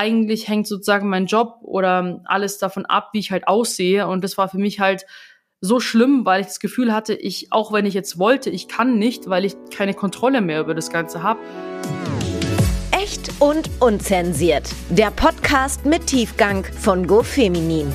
eigentlich 0.00 0.48
hängt 0.48 0.66
sozusagen 0.66 1.10
mein 1.10 1.26
Job 1.26 1.58
oder 1.60 2.22
alles 2.24 2.56
davon 2.56 2.86
ab, 2.86 3.10
wie 3.12 3.18
ich 3.18 3.30
halt 3.32 3.46
aussehe. 3.46 4.08
Und 4.08 4.24
das 4.24 4.38
war 4.38 4.48
für 4.48 4.56
mich 4.56 4.80
halt 4.80 5.04
so 5.60 5.78
schlimm, 5.78 6.24
weil 6.24 6.40
ich 6.40 6.46
das 6.46 6.58
Gefühl 6.58 6.94
hatte, 6.94 7.12
ich, 7.12 7.52
auch 7.52 7.70
wenn 7.70 7.84
ich 7.84 7.92
jetzt 7.92 8.18
wollte, 8.18 8.48
ich 8.48 8.66
kann 8.66 8.98
nicht, 8.98 9.28
weil 9.28 9.44
ich 9.44 9.56
keine 9.76 9.92
Kontrolle 9.92 10.40
mehr 10.40 10.60
über 10.60 10.74
das 10.74 10.90
Ganze 10.90 11.22
habe. 11.22 11.40
Echt 12.92 13.30
und 13.40 13.68
unzensiert. 13.78 14.70
Der 14.88 15.10
Podcast 15.10 15.84
mit 15.84 16.06
Tiefgang 16.06 16.64
von 16.64 17.06
GoFeminin. 17.06 17.92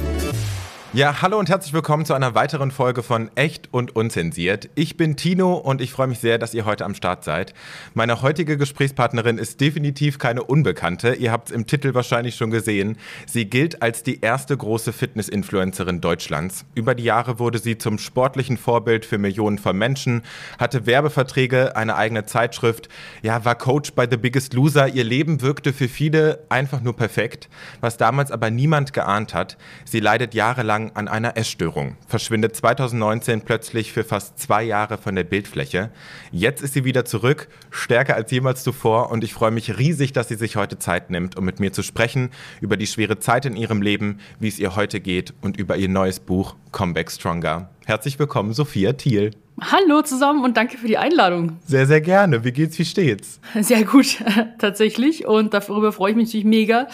Ja, 0.95 1.21
hallo 1.21 1.37
und 1.37 1.49
herzlich 1.49 1.73
willkommen 1.73 2.05
zu 2.05 2.13
einer 2.13 2.35
weiteren 2.35 2.71
Folge 2.71 3.03
von 3.03 3.29
Echt 3.35 3.67
und 3.73 3.97
Unzensiert. 3.97 4.69
Ich 4.75 4.95
bin 4.95 5.17
Tino 5.17 5.55
und 5.55 5.81
ich 5.81 5.91
freue 5.91 6.07
mich 6.07 6.19
sehr, 6.19 6.37
dass 6.37 6.53
ihr 6.53 6.63
heute 6.63 6.85
am 6.85 6.95
Start 6.95 7.25
seid. 7.25 7.53
Meine 7.93 8.21
heutige 8.21 8.57
Gesprächspartnerin 8.57 9.37
ist 9.37 9.59
definitiv 9.59 10.19
keine 10.19 10.45
Unbekannte. 10.45 11.15
Ihr 11.15 11.33
habt 11.33 11.49
es 11.49 11.53
im 11.53 11.67
Titel 11.67 11.95
wahrscheinlich 11.95 12.37
schon 12.37 12.49
gesehen. 12.49 12.97
Sie 13.27 13.49
gilt 13.49 13.81
als 13.81 14.03
die 14.03 14.21
erste 14.21 14.55
große 14.55 14.93
Fitness-Influencerin 14.93 15.99
Deutschlands. 15.99 16.63
Über 16.75 16.95
die 16.95 17.03
Jahre 17.03 17.39
wurde 17.39 17.59
sie 17.59 17.77
zum 17.77 17.97
sportlichen 17.97 18.55
Vorbild 18.55 19.05
für 19.05 19.17
Millionen 19.17 19.57
von 19.57 19.77
Menschen, 19.77 20.21
hatte 20.59 20.85
Werbeverträge, 20.85 21.75
eine 21.75 21.97
eigene 21.97 22.23
Zeitschrift, 22.23 22.87
ja, 23.21 23.43
war 23.43 23.55
Coach 23.55 23.91
bei 23.95 24.07
The 24.09 24.15
Biggest 24.15 24.53
Loser. 24.53 24.87
Ihr 24.87 25.03
Leben 25.03 25.41
wirkte 25.41 25.73
für 25.73 25.89
viele 25.89 26.45
einfach 26.47 26.79
nur 26.79 26.95
perfekt, 26.95 27.49
was 27.81 27.97
damals 27.97 28.31
aber 28.31 28.49
niemand 28.49 28.93
geahnt 28.93 29.33
hat. 29.33 29.57
Sie 29.83 29.99
leidet 29.99 30.33
jahrelang 30.33 30.84
lang 30.85 30.95
an 30.95 31.07
einer 31.07 31.37
Essstörung, 31.37 31.97
verschwindet 32.07 32.55
2019 32.55 33.41
plötzlich 33.41 33.91
für 33.91 34.03
fast 34.03 34.39
zwei 34.39 34.63
Jahre 34.63 34.97
von 34.97 35.15
der 35.15 35.23
Bildfläche. 35.23 35.91
Jetzt 36.31 36.61
ist 36.61 36.73
sie 36.73 36.83
wieder 36.83 37.05
zurück, 37.05 37.47
stärker 37.71 38.15
als 38.15 38.31
jemals 38.31 38.63
zuvor 38.63 39.11
und 39.11 39.23
ich 39.23 39.33
freue 39.33 39.51
mich 39.51 39.77
riesig, 39.77 40.13
dass 40.13 40.27
sie 40.27 40.35
sich 40.35 40.55
heute 40.55 40.79
Zeit 40.79 41.09
nimmt, 41.09 41.37
um 41.37 41.45
mit 41.45 41.59
mir 41.59 41.71
zu 41.71 41.83
sprechen 41.83 42.29
über 42.61 42.77
die 42.77 42.87
schwere 42.87 43.19
Zeit 43.19 43.45
in 43.45 43.55
ihrem 43.55 43.81
Leben, 43.81 44.19
wie 44.39 44.47
es 44.47 44.59
ihr 44.59 44.75
heute 44.75 44.99
geht 44.99 45.33
und 45.41 45.57
über 45.57 45.77
ihr 45.77 45.89
neues 45.89 46.19
Buch 46.19 46.55
Comeback 46.71 47.11
Stronger. 47.11 47.69
Herzlich 47.85 48.19
willkommen, 48.19 48.53
Sophia 48.53 48.93
Thiel. 48.93 49.31
Hallo 49.61 50.01
zusammen 50.01 50.43
und 50.43 50.57
danke 50.57 50.77
für 50.77 50.87
die 50.87 50.97
Einladung. 50.97 51.53
Sehr, 51.65 51.85
sehr 51.85 52.01
gerne. 52.01 52.43
Wie 52.43 52.51
geht's, 52.51 52.77
wie 52.77 52.83
steht's? 52.83 53.39
Sehr 53.61 53.85
gut, 53.85 54.17
tatsächlich. 54.59 55.25
Und 55.25 55.53
darüber 55.53 55.93
freue 55.93 56.11
ich 56.11 56.17
mich 56.17 56.27
natürlich 56.27 56.45
mega. 56.45 56.87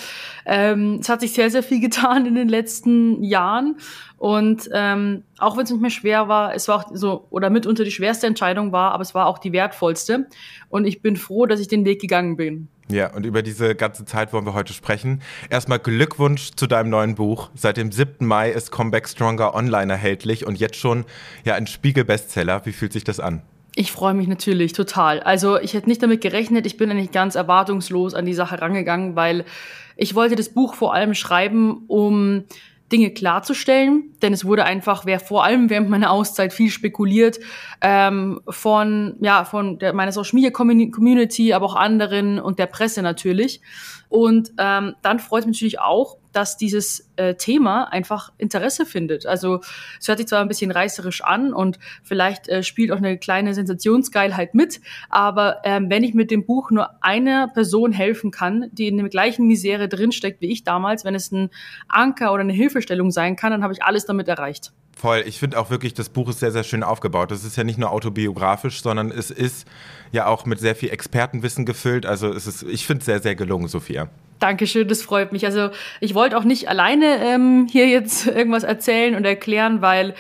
Ähm, 0.46 1.00
es 1.02 1.10
hat 1.10 1.22
sich 1.22 1.34
sehr, 1.34 1.50
sehr 1.50 1.64
viel 1.64 1.80
getan 1.80 2.28
in 2.28 2.36
den 2.36 2.50
letzten 2.50 3.24
Jahren. 3.24 3.78
Und 4.18 4.70
ähm, 4.74 5.24
auch 5.40 5.58
wenn 5.58 5.64
es 5.64 5.72
nicht 5.72 5.82
mehr 5.82 5.90
schwer 5.90 6.28
war, 6.28 6.54
es 6.54 6.68
war 6.68 6.78
auch 6.78 6.92
so, 6.94 7.26
oder 7.32 7.50
mitunter 7.50 7.84
die 7.84 7.90
schwerste 7.90 8.28
Entscheidung 8.28 8.72
war, 8.72 8.92
aber 8.92 9.02
es 9.02 9.16
war 9.16 9.26
auch 9.26 9.40
die 9.40 9.54
wertvollste. 9.54 10.28
Und 10.70 10.86
ich 10.86 11.02
bin 11.02 11.16
froh, 11.16 11.48
dass 11.48 11.60
ich 11.60 11.68
den 11.68 11.84
Weg 11.84 12.00
gegangen 12.00 12.38
bin. 12.38 12.68
Ja, 12.92 13.14
und 13.14 13.26
über 13.26 13.42
diese 13.42 13.74
ganze 13.74 14.04
Zeit 14.04 14.34
wollen 14.34 14.46
wir 14.46 14.54
heute 14.54 14.74
sprechen. 14.74 15.22
Erstmal 15.50 15.80
Glückwunsch 15.80 16.52
zu 16.56 16.68
deinem 16.68 16.90
neuen 16.90 17.16
Buch. 17.16 17.50
Seit 17.56 17.78
dem 17.78 17.92
7. 17.92 18.26
Mai 18.26 18.52
ist 18.52 18.72
Comeback 18.72 19.08
Stronger 19.08 19.56
online 19.56 19.94
erhältlich 19.94 20.46
und 20.46 20.60
jetzt 20.60 20.76
schon 20.76 21.06
ja 21.46 21.56
ein 21.56 21.68
Spiegel-Bestseller. 21.68 22.66
Wie 22.66 22.74
fühlt 22.74 22.92
sich 22.92 23.06
das 23.06 23.22
an? 23.22 23.42
Ich 23.76 23.94
freue 23.94 24.14
mich 24.14 24.28
natürlich 24.28 24.74
total. 24.74 25.22
Also 25.22 25.58
ich 25.58 25.74
hätte 25.74 25.88
nicht 25.88 26.04
damit 26.04 26.20
gerechnet. 26.20 26.66
Ich 26.66 26.76
bin 26.76 26.92
eigentlich 26.92 27.12
ganz 27.12 27.36
erwartungslos 27.36 28.14
an 28.14 28.26
die 28.26 28.34
Sache 28.34 28.62
rangegangen, 28.62 29.16
weil 29.16 29.46
ich 29.96 30.14
wollte 30.14 30.36
das 30.36 30.50
Buch 30.50 30.74
vor 30.74 30.94
allem 30.94 31.14
schreiben, 31.14 31.86
um 31.88 32.44
Dinge 32.92 33.12
klarzustellen, 33.12 34.14
denn 34.22 34.34
es 34.34 34.46
wurde 34.46 34.66
einfach, 34.66 35.06
wer 35.06 35.20
vor 35.20 35.44
allem 35.44 35.70
während 35.70 35.90
meiner 35.90 36.12
Auszeit 36.12 36.54
viel 36.54 36.70
spekuliert, 36.70 37.40
ähm, 37.82 38.42
von 38.48 39.16
ja 39.22 39.46
von 39.46 39.80
der, 39.80 39.94
meiner 39.94 40.12
Social 40.12 40.36
Media 40.36 40.52
Community, 40.52 41.54
aber 41.54 41.66
auch 41.66 41.76
anderen 41.76 42.40
und 42.40 42.60
der 42.60 42.68
Presse 42.68 43.02
natürlich. 43.02 43.62
Und 44.10 44.52
ähm, 44.58 44.96
dann 45.02 45.20
freut 45.20 45.42
es 45.42 45.48
mich 45.48 45.58
natürlich 45.58 45.80
auch, 45.80 46.18
dass 46.32 46.58
dieses 46.58 47.10
äh, 47.16 47.36
Thema 47.36 47.86
einfach 47.86 48.32
Interesse 48.38 48.86
findet. 48.86 49.26
Also 49.26 49.62
es 50.00 50.08
hört 50.08 50.18
sich 50.18 50.28
zwar 50.28 50.42
ein 50.42 50.48
bisschen 50.48 50.72
reißerisch 50.72 51.24
an 51.24 51.54
und 51.54 51.80
vielleicht 52.04 52.50
äh, 52.50 52.64
spielt 52.64 52.92
auch 52.92 52.98
eine 52.98 53.18
kleine 53.18 53.54
Sensationsgeilheit 53.54 54.54
mit, 54.54 54.82
aber 55.10 55.62
ähm, 55.64 55.90
wenn 55.90 56.04
ich 56.04 56.14
mit 56.14 56.32
dem 56.32 56.46
Buch 56.46 56.72
nur 56.72 57.04
einer 57.04 57.48
Person 57.48 57.92
helfen 57.92 58.32
kann, 58.32 58.70
die 58.72 58.88
in 58.88 58.98
der 58.98 59.10
gleichen 59.10 59.48
Misere 59.48 59.88
drinsteckt 59.88 60.42
wie 60.42 60.52
ich 60.52 60.64
damals, 60.64 61.06
wenn 61.06 61.16
es 61.16 61.32
ein 61.32 61.50
Anker 61.88 62.34
oder 62.34 62.42
eine 62.42 62.54
Hilfestellung 62.54 63.12
sein 63.12 63.36
kann, 63.36 63.52
dann 63.52 63.64
habe 63.64 63.74
ich 63.74 63.84
alles 63.84 64.06
damit 64.06 64.28
erreicht. 64.28 64.74
Voll. 65.02 65.24
Ich 65.26 65.40
finde 65.40 65.58
auch 65.58 65.72
wirklich, 65.72 65.96
das 65.96 66.10
Buch 66.10 66.30
ist 66.30 66.42
sehr, 66.42 66.52
sehr 66.52 66.64
schön 66.64 66.84
aufgebaut. 66.84 67.32
Es 67.32 67.44
ist 67.44 67.56
ja 67.56 67.64
nicht 67.64 67.80
nur 67.80 67.90
autobiografisch, 67.90 68.84
sondern 68.84 69.10
es 69.10 69.32
ist 69.32 69.68
ja 70.12 70.28
auch 70.28 70.46
mit 70.46 70.60
sehr 70.60 70.76
viel 70.76 70.92
Expertenwissen 70.92 71.66
gefüllt. 71.66 72.06
Also 72.06 72.32
es 72.32 72.46
ist, 72.46 72.62
ich 72.62 72.86
finde 72.86 73.00
es 73.00 73.06
sehr, 73.08 73.20
sehr 73.20 73.34
gelungen, 73.34 73.68
Sophia. 73.68 74.10
Dankeschön, 74.38 74.88
das 74.88 75.02
freut 75.02 75.32
mich. 75.32 75.44
Also 75.44 75.72
ich 76.02 76.14
wollte 76.14 76.38
auch 76.38 76.44
nicht 76.44 76.70
alleine 76.70 77.18
ähm, 77.26 77.68
hier 77.68 77.88
jetzt 77.88 78.28
irgendwas 78.28 78.62
erzählen 78.62 79.16
und 79.16 79.26
erklären, 79.26 79.82
weil 79.82 80.14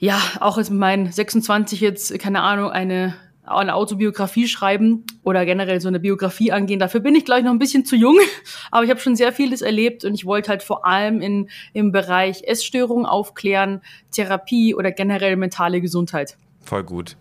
ja, 0.00 0.20
auch 0.40 0.56
mit 0.56 0.70
meinen 0.70 1.12
26 1.12 1.80
jetzt, 1.80 2.18
keine 2.18 2.42
Ahnung, 2.42 2.72
eine 2.72 3.14
eine 3.44 3.74
Autobiografie 3.74 4.46
schreiben 4.46 5.04
oder 5.22 5.44
generell 5.44 5.80
so 5.80 5.88
eine 5.88 6.00
Biografie 6.00 6.52
angehen. 6.52 6.78
Dafür 6.78 7.00
bin 7.00 7.14
ich, 7.14 7.24
glaube 7.24 7.42
noch 7.42 7.50
ein 7.50 7.58
bisschen 7.58 7.84
zu 7.84 7.96
jung, 7.96 8.16
aber 8.70 8.84
ich 8.84 8.90
habe 8.90 9.00
schon 9.00 9.16
sehr 9.16 9.32
vieles 9.32 9.62
erlebt 9.62 10.04
und 10.04 10.14
ich 10.14 10.24
wollte 10.24 10.50
halt 10.50 10.62
vor 10.62 10.86
allem 10.86 11.20
in, 11.20 11.48
im 11.72 11.92
Bereich 11.92 12.44
Essstörungen 12.44 13.06
aufklären, 13.06 13.82
Therapie 14.12 14.74
oder 14.74 14.92
generell 14.92 15.36
mentale 15.36 15.80
Gesundheit. 15.80 16.36
Voll 16.64 16.84
gut. 16.84 17.16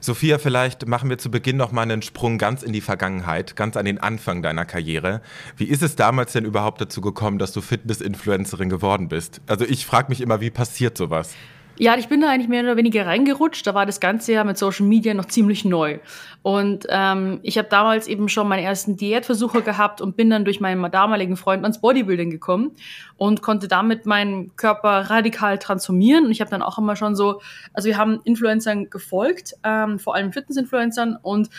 Sophia, 0.00 0.38
vielleicht 0.38 0.88
machen 0.88 1.10
wir 1.10 1.18
zu 1.18 1.30
Beginn 1.30 1.58
noch 1.58 1.70
mal 1.70 1.82
einen 1.82 2.00
Sprung 2.00 2.38
ganz 2.38 2.62
in 2.62 2.72
die 2.72 2.80
Vergangenheit, 2.80 3.54
ganz 3.54 3.76
an 3.76 3.84
den 3.84 3.98
Anfang 3.98 4.42
deiner 4.42 4.64
Karriere. 4.64 5.20
Wie 5.56 5.64
ist 5.64 5.82
es 5.82 5.96
damals 5.96 6.32
denn 6.32 6.46
überhaupt 6.46 6.80
dazu 6.80 7.02
gekommen, 7.02 7.38
dass 7.38 7.52
du 7.52 7.60
Fitness-Influencerin 7.60 8.70
geworden 8.70 9.08
bist? 9.08 9.42
Also 9.46 9.66
ich 9.66 9.84
frage 9.84 10.08
mich 10.08 10.22
immer, 10.22 10.40
wie 10.40 10.50
passiert 10.50 10.96
sowas? 10.96 11.34
Ja, 11.78 11.96
ich 11.96 12.08
bin 12.08 12.20
da 12.20 12.30
eigentlich 12.30 12.48
mehr 12.48 12.62
oder 12.62 12.76
weniger 12.76 13.06
reingerutscht. 13.06 13.66
Da 13.66 13.74
war 13.74 13.84
das 13.84 14.00
Ganze 14.00 14.32
ja 14.32 14.44
mit 14.44 14.56
Social 14.56 14.86
Media 14.86 15.12
noch 15.12 15.26
ziemlich 15.26 15.64
neu. 15.64 15.98
Und 16.42 16.86
ähm, 16.88 17.40
ich 17.42 17.58
habe 17.58 17.68
damals 17.68 18.08
eben 18.08 18.28
schon 18.28 18.48
meine 18.48 18.62
ersten 18.62 18.96
Diätversuche 18.96 19.62
gehabt 19.62 20.00
und 20.00 20.16
bin 20.16 20.30
dann 20.30 20.44
durch 20.44 20.60
meinen 20.60 20.90
damaligen 20.90 21.36
Freund 21.36 21.62
ans 21.64 21.80
Bodybuilding 21.80 22.30
gekommen 22.30 22.72
und 23.16 23.42
konnte 23.42 23.68
damit 23.68 24.06
meinen 24.06 24.56
Körper 24.56 25.10
radikal 25.10 25.58
transformieren. 25.58 26.26
Und 26.26 26.30
ich 26.30 26.40
habe 26.40 26.50
dann 26.50 26.62
auch 26.62 26.78
immer 26.78 26.96
schon 26.96 27.14
so, 27.14 27.40
also 27.74 27.88
wir 27.88 27.98
haben 27.98 28.20
Influencern 28.24 28.88
gefolgt, 28.88 29.54
ähm, 29.62 29.98
vor 29.98 30.14
allem 30.14 30.32
Fitness-Influencern 30.32 31.18
und 31.20 31.50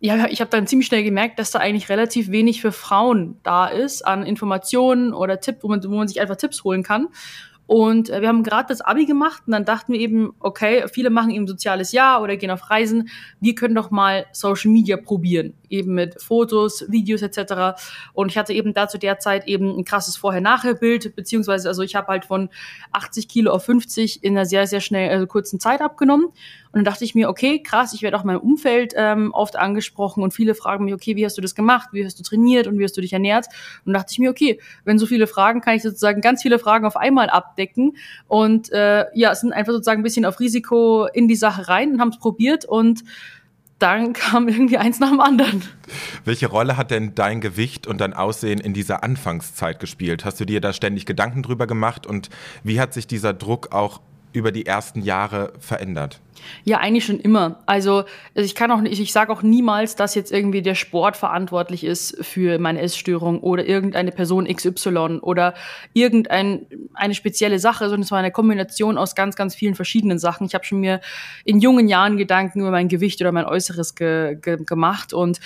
ja, 0.00 0.26
ich 0.28 0.40
habe 0.40 0.50
dann 0.50 0.68
ziemlich 0.68 0.86
schnell 0.86 1.02
gemerkt, 1.02 1.40
dass 1.40 1.50
da 1.50 1.58
eigentlich 1.58 1.88
relativ 1.88 2.30
wenig 2.30 2.60
für 2.60 2.70
Frauen 2.70 3.36
da 3.42 3.66
ist 3.66 4.02
an 4.02 4.24
Informationen 4.24 5.12
oder 5.12 5.40
Tipps, 5.40 5.64
wo 5.64 5.68
man, 5.68 5.82
wo 5.82 5.96
man 5.96 6.06
sich 6.06 6.20
einfach 6.20 6.36
Tipps 6.36 6.62
holen 6.62 6.84
kann. 6.84 7.08
Und 7.68 8.08
äh, 8.08 8.22
wir 8.22 8.28
haben 8.28 8.42
gerade 8.44 8.68
das 8.68 8.80
Abi 8.80 9.04
gemacht 9.04 9.42
und 9.44 9.52
dann 9.52 9.66
dachten 9.66 9.92
wir 9.92 10.00
eben, 10.00 10.32
okay, 10.40 10.86
viele 10.90 11.10
machen 11.10 11.30
eben 11.30 11.46
soziales 11.46 11.92
Jahr 11.92 12.22
oder 12.22 12.38
gehen 12.38 12.50
auf 12.50 12.70
Reisen. 12.70 13.10
Wir 13.40 13.54
können 13.54 13.74
doch 13.74 13.90
mal 13.90 14.24
Social 14.32 14.70
Media 14.70 14.96
probieren, 14.96 15.52
eben 15.68 15.92
mit 15.92 16.20
Fotos, 16.20 16.86
Videos 16.88 17.20
etc. 17.20 17.78
Und 18.14 18.30
ich 18.30 18.38
hatte 18.38 18.54
eben 18.54 18.72
da 18.72 18.88
zu 18.88 18.96
der 18.96 19.18
Zeit 19.18 19.46
eben 19.46 19.76
ein 19.78 19.84
krasses 19.84 20.16
Vorher-Nachher-Bild, 20.16 21.14
beziehungsweise 21.14 21.68
also 21.68 21.82
ich 21.82 21.94
habe 21.94 22.06
halt 22.06 22.24
von 22.24 22.48
80 22.92 23.28
Kilo 23.28 23.52
auf 23.52 23.66
50 23.66 24.24
in 24.24 24.34
einer 24.34 24.46
sehr, 24.46 24.66
sehr 24.66 24.80
schnell, 24.80 25.10
also 25.10 25.26
kurzen 25.26 25.60
Zeit 25.60 25.82
abgenommen. 25.82 26.28
Und 26.72 26.78
dann 26.78 26.84
dachte 26.84 27.04
ich 27.04 27.14
mir, 27.14 27.28
okay, 27.28 27.62
krass, 27.62 27.94
ich 27.94 28.02
werde 28.02 28.16
auch 28.16 28.22
in 28.22 28.28
meinem 28.28 28.40
Umfeld 28.40 28.92
ähm, 28.96 29.32
oft 29.32 29.56
angesprochen 29.56 30.22
und 30.22 30.32
viele 30.32 30.54
fragen 30.54 30.84
mich, 30.84 30.94
okay, 30.94 31.16
wie 31.16 31.24
hast 31.24 31.36
du 31.36 31.42
das 31.42 31.54
gemacht, 31.54 31.88
wie 31.92 32.04
hast 32.04 32.18
du 32.18 32.22
trainiert 32.22 32.66
und 32.66 32.78
wie 32.78 32.84
hast 32.84 32.96
du 32.96 33.00
dich 33.00 33.12
ernährt? 33.12 33.46
Und 33.84 33.92
dachte 33.94 34.12
ich 34.12 34.18
mir, 34.18 34.30
okay, 34.30 34.60
wenn 34.84 34.98
so 34.98 35.06
viele 35.06 35.26
Fragen, 35.26 35.60
kann 35.60 35.74
ich 35.74 35.82
sozusagen 35.82 36.20
ganz 36.20 36.42
viele 36.42 36.58
Fragen 36.58 36.86
auf 36.86 36.96
einmal 36.96 37.30
abdecken. 37.30 37.96
Und 38.26 38.70
äh, 38.72 39.06
ja, 39.14 39.34
sind 39.34 39.52
einfach 39.52 39.72
sozusagen 39.72 40.00
ein 40.00 40.04
bisschen 40.04 40.24
auf 40.24 40.40
Risiko 40.40 41.06
in 41.06 41.28
die 41.28 41.36
Sache 41.36 41.68
rein 41.68 41.92
und 41.92 42.00
haben 42.00 42.10
es 42.10 42.18
probiert 42.18 42.64
und 42.64 43.04
dann 43.78 44.12
kam 44.12 44.48
irgendwie 44.48 44.78
eins 44.78 44.98
nach 44.98 45.10
dem 45.10 45.20
anderen. 45.20 45.62
Welche 46.24 46.48
Rolle 46.48 46.76
hat 46.76 46.90
denn 46.90 47.14
dein 47.14 47.40
Gewicht 47.40 47.86
und 47.86 48.00
dein 48.00 48.12
Aussehen 48.12 48.60
in 48.60 48.74
dieser 48.74 49.02
Anfangszeit 49.02 49.80
gespielt? 49.80 50.24
Hast 50.24 50.40
du 50.40 50.44
dir 50.44 50.60
da 50.60 50.72
ständig 50.72 51.06
Gedanken 51.06 51.42
drüber 51.42 51.66
gemacht 51.66 52.06
und 52.06 52.28
wie 52.62 52.80
hat 52.80 52.92
sich 52.92 53.06
dieser 53.06 53.32
Druck 53.32 53.72
auch 53.72 54.00
über 54.32 54.52
die 54.52 54.66
ersten 54.66 55.02
Jahre 55.02 55.52
verändert? 55.58 56.20
Ja, 56.64 56.78
eigentlich 56.78 57.04
schon 57.04 57.20
immer. 57.20 57.60
Also 57.66 58.04
ich 58.34 58.54
kann 58.54 58.70
auch 58.70 58.80
nicht, 58.80 59.00
ich 59.00 59.12
sage 59.12 59.32
auch 59.32 59.42
niemals, 59.42 59.96
dass 59.96 60.14
jetzt 60.14 60.32
irgendwie 60.32 60.62
der 60.62 60.74
Sport 60.74 61.16
verantwortlich 61.16 61.84
ist 61.84 62.16
für 62.24 62.58
meine 62.58 62.80
Essstörung 62.80 63.40
oder 63.40 63.66
irgendeine 63.66 64.12
Person 64.12 64.46
XY 64.46 65.18
oder 65.22 65.54
irgendeine 65.94 66.66
eine 66.94 67.14
spezielle 67.14 67.58
Sache, 67.58 67.84
sondern 67.84 68.02
es 68.02 68.10
war 68.10 68.18
eine 68.18 68.30
Kombination 68.30 68.98
aus 68.98 69.14
ganz, 69.14 69.36
ganz 69.36 69.54
vielen 69.54 69.74
verschiedenen 69.74 70.18
Sachen. 70.18 70.46
Ich 70.46 70.54
habe 70.54 70.64
schon 70.64 70.80
mir 70.80 71.00
in 71.44 71.60
jungen 71.60 71.88
Jahren 71.88 72.16
Gedanken 72.16 72.60
über 72.60 72.70
mein 72.70 72.88
Gewicht 72.88 73.20
oder 73.20 73.32
mein 73.32 73.46
Äußeres 73.46 73.94
ge 73.94 74.36
ge 74.40 74.58
gemacht 74.64 75.12
und 75.12 75.40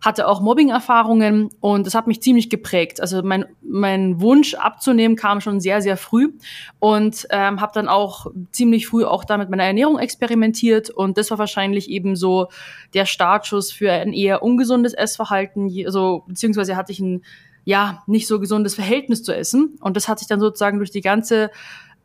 hatte 0.00 0.28
auch 0.28 0.40
Mobbing-Erfahrungen 0.40 1.50
und 1.60 1.86
das 1.86 1.94
hat 1.94 2.06
mich 2.06 2.20
ziemlich 2.20 2.50
geprägt. 2.50 3.00
Also 3.00 3.22
mein, 3.22 3.46
mein 3.62 4.20
Wunsch 4.20 4.54
abzunehmen 4.54 5.16
kam 5.16 5.40
schon 5.40 5.60
sehr, 5.60 5.80
sehr 5.80 5.96
früh 5.96 6.32
und 6.78 7.26
ähm, 7.30 7.60
habe 7.60 7.72
dann 7.74 7.88
auch 7.88 8.26
ziemlich 8.52 8.86
früh 8.86 9.04
auch 9.04 9.24
da 9.24 9.38
mit 9.38 9.50
meiner 9.50 9.64
Ernährung 9.64 9.98
experimentiert 9.98 10.90
und 10.90 11.18
das 11.18 11.30
war 11.30 11.38
wahrscheinlich 11.38 11.90
eben 11.90 12.14
so 12.14 12.48
der 12.94 13.06
Startschuss 13.06 13.72
für 13.72 13.90
ein 13.90 14.12
eher 14.12 14.42
ungesundes 14.42 14.92
Essverhalten. 14.92 15.70
Also 15.86 16.24
beziehungsweise 16.26 16.76
hatte 16.76 16.92
ich 16.92 17.00
ein 17.00 17.22
ja, 17.66 18.04
nicht 18.06 18.28
so 18.28 18.38
gesundes 18.38 18.76
Verhältnis 18.76 19.24
zu 19.24 19.34
essen. 19.34 19.76
Und 19.80 19.96
das 19.96 20.06
hat 20.06 20.20
sich 20.20 20.28
dann 20.28 20.38
sozusagen 20.38 20.78
durch 20.78 20.92
die 20.92 21.00
ganze 21.00 21.50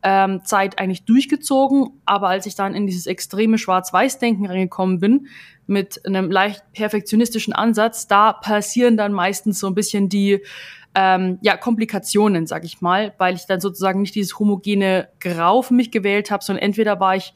ähm, 0.02 0.44
Zeit 0.44 0.78
eigentlich 0.78 1.04
durchgezogen. 1.04 2.00
Aber 2.04 2.28
als 2.28 2.46
ich 2.46 2.54
dann 2.54 2.74
in 2.74 2.86
dieses 2.86 3.06
extreme 3.06 3.58
Schwarz-Weiß-Denken 3.58 4.46
reingekommen 4.46 4.98
bin, 4.98 5.26
mit 5.66 6.04
einem 6.06 6.30
leicht 6.30 6.62
perfektionistischen 6.72 7.52
Ansatz, 7.52 8.06
da 8.06 8.32
passieren 8.32 8.96
dann 8.96 9.12
meistens 9.12 9.58
so 9.60 9.68
ein 9.68 9.74
bisschen 9.74 10.08
die 10.08 10.40
ähm, 10.94 11.38
ja, 11.40 11.56
Komplikationen, 11.56 12.46
sag 12.46 12.64
ich 12.64 12.80
mal, 12.80 13.14
weil 13.18 13.34
ich 13.34 13.46
dann 13.46 13.60
sozusagen 13.60 14.02
nicht 14.02 14.14
dieses 14.14 14.38
homogene 14.38 15.08
Grau 15.20 15.62
für 15.62 15.74
mich 15.74 15.90
gewählt 15.90 16.30
habe, 16.30 16.44
sondern 16.44 16.62
entweder 16.62 17.00
war 17.00 17.16
ich 17.16 17.32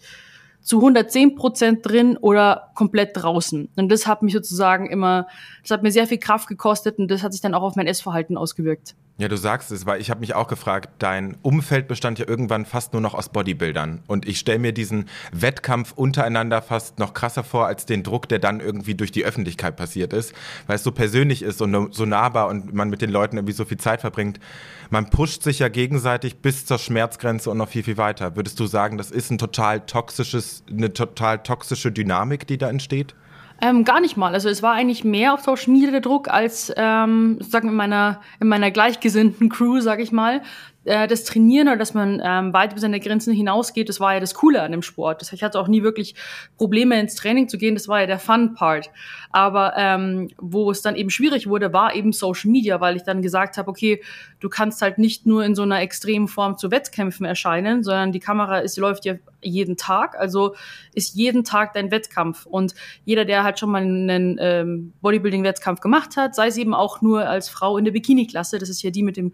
zu 0.67 0.79
110 0.79 1.37
Prozent 1.37 1.87
drin 1.89 2.17
oder 2.17 2.73
komplett 2.75 3.17
draußen. 3.17 3.69
Und 3.77 3.89
das 3.89 4.09
hat 4.09 4.23
mich 4.23 4.33
sozusagen 4.33 4.87
immer, 4.91 5.29
das 5.63 5.71
hat 5.71 5.85
mir 5.85 5.93
sehr 5.93 6.09
viel 6.09 6.19
Kraft 6.19 6.49
gekostet 6.49 6.99
und 6.99 7.09
das 7.09 7.23
hat 7.23 7.33
sich 7.33 7.41
dann 7.41 7.55
auch 7.55 7.63
auf 7.63 7.77
mein 7.77 7.87
Essverhalten 7.87 8.37
ausgewirkt. 8.37 8.97
Ja, 9.19 9.29
du 9.29 9.39
sagst 9.39 9.73
es, 9.73 9.87
weil 9.87 9.99
ich 9.99 10.11
habe 10.11 10.21
mich 10.21 10.35
auch 10.35 10.47
gefragt, 10.47 10.91
dein 10.99 11.39
Umfeld 11.41 11.89
bestand 11.89 12.19
ja 12.19 12.29
irgendwann 12.29 12.67
fast 12.67 12.93
nur 12.93 13.01
noch 13.01 13.15
aus 13.15 13.31
Bodybuildern. 13.31 14.03
Und 14.07 14.29
ich 14.29 14.39
stelle 14.39 14.59
mir 14.59 14.73
diesen 14.73 15.07
Wettkampf 15.33 15.93
untereinander 15.93 16.61
fast 16.61 16.99
noch 16.99 17.15
krasser 17.15 17.43
vor, 17.43 17.67
als 17.67 17.87
den 17.87 18.03
Druck, 18.03 18.29
der 18.29 18.41
dann 18.41 18.61
irgendwie 18.61 18.95
durch 18.95 19.13
die 19.13 19.25
Öffentlichkeit 19.25 19.77
passiert 19.77 20.13
ist, 20.13 20.35
weil 20.67 20.77
es 20.77 20.85
so 20.85 20.93
persönlich 20.93 21.43
ist 21.43 21.63
und 21.63 21.95
so 21.95 22.05
nahbar 22.05 22.49
und 22.49 22.75
man 22.75 22.91
mit 22.91 23.01
den 23.01 23.09
Leuten 23.09 23.39
irgendwie 23.39 23.55
so 23.55 23.65
viel 23.65 23.79
Zeit 23.79 24.03
verbringt. 24.03 24.39
Man 24.91 25.09
pusht 25.09 25.43
sich 25.43 25.61
ja 25.61 25.69
gegenseitig 25.69 26.43
bis 26.43 26.67
zur 26.67 26.79
Schmerzgrenze 26.79 27.51
und 27.51 27.57
noch 27.57 27.71
viel, 27.71 27.85
viel 27.85 27.97
weiter. 27.97 28.37
Würdest 28.37 28.61
du 28.61 28.67
sagen, 28.67 28.99
das 28.99 29.11
ist 29.11 29.31
ein 29.31 29.39
total 29.39 29.81
toxisches, 29.81 30.56
eine 30.71 30.93
total 30.93 31.39
toxische 31.43 31.93
Dynamik, 31.93 32.47
die 32.47 32.59
da 32.59 32.69
entsteht? 32.69 33.15
Ähm, 33.61 33.85
gar 33.85 34.01
nicht 34.01 34.17
mal. 34.17 34.35
Also 34.35 34.51
es 34.51 34.63
war 34.63 34.75
eigentlich 34.75 35.03
mehr 35.03 35.33
auf 35.33 35.41
Social 35.41 35.73
Media 35.73 35.91
der 35.91 36.01
Druck 36.01 36.29
als 36.29 36.73
ähm, 36.77 37.39
sagen 37.41 37.69
in 37.69 37.75
meiner 37.75 38.21
in 38.39 38.49
meiner 38.49 38.71
gleichgesinnten 38.71 39.49
Crew, 39.49 39.81
sag 39.81 40.01
ich 40.01 40.13
mal 40.13 40.43
äh, 40.87 41.07
das 41.07 41.25
Trainieren 41.25 41.69
oder 41.69 41.77
dass 41.77 41.95
man 41.95 42.23
ähm, 42.25 42.53
weit 42.53 42.73
über 42.73 42.81
seine 42.81 43.01
Grenzen 43.01 43.35
hinausgeht, 43.35 43.89
das 43.89 44.01
war 44.01 44.15
ja 44.15 44.21
das 44.21 44.35
Coole 44.35 44.63
an 44.63 44.73
dem 44.73 44.83
Sport. 44.83 45.21
Das, 45.21 45.33
ich 45.33 45.43
hatte 45.43 45.59
auch 45.59 45.69
nie 45.69 45.83
wirklich 45.83 46.15
Probleme 46.57 46.99
ins 46.99 47.17
Training 47.17 47.49
zu 47.49 47.59
gehen, 47.59 47.75
das 47.75 47.89
war 47.89 48.01
ja 48.01 48.07
der 48.07 48.19
Fun-Part. 48.19 48.91
Aber 49.31 49.75
ähm, 49.77 50.29
wo 50.39 50.71
es 50.71 50.83
dann 50.83 50.97
eben 50.97 51.11
schwierig 51.11 51.49
wurde, 51.49 51.73
war 51.73 51.95
eben 51.95 52.13
Social 52.13 52.51
Media, 52.51 52.81
weil 52.81 52.97
ich 52.97 53.03
dann 53.03 53.21
gesagt 53.21 53.59
habe, 53.59 53.69
okay, 53.69 54.03
du 54.41 54.49
kannst 54.49 54.81
halt 54.81 54.99
nicht 54.99 55.27
nur 55.27 55.45
in 55.45 55.55
so 55.55 55.63
einer 55.63 55.81
extremen 55.81 56.29
Form 56.29 56.57
zu 56.57 56.71
Wettkämpfen 56.71 57.27
erscheinen, 57.27 57.83
sondern 57.83 58.13
die 58.13 58.21
Kamera 58.21 58.59
ist, 58.59 58.77
läuft 58.77 59.05
ja 59.05 59.15
jeden 59.43 59.77
Tag, 59.77 60.17
also 60.19 60.55
ist 60.95 61.15
jeden 61.15 61.45
Tag 61.45 61.75
dein 61.75 61.91
Wettkampf. 61.91 62.47
Und 62.47 62.75
jeder, 63.05 63.25
der 63.25 63.45
halt 63.45 63.59
schon 63.59 63.71
mal 63.71 63.83
einen 63.83 64.39
ähm, 64.41 64.93
Bodybuilding-Wettkampf 65.03 65.81
gemacht 65.81 66.17
hat, 66.17 66.35
sei 66.35 66.47
es 66.47 66.57
eben 66.57 66.75
auch 66.75 67.03
nur 67.03 67.29
als 67.29 67.49
Frau 67.49 67.77
in 67.77 67.85
der 67.85 67.93
Bikini-Klasse, 67.93 68.59
das 68.59 68.69
ist 68.69 68.83
ja 68.83 68.91
die 68.91 69.03
mit 69.03 69.17
dem 69.17 69.33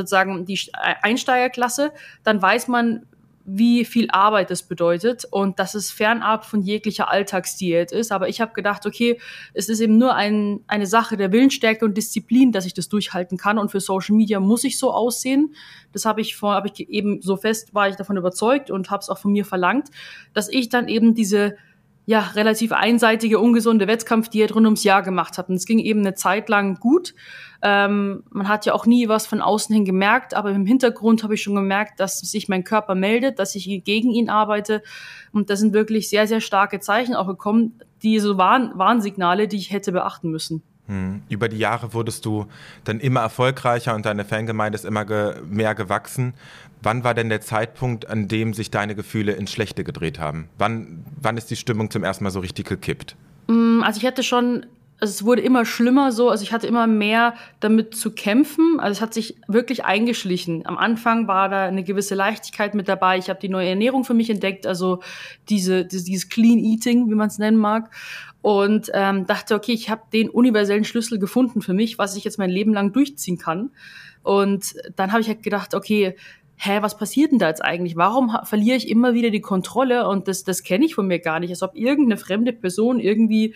sozusagen 0.00 0.44
die 0.44 0.60
Einsteigerklasse, 1.02 1.92
dann 2.24 2.40
weiß 2.40 2.68
man, 2.68 3.06
wie 3.50 3.86
viel 3.86 4.10
Arbeit 4.10 4.50
das 4.50 4.62
bedeutet 4.62 5.24
und 5.24 5.58
dass 5.58 5.74
es 5.74 5.90
fernab 5.90 6.44
von 6.44 6.60
jeglicher 6.60 7.08
Alltagsdiät 7.08 7.92
ist. 7.92 8.12
Aber 8.12 8.28
ich 8.28 8.42
habe 8.42 8.52
gedacht, 8.52 8.84
okay, 8.84 9.18
es 9.54 9.70
ist 9.70 9.80
eben 9.80 9.96
nur 9.96 10.14
ein, 10.14 10.60
eine 10.66 10.86
Sache 10.86 11.16
der 11.16 11.32
Willensstärke 11.32 11.86
und 11.86 11.96
Disziplin, 11.96 12.52
dass 12.52 12.66
ich 12.66 12.74
das 12.74 12.90
durchhalten 12.90 13.38
kann. 13.38 13.56
Und 13.56 13.70
für 13.70 13.80
Social 13.80 14.14
Media 14.14 14.38
muss 14.38 14.64
ich 14.64 14.78
so 14.78 14.92
aussehen. 14.92 15.54
Das 15.92 16.04
habe 16.04 16.20
ich 16.20 16.36
vor, 16.36 16.52
habe 16.52 16.68
ich 16.68 16.90
eben 16.90 17.22
so 17.22 17.38
fest 17.38 17.72
war 17.72 17.88
ich 17.88 17.96
davon 17.96 18.18
überzeugt 18.18 18.70
und 18.70 18.90
habe 18.90 19.00
es 19.00 19.08
auch 19.08 19.18
von 19.18 19.32
mir 19.32 19.46
verlangt, 19.46 19.88
dass 20.34 20.50
ich 20.50 20.68
dann 20.68 20.86
eben 20.86 21.14
diese 21.14 21.56
ja, 22.08 22.20
relativ 22.20 22.72
einseitige, 22.72 23.38
ungesunde 23.38 23.86
Wettkampfdiät 23.86 24.54
rund 24.54 24.64
ums 24.64 24.82
Jahr 24.82 25.02
gemacht 25.02 25.36
habe. 25.36 25.50
Und 25.50 25.56
es 25.56 25.66
ging 25.66 25.78
eben 25.78 26.00
eine 26.00 26.14
Zeit 26.14 26.48
lang 26.48 26.76
gut. 26.80 27.14
Ähm, 27.60 28.22
man 28.30 28.48
hat 28.48 28.64
ja 28.64 28.72
auch 28.72 28.86
nie 28.86 29.10
was 29.10 29.26
von 29.26 29.42
außen 29.42 29.74
hin 29.74 29.84
gemerkt, 29.84 30.32
aber 30.32 30.50
im 30.52 30.64
Hintergrund 30.64 31.22
habe 31.22 31.34
ich 31.34 31.42
schon 31.42 31.54
gemerkt, 31.54 32.00
dass 32.00 32.18
sich 32.20 32.48
mein 32.48 32.64
Körper 32.64 32.94
meldet, 32.94 33.38
dass 33.38 33.54
ich 33.54 33.84
gegen 33.84 34.10
ihn 34.10 34.30
arbeite. 34.30 34.82
Und 35.32 35.50
das 35.50 35.60
sind 35.60 35.74
wirklich 35.74 36.08
sehr, 36.08 36.26
sehr 36.26 36.40
starke 36.40 36.80
Zeichen 36.80 37.14
auch 37.14 37.26
gekommen, 37.26 37.78
diese 38.02 38.38
Warn 38.38 38.72
Warnsignale, 38.74 39.46
die 39.46 39.58
ich 39.58 39.70
hätte 39.70 39.92
beachten 39.92 40.30
müssen. 40.30 40.62
Hm. 40.86 41.20
Über 41.28 41.50
die 41.50 41.58
Jahre 41.58 41.92
wurdest 41.92 42.24
du 42.24 42.46
dann 42.84 43.00
immer 43.00 43.20
erfolgreicher 43.20 43.94
und 43.94 44.06
deine 44.06 44.24
Fangemeinde 44.24 44.76
ist 44.76 44.86
immer 44.86 45.04
ge 45.04 45.34
mehr 45.46 45.74
gewachsen. 45.74 46.32
Wann 46.82 47.04
war 47.04 47.14
denn 47.14 47.28
der 47.28 47.40
Zeitpunkt, 47.40 48.08
an 48.08 48.28
dem 48.28 48.54
sich 48.54 48.70
deine 48.70 48.94
Gefühle 48.94 49.32
ins 49.32 49.50
Schlechte 49.50 49.84
gedreht 49.84 50.18
haben? 50.18 50.48
Wann, 50.58 51.04
wann 51.20 51.36
ist 51.36 51.50
die 51.50 51.56
Stimmung 51.56 51.90
zum 51.90 52.04
ersten 52.04 52.24
Mal 52.24 52.30
so 52.30 52.40
richtig 52.40 52.68
gekippt? 52.68 53.16
Mm, 53.48 53.82
also 53.82 53.98
ich 53.98 54.06
hatte 54.06 54.22
schon, 54.22 54.66
also 55.00 55.12
es 55.12 55.24
wurde 55.24 55.42
immer 55.42 55.64
schlimmer 55.64 56.12
so, 56.12 56.28
also 56.30 56.42
ich 56.42 56.52
hatte 56.52 56.66
immer 56.66 56.86
mehr 56.86 57.34
damit 57.60 57.96
zu 57.96 58.12
kämpfen. 58.12 58.78
Also 58.78 58.98
es 58.98 59.00
hat 59.00 59.12
sich 59.12 59.36
wirklich 59.48 59.84
eingeschlichen. 59.84 60.66
Am 60.66 60.78
Anfang 60.78 61.26
war 61.26 61.48
da 61.48 61.64
eine 61.64 61.82
gewisse 61.82 62.14
Leichtigkeit 62.14 62.74
mit 62.74 62.88
dabei. 62.88 63.18
Ich 63.18 63.28
habe 63.28 63.40
die 63.40 63.48
neue 63.48 63.68
Ernährung 63.68 64.04
für 64.04 64.14
mich 64.14 64.30
entdeckt, 64.30 64.66
also 64.66 65.00
diese, 65.48 65.84
dieses 65.84 66.28
Clean 66.28 66.58
Eating, 66.58 67.10
wie 67.10 67.14
man 67.14 67.28
es 67.28 67.38
nennen 67.38 67.58
mag. 67.58 67.90
Und 68.40 68.90
ähm, 68.94 69.26
dachte, 69.26 69.56
okay, 69.56 69.72
ich 69.72 69.90
habe 69.90 70.02
den 70.12 70.30
universellen 70.30 70.84
Schlüssel 70.84 71.18
gefunden 71.18 71.60
für 71.60 71.74
mich, 71.74 71.98
was 71.98 72.16
ich 72.16 72.22
jetzt 72.22 72.38
mein 72.38 72.50
Leben 72.50 72.72
lang 72.72 72.92
durchziehen 72.92 73.36
kann. 73.36 73.70
Und 74.22 74.74
dann 74.94 75.10
habe 75.10 75.20
ich 75.20 75.28
halt 75.28 75.42
gedacht, 75.42 75.74
okay, 75.74 76.14
hä, 76.58 76.78
was 76.82 76.96
passiert 76.96 77.32
denn 77.32 77.38
da 77.38 77.48
jetzt 77.48 77.64
eigentlich? 77.64 77.96
Warum 77.96 78.36
verliere 78.42 78.76
ich 78.76 78.88
immer 78.88 79.14
wieder 79.14 79.30
die 79.30 79.40
Kontrolle? 79.40 80.08
Und 80.08 80.28
das, 80.28 80.44
das 80.44 80.62
kenne 80.62 80.84
ich 80.84 80.94
von 80.94 81.06
mir 81.06 81.20
gar 81.20 81.40
nicht. 81.40 81.50
Als 81.50 81.62
ob 81.62 81.74
irgendeine 81.74 82.18
fremde 82.18 82.52
Person 82.52 82.98
irgendwie 82.98 83.54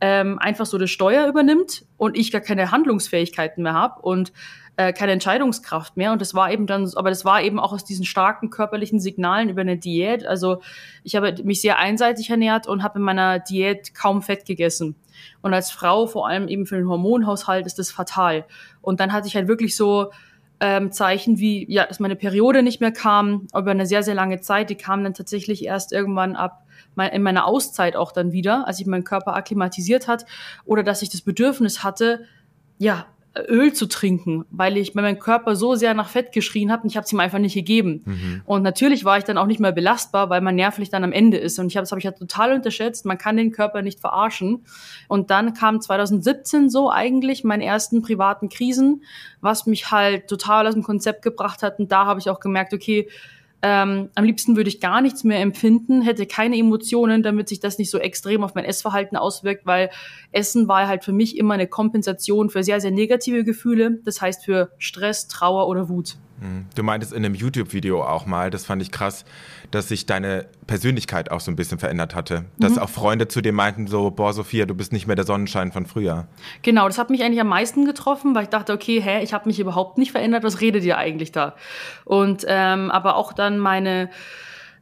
ähm, 0.00 0.38
einfach 0.38 0.66
so 0.66 0.78
das 0.78 0.90
Steuer 0.90 1.26
übernimmt 1.26 1.84
und 1.96 2.16
ich 2.16 2.30
gar 2.30 2.40
keine 2.40 2.70
Handlungsfähigkeiten 2.70 3.62
mehr 3.62 3.74
habe 3.74 4.00
und 4.02 4.32
äh, 4.76 4.92
keine 4.92 5.12
Entscheidungskraft 5.12 5.96
mehr. 5.96 6.12
Und 6.12 6.20
das 6.20 6.34
war 6.34 6.52
eben 6.52 6.66
dann, 6.66 6.88
aber 6.94 7.10
das 7.10 7.24
war 7.24 7.42
eben 7.42 7.58
auch 7.58 7.72
aus 7.72 7.84
diesen 7.84 8.04
starken 8.04 8.50
körperlichen 8.50 9.00
Signalen 9.00 9.48
über 9.48 9.62
eine 9.62 9.76
Diät. 9.76 10.24
Also 10.24 10.60
ich 11.02 11.16
habe 11.16 11.34
mich 11.42 11.60
sehr 11.60 11.78
einseitig 11.78 12.30
ernährt 12.30 12.66
und 12.68 12.82
habe 12.82 12.98
in 12.98 13.04
meiner 13.04 13.40
Diät 13.40 13.94
kaum 13.94 14.22
Fett 14.22 14.46
gegessen. 14.46 14.94
Und 15.42 15.54
als 15.54 15.70
Frau, 15.70 16.06
vor 16.06 16.28
allem 16.28 16.48
eben 16.48 16.66
für 16.66 16.76
den 16.76 16.88
Hormonhaushalt, 16.88 17.66
ist 17.66 17.78
das 17.78 17.90
fatal. 17.90 18.46
Und 18.80 19.00
dann 19.00 19.12
hatte 19.12 19.26
ich 19.26 19.36
halt 19.36 19.48
wirklich 19.48 19.76
so 19.76 20.10
ähm, 20.60 20.92
Zeichen 20.92 21.38
wie, 21.38 21.70
ja, 21.70 21.86
dass 21.86 22.00
meine 22.00 22.16
Periode 22.16 22.62
nicht 22.62 22.80
mehr 22.80 22.92
kam, 22.92 23.46
über 23.56 23.70
eine 23.70 23.86
sehr, 23.86 24.02
sehr 24.02 24.14
lange 24.14 24.40
Zeit. 24.40 24.70
Die 24.70 24.76
kam 24.76 25.04
dann 25.04 25.14
tatsächlich 25.14 25.64
erst 25.64 25.92
irgendwann 25.92 26.36
ab 26.36 26.64
in 27.12 27.22
meiner 27.22 27.46
Auszeit 27.46 27.96
auch 27.96 28.12
dann 28.12 28.32
wieder, 28.32 28.68
als 28.68 28.78
ich 28.78 28.86
meinen 28.86 29.02
Körper 29.02 29.34
akklimatisiert 29.34 30.06
hat 30.06 30.26
oder 30.64 30.84
dass 30.84 31.02
ich 31.02 31.10
das 31.10 31.22
Bedürfnis 31.22 31.82
hatte, 31.82 32.24
ja, 32.78 33.06
Öl 33.36 33.72
zu 33.72 33.86
trinken, 33.86 34.44
weil 34.50 34.76
ich 34.76 34.94
weil 34.94 35.02
mein 35.02 35.18
Körper 35.18 35.56
so 35.56 35.74
sehr 35.74 35.92
nach 35.94 36.08
Fett 36.08 36.30
geschrien 36.30 36.70
hat 36.70 36.84
und 36.84 36.90
ich 36.90 36.96
habe 36.96 37.04
es 37.04 37.12
ihm 37.12 37.18
einfach 37.18 37.40
nicht 37.40 37.54
gegeben. 37.54 38.02
Mhm. 38.04 38.42
Und 38.44 38.62
natürlich 38.62 39.04
war 39.04 39.18
ich 39.18 39.24
dann 39.24 39.38
auch 39.38 39.46
nicht 39.46 39.58
mehr 39.58 39.72
belastbar, 39.72 40.30
weil 40.30 40.40
man 40.40 40.54
nervlich 40.54 40.88
dann 40.88 41.02
am 41.02 41.10
Ende 41.10 41.36
ist. 41.36 41.58
Und 41.58 41.66
ich 41.66 41.76
habe 41.76 41.82
das 41.82 41.90
habe 41.90 41.98
ich 41.98 42.04
ja 42.04 42.12
total 42.12 42.52
unterschätzt. 42.52 43.04
Man 43.06 43.18
kann 43.18 43.36
den 43.36 43.50
Körper 43.50 43.82
nicht 43.82 43.98
verarschen. 43.98 44.64
Und 45.08 45.30
dann 45.30 45.52
kam 45.52 45.80
2017 45.80 46.70
so 46.70 46.90
eigentlich 46.90 47.42
meine 47.42 47.64
ersten 47.64 48.02
privaten 48.02 48.48
Krisen, 48.48 49.02
was 49.40 49.66
mich 49.66 49.90
halt 49.90 50.28
total 50.28 50.68
aus 50.68 50.74
dem 50.74 50.84
Konzept 50.84 51.22
gebracht 51.22 51.62
hat. 51.62 51.80
Und 51.80 51.90
da 51.90 52.06
habe 52.06 52.20
ich 52.20 52.30
auch 52.30 52.38
gemerkt, 52.38 52.72
okay, 52.72 53.08
ähm, 53.66 54.10
am 54.14 54.24
liebsten 54.24 54.56
würde 54.56 54.68
ich 54.68 54.78
gar 54.78 55.00
nichts 55.00 55.24
mehr 55.24 55.40
empfinden, 55.40 56.02
hätte 56.02 56.26
keine 56.26 56.58
Emotionen, 56.58 57.22
damit 57.22 57.48
sich 57.48 57.60
das 57.60 57.78
nicht 57.78 57.90
so 57.90 57.96
extrem 57.96 58.44
auf 58.44 58.54
mein 58.54 58.66
Essverhalten 58.66 59.16
auswirkt, 59.16 59.64
weil 59.64 59.88
Essen 60.32 60.68
war 60.68 60.86
halt 60.86 61.02
für 61.02 61.14
mich 61.14 61.38
immer 61.38 61.54
eine 61.54 61.66
Kompensation 61.66 62.50
für 62.50 62.62
sehr, 62.62 62.82
sehr 62.82 62.90
negative 62.90 63.42
Gefühle. 63.42 64.00
Das 64.04 64.20
heißt 64.20 64.44
für 64.44 64.72
Stress, 64.76 65.28
Trauer 65.28 65.66
oder 65.66 65.88
Wut. 65.88 66.16
Hm. 66.44 66.66
Du 66.74 66.82
meintest 66.82 67.12
in 67.14 67.24
einem 67.24 67.34
YouTube-Video 67.34 68.04
auch 68.04 68.26
mal, 68.26 68.50
das 68.50 68.66
fand 68.66 68.82
ich 68.82 68.92
krass, 68.92 69.24
dass 69.70 69.88
sich 69.88 70.04
deine 70.04 70.46
Persönlichkeit 70.66 71.30
auch 71.30 71.40
so 71.40 71.50
ein 71.50 71.56
bisschen 71.56 71.78
verändert 71.78 72.14
hatte. 72.14 72.44
Dass 72.58 72.72
mhm. 72.72 72.80
auch 72.80 72.90
Freunde 72.90 73.28
zu 73.28 73.40
dir 73.40 73.52
meinten 73.52 73.86
so, 73.86 74.10
boah 74.10 74.34
Sophia, 74.34 74.66
du 74.66 74.74
bist 74.74 74.92
nicht 74.92 75.06
mehr 75.06 75.16
der 75.16 75.24
Sonnenschein 75.24 75.72
von 75.72 75.86
früher. 75.86 76.26
Genau, 76.60 76.86
das 76.86 76.98
hat 76.98 77.08
mich 77.08 77.22
eigentlich 77.22 77.40
am 77.40 77.48
meisten 77.48 77.86
getroffen, 77.86 78.34
weil 78.34 78.44
ich 78.44 78.50
dachte, 78.50 78.74
okay, 78.74 79.00
hä, 79.00 79.22
ich 79.22 79.32
habe 79.32 79.48
mich 79.48 79.58
überhaupt 79.58 79.96
nicht 79.96 80.12
verändert, 80.12 80.44
was 80.44 80.60
redet 80.60 80.84
ihr 80.84 80.98
eigentlich 80.98 81.32
da? 81.32 81.54
Und 82.04 82.44
ähm, 82.46 82.90
aber 82.90 83.16
auch 83.16 83.32
dann 83.32 83.58
meine 83.58 84.10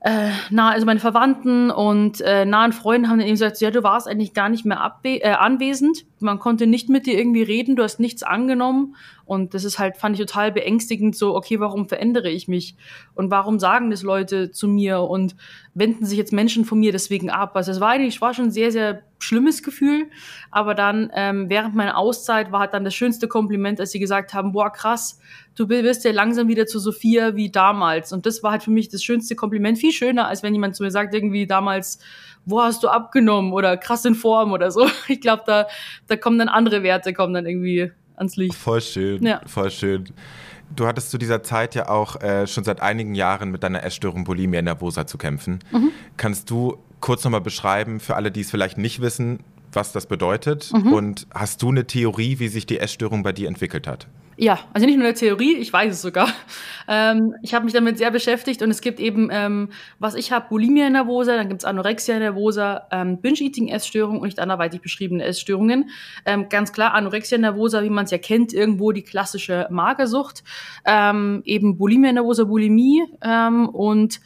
äh, 0.04 0.30
nah, 0.50 0.71
also 0.71 0.85
meine 0.85 0.99
Verwandten 0.99 1.71
und 1.71 2.21
äh, 2.23 2.44
nahen 2.44 2.73
Freunde 2.73 3.09
haben 3.09 3.18
dann 3.18 3.26
eben 3.28 3.35
gesagt, 3.35 3.61
ja, 3.61 3.71
du 3.71 3.85
warst 3.85 4.09
eigentlich 4.09 4.35
gar 4.35 4.49
nicht 4.49 4.64
mehr 4.64 4.80
abwe 4.80 5.23
äh, 5.23 5.30
anwesend. 5.30 6.04
Man 6.18 6.40
konnte 6.40 6.66
nicht 6.66 6.88
mit 6.88 7.06
dir 7.06 7.16
irgendwie 7.16 7.42
reden, 7.42 7.76
du 7.76 7.85
hast 7.85 8.00
nichts 8.00 8.25
angenommen. 8.25 8.97
Und 9.26 9.54
das 9.54 9.62
ist 9.62 9.78
halt, 9.78 9.97
fand 9.97 10.18
ich 10.18 10.26
total 10.26 10.50
beängstigend, 10.50 11.14
so, 11.14 11.37
okay, 11.37 11.61
warum 11.61 11.88
verändere 11.88 12.30
ich 12.30 12.49
mich? 12.49 12.75
Und 13.14 13.30
warum 13.30 13.61
sagen 13.61 13.90
das 13.90 14.02
Leute 14.02 14.50
zu 14.50 14.66
mir 14.66 15.02
und 15.02 15.37
wenden 15.75 16.04
sich 16.04 16.18
jetzt 16.18 16.32
Menschen 16.32 16.64
von 16.64 16.80
mir 16.80 16.90
deswegen 16.90 17.30
ab? 17.30 17.54
Also 17.54 17.71
es 17.71 17.78
war 17.78 17.90
eigentlich, 17.90 18.21
war 18.21 18.35
schon 18.35 18.50
sehr, 18.50 18.73
sehr 18.73 19.02
schlimmes 19.23 19.62
Gefühl. 19.62 20.11
Aber 20.50 20.75
dann, 20.75 21.11
ähm, 21.14 21.49
während 21.49 21.75
meiner 21.75 21.97
Auszeit 21.97 22.52
war 22.52 22.61
halt 22.61 22.75
dann 22.75 22.85
das 22.85 22.95
schönste 22.95 23.29
Kompliment, 23.29 23.81
als 23.81 23.93
sie 23.93 23.99
gesagt 23.99 24.35
haben, 24.35 24.52
boah, 24.52 24.71
krass, 24.71 25.19
du 25.55 25.69
wirst 25.69 26.05
ja 26.05 26.12
langsam 26.12 26.49
wieder 26.49 26.67
zu 26.67 26.79
Sophia 26.79 27.37
wie 27.37 27.50
damals. 27.50 28.12
Und 28.12 28.26
das 28.26 28.43
war 28.43 28.52
halt 28.52 28.62
für 28.62 28.71
mich 28.71 28.88
das 28.88 29.02
schönste 29.02 29.37
Kompliment. 29.37 29.79
Viel 29.79 29.93
schöner, 29.93 30.29
als 30.29 30.43
wenn 30.43 30.55
jemand 30.55 30.76
zu 30.76 30.83
mir 30.83 30.91
sagt, 30.91 31.14
irgendwie 31.14 31.47
damals, 31.47 31.99
wo 32.45 32.62
hast 32.62 32.83
du 32.83 32.88
abgenommen 32.88 33.52
oder 33.52 33.76
krass 33.76 34.05
in 34.05 34.14
Form 34.14 34.52
oder 34.52 34.71
so. 34.71 34.88
Ich 35.09 35.21
glaube, 35.21 35.43
da, 35.47 35.67
da 36.07 36.17
kommen 36.17 36.38
dann 36.38 36.49
andere 36.49 36.83
Werte, 36.83 37.12
kommen 37.12 37.35
dann 37.35 37.47
irgendwie 37.47 37.93
ans 38.17 38.37
Licht. 38.37 38.55
Voll 38.55 38.81
schön, 38.81 39.25
ja. 39.25 39.41
voll 39.47 39.71
schön. 39.71 40.05
Du 40.75 40.87
hattest 40.87 41.11
zu 41.11 41.19
dieser 41.19 41.43
Zeit 41.43 41.75
ja 41.75 41.88
auch 41.88 42.21
äh, 42.21 42.47
schon 42.47 42.64
seit 42.64 42.81
einigen 42.81 43.14
Jahren 43.14 43.50
mit 43.50 43.62
deiner 43.62 43.83
Essstörung 43.83 44.25
Bulimia 44.25 44.62
nervosa 44.62 45.07
zu 45.07 45.19
kämpfen. 45.19 45.59
Mhm. 45.71 45.91
Kannst 46.17 46.50
du 46.50 46.79
kurz 47.00 47.25
nochmal 47.25 47.41
beschreiben, 47.41 48.00
für 48.00 48.17
alle, 48.17 48.31
die 48.31 48.41
es 48.41 48.50
vielleicht 48.50 48.79
nicht 48.79 49.00
wissen, 49.00 49.41
was 49.73 49.93
das 49.93 50.07
bedeutet? 50.07 50.73
Mhm. 50.73 50.93
Und 50.93 51.26
hast 51.35 51.62
du 51.62 51.71
eine 51.71 51.87
Theorie, 51.87 52.38
wie 52.38 52.49
sich 52.49 52.67
die 52.67 52.79
Essstörung 52.79 53.23
bei 53.23 53.33
dir 53.33 53.49
entwickelt 53.49 53.87
hat? 53.87 54.07
Ja, 54.42 54.58
also 54.72 54.87
nicht 54.87 54.96
nur 54.96 55.06
eine 55.06 55.14
Theorie, 55.14 55.54
ich 55.54 55.72
weiß 55.72 55.92
es 55.94 56.02
sogar. 56.02 56.28
Ähm, 56.88 57.32
ich 57.42 57.54
habe 57.54 57.64
mich 57.64 57.72
damit 57.72 57.96
sehr 57.96 58.11
beschäftigt 58.11 58.61
und 58.61 58.68
es 58.68 58.80
gibt 58.80 58.99
eben, 58.99 59.28
ähm, 59.30 59.68
was 60.00 60.16
ich 60.16 60.32
habe, 60.32 60.49
Bulimia 60.49 60.90
nervosa, 60.90 61.37
dann 61.37 61.49
gibt's 61.49 61.64
Anorexia 61.64 62.18
nervosa, 62.18 62.88
ähm, 62.90 63.20
Binge-Eating-Essstörung 63.20 64.18
und 64.18 64.26
nicht 64.26 64.40
anderweitig 64.40 64.80
beschriebene 64.80 65.22
Essstörungen. 65.22 65.90
Ähm, 66.26 66.49
ganz 66.49 66.72
klar, 66.72 66.92
Anorexia 66.94 67.38
nervosa, 67.38 67.84
wie 67.84 67.88
man 67.88 68.06
es 68.06 68.11
ja 68.11 68.18
kennt, 68.18 68.52
irgendwo 68.52 68.90
die 68.90 69.02
klassische 69.02 69.68
Magersucht. 69.70 70.42
Ähm, 70.84 71.42
eben 71.44 71.78
Bulimia 71.78 72.12
nervosa, 72.12 72.44
Bulimie 72.44 73.04
ähm, 73.22 73.68
und 73.68 74.20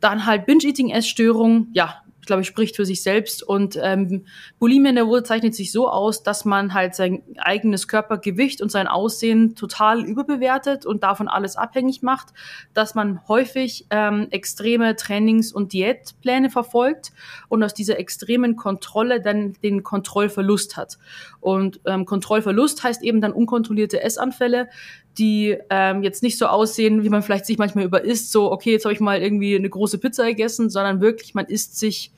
dann 0.00 0.24
halt 0.24 0.46
Binge-Eating-Essstörung, 0.46 1.68
ja, 1.74 2.02
ich 2.20 2.26
glaube, 2.26 2.44
spricht 2.44 2.76
für 2.76 2.84
sich 2.84 3.02
selbst. 3.02 3.42
Und 3.42 3.78
ähm, 3.82 4.26
Bulimia 4.58 4.92
nervosa 4.92 5.24
zeichnet 5.24 5.54
sich 5.54 5.72
so 5.72 5.88
aus, 5.88 6.22
dass 6.22 6.44
man 6.44 6.74
halt 6.74 6.94
sein 6.94 7.22
eigenes 7.38 7.88
Körpergewicht 7.88 8.60
und 8.60 8.70
sein 8.70 8.86
Aussehen 8.86 9.56
total 9.56 10.04
überbewertet 10.04 10.86
und 10.86 11.02
davon 11.02 11.28
alles 11.28 11.56
abhängig 11.56 12.02
macht, 12.02 12.28
dass 12.74 12.94
man 12.94 13.26
häufig 13.26 13.86
ähm, 13.90 14.28
extreme 14.30 14.96
Trainings- 14.96 15.52
und 15.52 15.72
Diätpläne 15.72 16.50
verfolgt 16.50 17.12
und 17.48 17.62
aus 17.62 17.74
dieser 17.74 17.98
extremen 17.98 18.56
Kontrolle 18.56 19.20
dann 19.22 19.54
den 19.62 19.82
Kontrollverlust 19.82 20.76
hat. 20.76 20.98
Und 21.40 21.80
ähm, 21.86 22.04
Kontrollverlust 22.04 22.82
heißt 22.84 23.02
eben 23.02 23.20
dann 23.20 23.32
unkontrollierte 23.32 24.02
Essanfälle, 24.02 24.68
die 25.20 25.56
ähm, 25.68 26.02
jetzt 26.02 26.22
nicht 26.22 26.38
so 26.38 26.46
aussehen, 26.46 27.04
wie 27.04 27.10
man 27.10 27.22
vielleicht 27.22 27.46
sich 27.46 27.58
manchmal 27.58 27.84
über 27.84 28.02
isst, 28.02 28.32
so, 28.32 28.50
okay, 28.50 28.72
jetzt 28.72 28.84
habe 28.84 28.94
ich 28.94 29.00
mal 29.00 29.20
irgendwie 29.20 29.54
eine 29.54 29.68
große 29.68 29.98
Pizza 29.98 30.24
gegessen, 30.24 30.70
sondern 30.70 31.00
wirklich, 31.00 31.34
man 31.34 31.44
isst 31.44 31.78
sich 31.78 32.12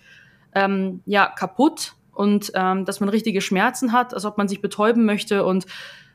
ähm, 0.54 1.00
ja 1.04 1.26
kaputt 1.26 1.94
und 2.12 2.52
ähm, 2.54 2.84
dass 2.84 3.00
man 3.00 3.08
richtige 3.08 3.40
Schmerzen 3.40 3.92
hat, 3.92 4.14
als 4.14 4.24
ob 4.24 4.38
man 4.38 4.46
sich 4.46 4.60
betäuben 4.60 5.04
möchte. 5.04 5.44
Und 5.44 5.66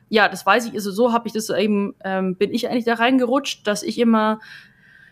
ja, 0.08 0.28
das 0.28 0.46
weiß 0.46 0.66
ich, 0.66 0.72
also 0.72 0.90
so 0.90 1.12
habe 1.12 1.28
ich 1.28 1.34
das 1.34 1.50
eben, 1.50 1.94
ähm, 2.02 2.36
bin 2.36 2.52
ich 2.52 2.68
eigentlich 2.68 2.86
da 2.86 2.94
reingerutscht, 2.94 3.66
dass 3.66 3.82
ich 3.82 3.98
immer 3.98 4.40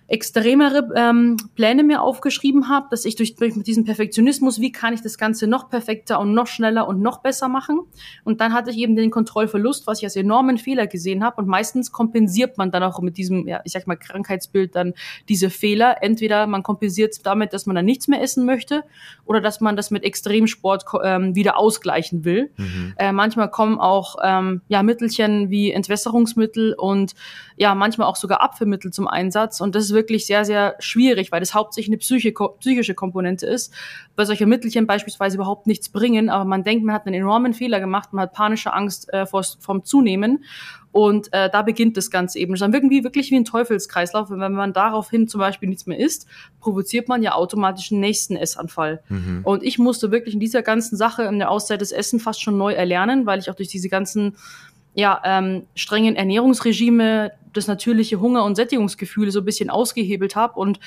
extremere 0.09 0.89
ähm, 0.95 1.37
Pläne 1.57 1.83
mir 1.83 2.01
aufgeschrieben 2.01 2.69
habe, 2.69 2.87
dass 2.91 3.05
ich 3.05 3.17
durch, 3.17 3.35
durch 3.35 3.55
diesen 3.63 3.85
Perfektionismus, 3.85 4.61
wie 4.61 4.71
kann 4.71 4.95
ich 4.95 5.03
das 5.03 5.19
Ganze 5.19 5.49
noch 5.49 5.69
perfekter 5.69 6.21
und 6.21 6.33
noch 6.33 6.47
schneller 6.47 6.87
und 6.87 7.01
noch 7.03 7.19
besser 7.23 7.49
machen. 7.49 7.81
Und 8.23 8.41
dann 8.41 8.53
hatte 8.53 8.71
ich 8.71 8.79
eben 8.79 8.95
den 8.95 9.11
Kontrollverlust, 9.11 9.87
was 9.87 9.99
ich 9.99 10.05
als 10.05 10.15
enormen 10.15 10.59
Fehler 10.59 10.87
gesehen 10.87 11.25
habe. 11.25 11.41
Und 11.41 11.49
meistens 11.49 11.91
kompensiert 11.91 12.57
man 12.57 12.71
dann 12.71 12.85
auch 12.85 13.01
mit 13.01 13.17
diesem, 13.17 13.49
ja, 13.49 13.61
ich 13.65 13.73
sag 13.73 13.89
mal, 13.89 13.97
Krankheitsbild 13.97 14.77
dann 14.77 14.95
diese 15.29 15.51
Fehler. 15.51 15.97
Entweder 16.03 16.47
man 16.47 16.63
kompensiert 16.63 17.13
es 17.13 17.23
damit, 17.23 17.53
dass 17.53 17.67
man 17.67 17.75
dann 17.75 17.85
nichts 17.85 18.07
mehr 18.07 18.23
essen 18.23 18.47
möchte 18.47 18.85
oder 19.25 19.41
dass 19.41 19.61
man 19.61 19.75
das 19.75 19.91
mit 19.91 20.05
Extremsport 20.05 20.85
ähm, 21.03 21.35
wieder 21.35 21.59
ausgleichen 21.59 22.25
will. 22.25 22.51
Mhm. 22.57 22.95
Äh, 22.97 23.11
manchmal 23.11 23.51
kommen 23.51 23.81
auch 23.81 24.17
ähm, 24.23 24.61
ja, 24.69 24.85
Mittelchen 24.85 25.51
wie 25.51 25.73
Entwässerungsmittel 25.73 26.75
und 26.75 27.15
ja, 27.57 27.75
manchmal 27.75 28.07
auch 28.07 28.17
sogar 28.17 28.41
Abführmittel 28.41 28.93
zum 28.93 29.09
Einsatz. 29.09 29.61
Und 29.61 29.75
das 29.75 29.87
ist 29.87 29.96
wirklich 29.97 30.27
sehr, 30.27 30.45
sehr 30.45 30.77
schwierig, 30.79 31.33
weil 31.33 31.41
das 31.41 31.55
hauptsächlich 31.55 31.91
eine 31.91 31.99
psychische, 31.99 32.33
psychische 32.61 32.95
Komponente 32.95 33.47
ist, 33.47 33.75
weil 34.15 34.27
solche 34.27 34.47
Mittelchen 34.47 34.87
beispielsweise 34.87 35.37
überhaupt 35.37 35.67
nichts 35.67 35.89
bringen, 35.89 36.31
aber 36.31 36.45
man 36.45 36.63
denkt, 36.63 36.85
man 36.85 36.95
hat 36.95 37.07
einen 37.07 37.15
enormen 37.15 37.53
Fehler 37.53 37.81
gemacht, 37.81 38.13
man 38.13 38.23
hat 38.23 38.33
panische 38.33 38.73
Angst 38.73 39.13
äh, 39.13 39.27
vor, 39.27 39.43
vom 39.59 39.85
Zunehmen 39.85 40.45
und 40.97 41.31
äh, 41.35 41.51
da 41.51 41.61
beginnt 41.61 41.99
das 41.99 42.11
Ganze 42.11 42.39
eben. 42.39 42.53
Das 42.53 42.61
ist 42.61 42.63
dann 42.63 42.73
irgendwie 42.73 43.05
wirklich 43.05 43.31
wie 43.31 43.37
ein 43.37 43.45
Teufelskreislauf. 43.45 44.31
Und 44.31 44.41
wenn 44.41 44.53
man 44.53 44.73
daraufhin 44.73 45.29
zum 45.29 45.41
Beispiel 45.41 45.69
nichts 45.69 45.85
mehr 45.85 45.99
isst, 45.99 46.27
provoziert 46.59 47.07
man 47.07 47.23
ja 47.23 47.35
automatisch 47.35 47.93
einen 47.93 48.01
nächsten 48.01 48.35
Essanfall. 48.35 49.03
Mhm. 49.11 49.41
Und 49.45 49.63
ich 49.63 49.79
musste 49.79 50.11
wirklich 50.11 50.33
in 50.33 50.41
dieser 50.41 50.63
ganzen 50.63 50.97
Sache 50.97 51.25
in 51.25 51.39
der 51.39 51.51
Auszeit 51.51 51.83
des 51.83 51.93
Essen 51.93 52.19
fast 52.19 52.41
schon 52.41 52.57
neu 52.57 52.73
erlernen, 52.73 53.27
weil 53.27 53.39
ich 53.39 53.51
auch 53.51 53.55
durch 53.55 53.69
diese 53.69 53.91
ganzen 53.91 54.37
ja, 54.95 55.21
ähm, 55.23 55.67
strengen 55.75 56.17
Ernährungsregime 56.17 57.33
das 57.57 57.67
natürliche 57.67 58.21
Hunger- 58.21 58.45
und 58.45 58.57
Sättigungsgefühl 58.57 59.31
so 59.31 59.41
ein 59.41 59.45
bisschen 59.45 59.71
ausgehebelt 59.71 60.37
habe 60.37 60.59
und 60.59 60.81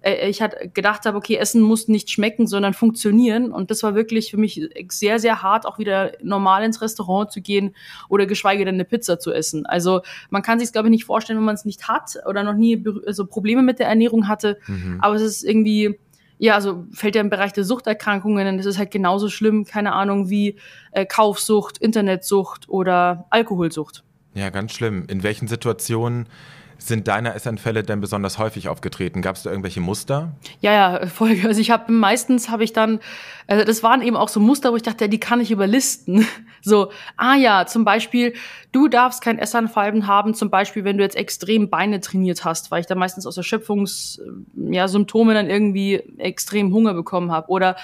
äh, 0.00 0.28
ich 0.28 0.42
hatte 0.42 0.68
gedacht 0.68 1.06
habe, 1.06 1.16
okay, 1.16 1.36
Essen 1.36 1.62
muss 1.62 1.88
nicht 1.88 2.10
schmecken, 2.10 2.46
sondern 2.46 2.74
funktionieren 2.74 3.52
und 3.52 3.70
das 3.70 3.82
war 3.82 3.94
wirklich 3.94 4.30
für 4.30 4.36
mich 4.36 4.68
sehr, 4.88 5.18
sehr 5.18 5.42
hart, 5.42 5.66
auch 5.66 5.78
wieder 5.78 6.12
normal 6.22 6.64
ins 6.64 6.82
Restaurant 6.82 7.30
zu 7.30 7.40
gehen 7.40 7.74
oder 8.08 8.26
geschweige 8.26 8.64
denn 8.64 8.74
eine 8.74 8.84
Pizza 8.84 9.18
zu 9.18 9.32
essen. 9.32 9.66
Also 9.66 10.02
man 10.30 10.42
kann 10.42 10.58
sich 10.58 10.72
glaube 10.72 10.88
ich, 10.88 10.92
nicht 10.92 11.04
vorstellen, 11.04 11.38
wenn 11.38 11.46
man 11.46 11.54
es 11.54 11.64
nicht 11.64 11.88
hat 11.88 12.16
oder 12.26 12.42
noch 12.42 12.54
nie 12.54 12.82
so 12.84 13.00
also 13.06 13.26
Probleme 13.26 13.62
mit 13.62 13.78
der 13.78 13.88
Ernährung 13.88 14.28
hatte, 14.28 14.58
mhm. 14.66 14.98
aber 15.00 15.14
es 15.16 15.22
ist 15.22 15.44
irgendwie 15.44 15.98
ja, 16.38 16.54
also 16.54 16.84
fällt 16.92 17.14
ja 17.14 17.22
im 17.22 17.30
Bereich 17.30 17.52
der 17.52 17.64
Suchterkrankungen, 17.64 18.58
das 18.58 18.66
ist 18.66 18.78
halt 18.78 18.90
genauso 18.90 19.28
schlimm, 19.28 19.64
keine 19.64 19.92
Ahnung, 19.92 20.28
wie 20.28 20.56
äh, 20.92 21.06
Kaufsucht, 21.06 21.78
Internetsucht 21.78 22.68
oder 22.68 23.26
Alkoholsucht. 23.30 24.04
Ja, 24.36 24.50
ganz 24.50 24.74
schlimm. 24.74 25.04
In 25.08 25.22
welchen 25.22 25.48
Situationen 25.48 26.28
sind 26.76 27.08
deine 27.08 27.34
Essanfälle 27.34 27.82
denn 27.82 28.02
besonders 28.02 28.38
häufig 28.38 28.68
aufgetreten? 28.68 29.22
Gab 29.22 29.36
es 29.36 29.44
da 29.44 29.50
irgendwelche 29.50 29.80
Muster? 29.80 30.36
Ja, 30.60 30.72
ja, 30.72 31.06
Folge. 31.06 31.48
Also 31.48 31.58
ich 31.58 31.70
habe 31.70 31.90
meistens 31.90 32.50
habe 32.50 32.62
ich 32.62 32.74
dann, 32.74 33.00
also 33.46 33.64
das 33.64 33.82
waren 33.82 34.02
eben 34.02 34.14
auch 34.14 34.28
so 34.28 34.38
Muster, 34.38 34.72
wo 34.72 34.76
ich 34.76 34.82
dachte, 34.82 35.04
ja, 35.04 35.08
die 35.08 35.18
kann 35.18 35.40
ich 35.40 35.50
überlisten. 35.50 36.26
So, 36.62 36.90
ah 37.16 37.36
ja, 37.36 37.64
zum 37.66 37.84
Beispiel, 37.84 38.34
du 38.72 38.88
darfst 38.88 39.22
kein 39.22 39.38
Essanfallen 39.38 40.08
haben, 40.08 40.34
zum 40.34 40.50
Beispiel, 40.50 40.82
wenn 40.82 40.98
du 40.98 41.04
jetzt 41.04 41.14
extrem 41.14 41.70
Beine 41.70 42.00
trainiert 42.00 42.44
hast, 42.44 42.72
weil 42.72 42.80
ich 42.80 42.86
dann 42.86 42.98
meistens 42.98 43.24
aus 43.24 43.36
Erschöpfungssymptomen 43.36 44.72
ja, 44.72 44.88
Symptome 44.88 45.34
dann 45.34 45.48
irgendwie 45.48 46.02
extrem 46.18 46.74
Hunger 46.74 46.92
bekommen 46.92 47.30
habe. 47.30 47.50
Oder 47.50 47.76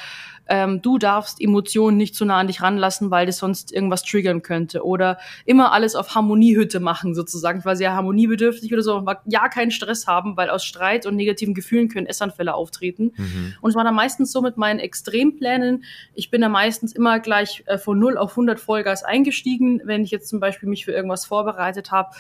ähm, 0.53 0.83
du 0.83 0.99
darfst 0.99 1.41
Emotionen 1.41 1.97
nicht 1.97 2.15
zu 2.15 2.27
nah 2.27 2.37
an 2.37 2.47
dich 2.47 2.61
ranlassen, 2.61 3.11
weil 3.11 3.25
das 3.25 3.39
sonst 3.39 3.73
irgendwas 3.73 4.03
triggern 4.03 4.43
könnte. 4.43 4.85
Oder 4.85 5.17
immer 5.47 5.73
alles 5.73 5.95
auf 5.95 6.15
Harmoniehütte 6.15 6.79
machen, 6.79 7.15
sozusagen. 7.15 7.61
Ich 7.61 7.65
war 7.65 7.75
sehr 7.75 7.95
harmoniebedürftig 7.95 8.71
oder 8.71 8.83
so, 8.83 9.03
ja 9.25 9.49
keinen 9.49 9.71
Stress 9.71 10.07
haben, 10.07 10.37
weil 10.37 10.51
aus 10.51 10.63
Streit 10.63 11.07
und 11.07 11.17
negativen 11.17 11.55
Gefühlen 11.55 11.89
können 11.89 12.07
Essanfälle 12.07 12.53
auftreten. 12.53 13.13
Mhm. 13.17 13.55
Und 13.63 13.71
es 13.71 13.77
war 13.77 13.83
dann 13.83 13.95
meistens 13.95 14.31
so 14.31 14.43
mit 14.43 14.59
meinen 14.59 14.79
Extremplänen. 14.79 15.85
Ich 16.13 16.31
bin 16.31 16.43
da 16.43 16.51
meistens 16.51 16.93
immer 16.93 17.19
gleich 17.19 17.63
äh, 17.65 17.79
von 17.79 17.99
0 17.99 18.19
auf 18.19 18.33
100 18.33 18.61
Vollgas 18.61 19.05
eingestiegen, 19.05 19.81
wenn 19.85 20.05
ich 20.05 20.11
jetzt 20.11 20.29
zum 20.29 20.39
Beispiel 20.39 20.69
mich 20.69 20.85
für 20.85 20.93
irgendwas 20.93 21.25
vorbereitet 21.25 21.91
habe. 21.93 22.11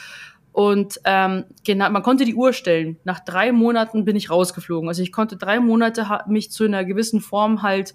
Und 0.52 1.00
ähm, 1.04 1.44
genau, 1.64 1.88
man 1.90 2.02
konnte 2.02 2.24
die 2.24 2.34
Uhr 2.34 2.52
stellen. 2.52 2.98
Nach 3.04 3.20
drei 3.20 3.52
Monaten 3.52 4.04
bin 4.04 4.16
ich 4.16 4.30
rausgeflogen. 4.30 4.88
Also 4.88 5.02
ich 5.02 5.10
konnte 5.10 5.36
drei 5.36 5.60
Monate 5.60 6.06
mich 6.26 6.50
zu 6.50 6.64
einer 6.64 6.84
gewissen 6.84 7.20
Form 7.20 7.62
halt 7.62 7.94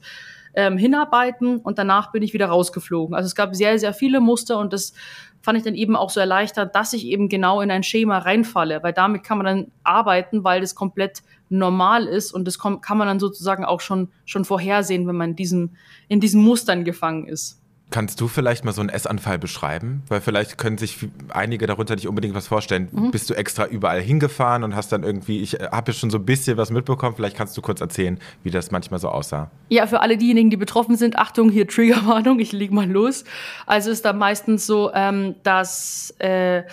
ähm, 0.56 0.76
hinarbeiten 0.76 1.60
und 1.60 1.78
danach 1.78 2.12
bin 2.12 2.24
ich 2.24 2.34
wieder 2.34 2.48
rausgeflogen. 2.48 3.16
Also 3.16 3.28
es 3.28 3.36
gab 3.36 3.56
sehr, 3.56 3.78
sehr 3.78 3.94
viele 3.94 4.20
Muster 4.20 4.58
und 4.58 4.74
das 4.74 4.94
fand 5.40 5.60
ich 5.60 5.64
dann 5.64 5.76
eben 5.76 5.96
auch 5.96 6.10
so 6.10 6.20
erleichtert, 6.20 6.76
dass 6.76 6.94
ich 6.94 7.06
eben 7.06 7.30
genau 7.30 7.62
in 7.62 7.70
ein 7.70 7.84
Schema 7.84 8.18
reinfalle, 8.18 8.82
weil 8.82 8.92
damit 8.92 9.24
kann 9.24 9.38
man 9.38 9.46
dann 9.46 9.72
arbeiten, 9.84 10.44
weil 10.44 10.60
das 10.60 10.74
komplett 10.74 11.22
normal 11.50 12.06
ist 12.08 12.34
und 12.34 12.46
das 12.46 12.58
kann 12.58 12.98
man 12.98 13.08
dann 13.08 13.20
sozusagen 13.20 13.66
auch 13.66 13.82
schon, 13.82 14.10
schon 14.26 14.46
vorhersehen, 14.46 15.08
wenn 15.08 15.16
man 15.16 15.30
in 15.30 15.36
diesen, 15.36 15.78
in 16.08 16.20
diesen 16.20 16.42
Mustern 16.42 16.84
gefangen 16.84 17.28
ist. 17.28 17.57
Kannst 17.90 18.20
du 18.20 18.28
vielleicht 18.28 18.66
mal 18.66 18.74
so 18.74 18.82
einen 18.82 18.90
Essanfall 18.90 19.40
beschreiben? 19.40 20.04
Weil 20.10 20.20
vielleicht 20.20 20.58
können 20.58 20.78
sich 20.78 21.08
einige 21.30 21.68
darunter 21.68 21.96
nicht 21.96 22.08
unbedingt 22.08 22.36
was 22.36 22.46
vorstellen. 22.48 22.90
Mhm. 22.92 23.12
Bist 23.12 23.30
du 23.30 23.34
extra 23.34 23.66
überall 23.66 24.02
hingefahren 24.02 24.64
und 24.64 24.76
hast 24.76 24.92
dann 24.92 25.04
irgendwie, 25.04 25.42
ich 25.42 25.60
äh, 25.60 25.70
habe 25.72 25.92
ja 25.92 25.98
schon 25.98 26.10
so 26.10 26.18
ein 26.18 26.26
bisschen 26.26 26.58
was 26.58 26.70
mitbekommen, 26.70 27.16
vielleicht 27.16 27.38
kannst 27.38 27.56
du 27.56 27.62
kurz 27.62 27.80
erzählen, 27.80 28.20
wie 28.44 28.52
das 28.52 28.72
manchmal 28.72 29.00
so 29.00 29.08
aussah. 29.08 29.50
Ja, 29.70 29.88
für 29.88 30.02
alle 30.02 30.18
diejenigen, 30.18 30.50
die 30.50 30.58
betroffen 30.58 30.98
sind, 30.98 31.18
Achtung, 31.18 31.50
hier 31.50 31.66
Triggerwarnung, 31.66 32.40
ich 32.40 32.52
leg 32.52 32.72
mal 32.72 32.90
los. 32.90 33.24
Also 33.66 33.90
ist 33.90 34.04
da 34.04 34.12
meistens 34.12 34.68
so, 34.68 34.92
ähm, 34.94 35.36
dass, 35.44 36.14
äh, 36.20 36.64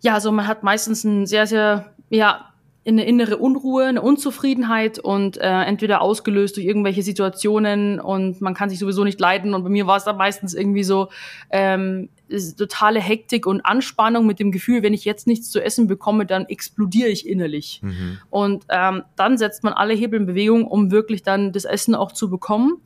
ja, 0.00 0.14
also 0.14 0.32
man 0.32 0.48
hat 0.48 0.64
meistens 0.64 1.04
ein 1.04 1.26
sehr, 1.26 1.46
sehr, 1.46 1.92
ja, 2.08 2.49
eine 2.86 3.04
innere 3.04 3.36
Unruhe, 3.36 3.84
eine 3.84 4.00
Unzufriedenheit 4.00 4.98
und 4.98 5.36
äh, 5.36 5.62
entweder 5.62 6.00
ausgelöst 6.00 6.56
durch 6.56 6.66
irgendwelche 6.66 7.02
Situationen 7.02 8.00
und 8.00 8.40
man 8.40 8.54
kann 8.54 8.70
sich 8.70 8.78
sowieso 8.78 9.04
nicht 9.04 9.20
leiden. 9.20 9.52
Und 9.52 9.64
bei 9.64 9.68
mir 9.68 9.86
war 9.86 9.98
es 9.98 10.04
dann 10.04 10.16
meistens 10.16 10.54
irgendwie 10.54 10.82
so 10.82 11.08
ähm, 11.50 12.08
totale 12.56 13.00
Hektik 13.00 13.46
und 13.46 13.60
Anspannung 13.66 14.24
mit 14.26 14.38
dem 14.38 14.50
Gefühl, 14.50 14.82
wenn 14.82 14.94
ich 14.94 15.04
jetzt 15.04 15.26
nichts 15.26 15.50
zu 15.50 15.62
essen 15.62 15.88
bekomme, 15.88 16.24
dann 16.24 16.46
explodiere 16.46 17.10
ich 17.10 17.28
innerlich. 17.28 17.80
Mhm. 17.82 18.18
Und 18.30 18.64
ähm, 18.70 19.02
dann 19.14 19.36
setzt 19.36 19.62
man 19.62 19.74
alle 19.74 19.92
Hebel 19.92 20.20
in 20.20 20.26
Bewegung, 20.26 20.66
um 20.66 20.90
wirklich 20.90 21.22
dann 21.22 21.52
das 21.52 21.66
Essen 21.66 21.94
auch 21.94 22.12
zu 22.12 22.30
bekommen. 22.30 22.78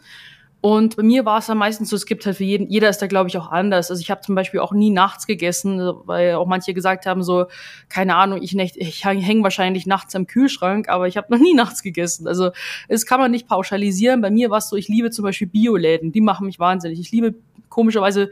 Und 0.65 0.97
bei 0.97 1.03
mir 1.03 1.27
war 1.27 1.41
es 1.41 1.47
dann 1.47 1.59
meistens 1.59 1.91
so, 1.91 1.97
es 1.97 2.07
gibt 2.07 2.25
halt 2.25 2.39
für 2.39 2.45
jeden, 2.45 2.71
jeder 2.71 2.89
ist 2.89 3.03
da 3.03 3.07
glaube 3.07 3.29
ich 3.29 3.37
auch 3.37 3.51
anders. 3.51 3.91
Also 3.91 4.01
ich 4.01 4.11
habe 4.11 4.23
zum 4.23 4.35
Beispiel 4.35 4.61
auch 4.61 4.73
nie 4.73 4.89
nachts 4.89 5.27
gegessen, 5.27 5.79
weil 6.07 6.37
auch 6.37 6.47
manche 6.47 6.73
gesagt 6.73 7.05
haben 7.05 7.23
so, 7.23 7.49
keine 7.91 8.17
Ahnung, 8.17 8.41
ich, 8.41 8.57
ich 8.59 9.05
hänge 9.05 9.43
wahrscheinlich 9.43 9.85
nachts 9.85 10.17
am 10.17 10.27
Kühlschrank, 10.27 10.89
aber 10.89 11.07
ich 11.07 11.19
habe 11.19 11.27
noch 11.35 11.39
nie 11.39 11.53
nachts 11.53 11.83
gegessen. 11.83 12.27
Also 12.27 12.51
es 12.89 13.05
kann 13.05 13.21
man 13.21 13.31
nicht 13.31 13.47
pauschalisieren. 13.47 14.23
Bei 14.23 14.31
mir 14.31 14.49
war 14.49 14.57
es 14.57 14.71
so, 14.71 14.77
ich 14.77 14.89
liebe 14.89 15.11
zum 15.11 15.25
Beispiel 15.25 15.49
Bioläden, 15.49 16.13
die 16.13 16.23
machen 16.23 16.47
mich 16.47 16.59
wahnsinnig. 16.59 16.99
Ich 16.99 17.13
liebe 17.13 17.35
komischerweise 17.75 18.31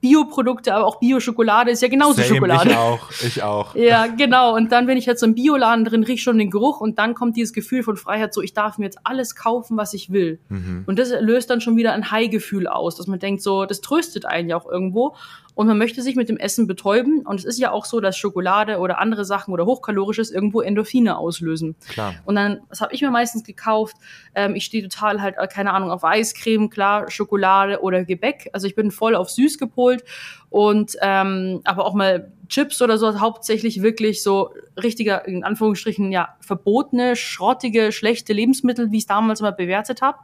Bioprodukte, 0.00 0.74
aber 0.74 0.86
auch 0.86 1.00
Bio-Schokolade 1.00 1.70
ist 1.70 1.82
ja 1.82 1.88
genauso 1.88 2.22
Same, 2.22 2.26
Schokolade. 2.26 2.70
Ich 2.70 2.76
auch, 2.76 3.10
ich 3.10 3.42
auch. 3.42 3.74
Ja, 3.84 4.06
genau. 4.06 4.54
Und 4.54 4.70
dann 4.70 4.86
bin 4.86 4.96
ich 4.96 5.06
jetzt 5.06 5.20
so 5.20 5.26
im 5.26 5.34
Bioladen 5.34 5.84
drin, 5.84 6.04
riech 6.04 6.22
schon 6.22 6.38
den 6.38 6.50
Geruch 6.50 6.80
und 6.80 6.98
dann 6.98 7.14
kommt 7.14 7.36
dieses 7.36 7.52
Gefühl 7.52 7.82
von 7.82 7.96
Freiheit, 7.96 8.32
so 8.32 8.40
ich 8.40 8.52
darf 8.52 8.78
mir 8.78 8.84
jetzt 8.84 8.98
alles 9.02 9.34
kaufen, 9.34 9.76
was 9.76 9.94
ich 9.94 10.12
will. 10.12 10.38
Mhm. 10.48 10.84
Und 10.86 10.98
das 10.98 11.10
löst 11.20 11.50
dann 11.50 11.60
schon 11.60 11.76
wieder 11.76 11.92
ein 11.92 12.10
High-Gefühl 12.10 12.68
aus, 12.68 12.96
dass 12.96 13.06
man 13.06 13.18
denkt, 13.18 13.42
so, 13.42 13.64
das 13.64 13.80
tröstet 13.80 14.26
einen 14.26 14.48
ja 14.48 14.56
auch 14.56 14.70
irgendwo. 14.70 15.16
Und 15.54 15.68
man 15.68 15.78
möchte 15.78 16.02
sich 16.02 16.16
mit 16.16 16.28
dem 16.28 16.36
Essen 16.36 16.66
betäuben. 16.66 17.20
Und 17.20 17.38
es 17.38 17.44
ist 17.44 17.58
ja 17.58 17.70
auch 17.70 17.84
so, 17.84 18.00
dass 18.00 18.16
Schokolade 18.16 18.78
oder 18.78 18.98
andere 18.98 19.24
Sachen 19.24 19.52
oder 19.54 19.66
hochkalorisches 19.66 20.30
irgendwo 20.30 20.60
Endorphine 20.60 21.16
auslösen. 21.16 21.76
Klar. 21.88 22.14
Und 22.24 22.34
dann, 22.34 22.60
was 22.68 22.80
habe 22.80 22.92
ich 22.92 23.02
mir 23.02 23.10
meistens 23.10 23.44
gekauft? 23.44 23.96
Ähm, 24.34 24.56
ich 24.56 24.64
stehe 24.64 24.82
total 24.82 25.22
halt, 25.22 25.36
äh, 25.38 25.46
keine 25.46 25.72
Ahnung, 25.72 25.90
auf 25.90 26.04
Eiscreme, 26.04 26.70
klar, 26.70 27.10
Schokolade 27.10 27.80
oder 27.82 28.04
Gebäck. 28.04 28.50
Also 28.52 28.66
ich 28.66 28.74
bin 28.74 28.90
voll 28.90 29.14
auf 29.14 29.30
süß 29.30 29.58
gepolt 29.58 30.04
und 30.50 30.96
ähm, 31.00 31.60
aber 31.64 31.84
auch 31.84 31.94
mal 31.94 32.32
Chips 32.48 32.82
oder 32.82 32.98
so, 32.98 33.20
hauptsächlich 33.20 33.82
wirklich 33.82 34.22
so 34.22 34.50
richtiger, 34.80 35.26
in 35.26 35.44
Anführungsstrichen, 35.44 36.12
ja, 36.12 36.36
verbotene, 36.40 37.16
schrottige, 37.16 37.92
schlechte 37.92 38.32
Lebensmittel, 38.32 38.90
wie 38.90 38.98
ich 38.98 39.04
es 39.04 39.06
damals 39.06 39.40
mal 39.40 39.52
bewertet 39.52 40.02
habe. 40.02 40.18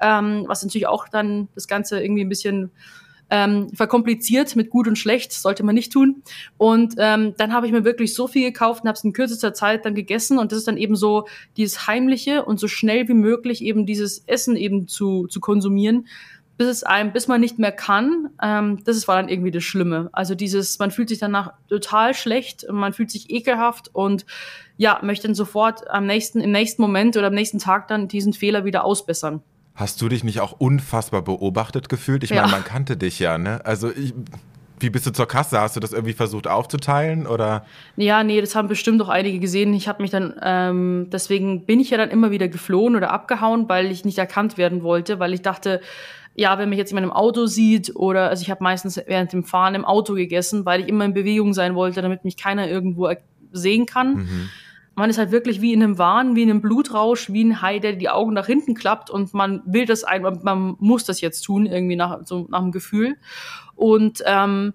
Ähm, 0.00 0.44
was 0.46 0.62
natürlich 0.62 0.88
auch 0.88 1.08
dann 1.08 1.48
das 1.54 1.68
Ganze 1.68 2.02
irgendwie 2.02 2.24
ein 2.24 2.28
bisschen 2.28 2.70
ähm, 3.34 3.68
verkompliziert 3.74 4.54
mit 4.54 4.70
gut 4.70 4.86
und 4.86 4.96
schlecht, 4.96 5.32
sollte 5.32 5.64
man 5.64 5.74
nicht 5.74 5.92
tun. 5.92 6.22
Und 6.56 6.94
ähm, 6.98 7.34
dann 7.36 7.52
habe 7.52 7.66
ich 7.66 7.72
mir 7.72 7.82
wirklich 7.82 8.14
so 8.14 8.28
viel 8.28 8.44
gekauft 8.44 8.84
und 8.84 8.88
habe 8.88 8.96
es 8.96 9.02
in 9.02 9.12
kürzester 9.12 9.52
Zeit 9.52 9.84
dann 9.84 9.96
gegessen. 9.96 10.38
Und 10.38 10.52
das 10.52 10.60
ist 10.60 10.68
dann 10.68 10.76
eben 10.76 10.94
so 10.94 11.26
dieses 11.56 11.88
Heimliche 11.88 12.44
und 12.44 12.60
so 12.60 12.68
schnell 12.68 13.08
wie 13.08 13.14
möglich 13.14 13.60
eben 13.60 13.86
dieses 13.86 14.20
Essen 14.28 14.54
eben 14.54 14.86
zu, 14.86 15.26
zu 15.26 15.40
konsumieren, 15.40 16.06
bis 16.56 16.68
es 16.68 16.84
einem, 16.84 17.12
bis 17.12 17.26
man 17.26 17.40
nicht 17.40 17.58
mehr 17.58 17.72
kann. 17.72 18.30
Ähm, 18.40 18.84
das 18.84 19.08
war 19.08 19.16
dann 19.16 19.28
irgendwie 19.28 19.50
das 19.50 19.64
Schlimme. 19.64 20.10
Also 20.12 20.36
dieses, 20.36 20.78
man 20.78 20.92
fühlt 20.92 21.08
sich 21.08 21.18
danach 21.18 21.54
total 21.68 22.14
schlecht, 22.14 22.64
man 22.70 22.92
fühlt 22.92 23.10
sich 23.10 23.30
ekelhaft 23.30 23.90
und 23.92 24.26
ja, 24.76 25.00
möchte 25.02 25.26
dann 25.26 25.34
sofort 25.34 25.90
am 25.90 26.06
nächsten, 26.06 26.40
im 26.40 26.52
nächsten 26.52 26.80
Moment 26.80 27.16
oder 27.16 27.26
am 27.26 27.34
nächsten 27.34 27.58
Tag 27.58 27.88
dann 27.88 28.06
diesen 28.06 28.32
Fehler 28.32 28.64
wieder 28.64 28.84
ausbessern. 28.84 29.42
Hast 29.74 30.00
du 30.00 30.08
dich 30.08 30.22
nicht 30.22 30.40
auch 30.40 30.52
unfassbar 30.52 31.22
beobachtet 31.22 31.88
gefühlt? 31.88 32.22
Ich 32.22 32.30
Ja. 32.30 32.42
meine, 32.42 32.52
man 32.52 32.64
kannte 32.64 32.96
dich 32.96 33.18
ja, 33.18 33.38
ne? 33.38 33.60
Also 33.64 33.90
ich, 33.90 34.14
wie 34.78 34.90
bist 34.90 35.06
du 35.06 35.12
zur 35.12 35.26
Kasse? 35.26 35.60
Hast 35.60 35.74
du 35.74 35.80
das 35.80 35.92
irgendwie 35.92 36.12
versucht 36.12 36.46
aufzuteilen 36.46 37.26
oder? 37.26 37.66
Ja, 37.96 38.22
nee, 38.22 38.40
das 38.40 38.54
haben 38.54 38.68
bestimmt 38.68 39.02
auch 39.02 39.08
einige 39.08 39.40
gesehen. 39.40 39.74
Ich 39.74 39.88
habe 39.88 40.02
mich 40.02 40.12
dann, 40.12 40.34
ähm, 40.42 41.08
deswegen 41.12 41.66
bin 41.66 41.80
ich 41.80 41.90
ja 41.90 41.98
dann 41.98 42.10
immer 42.10 42.30
wieder 42.30 42.46
geflohen 42.46 42.94
oder 42.94 43.10
abgehauen, 43.10 43.68
weil 43.68 43.86
ich 43.90 44.04
nicht 44.04 44.18
erkannt 44.18 44.58
werden 44.58 44.84
wollte, 44.84 45.18
weil 45.18 45.34
ich 45.34 45.42
dachte, 45.42 45.80
ja, 46.36 46.56
wenn 46.58 46.68
mich 46.68 46.78
jetzt 46.78 46.90
jemand 46.90 47.06
im 47.06 47.12
Auto 47.12 47.46
sieht 47.46 47.94
oder, 47.96 48.28
also 48.28 48.42
ich 48.42 48.50
habe 48.50 48.62
meistens 48.62 49.00
während 49.06 49.32
dem 49.32 49.44
Fahren 49.44 49.74
im 49.74 49.84
Auto 49.84 50.14
gegessen, 50.14 50.64
weil 50.64 50.82
ich 50.82 50.88
immer 50.88 51.04
in 51.04 51.14
Bewegung 51.14 51.52
sein 51.52 51.74
wollte, 51.74 52.00
damit 52.02 52.24
mich 52.24 52.36
keiner 52.36 52.68
irgendwo 52.68 53.12
sehen 53.52 53.86
kann. 53.86 54.14
Mhm. 54.14 54.50
Man 54.96 55.10
ist 55.10 55.18
halt 55.18 55.32
wirklich 55.32 55.60
wie 55.60 55.72
in 55.72 55.82
einem 55.82 55.98
Wahn, 55.98 56.36
wie 56.36 56.42
in 56.42 56.50
einem 56.50 56.60
Blutrausch, 56.60 57.32
wie 57.32 57.44
ein 57.44 57.60
Hai, 57.62 57.78
der 57.78 57.94
die 57.94 58.08
Augen 58.08 58.32
nach 58.32 58.46
hinten 58.46 58.74
klappt 58.74 59.10
und 59.10 59.34
man 59.34 59.62
will 59.66 59.86
das 59.86 60.04
ein, 60.04 60.22
man 60.22 60.76
muss 60.78 61.04
das 61.04 61.20
jetzt 61.20 61.42
tun, 61.42 61.66
irgendwie 61.66 61.96
nach, 61.96 62.20
so 62.24 62.46
nach 62.50 62.60
dem 62.60 62.72
Gefühl. 62.72 63.16
Und 63.74 64.22
ähm, 64.24 64.72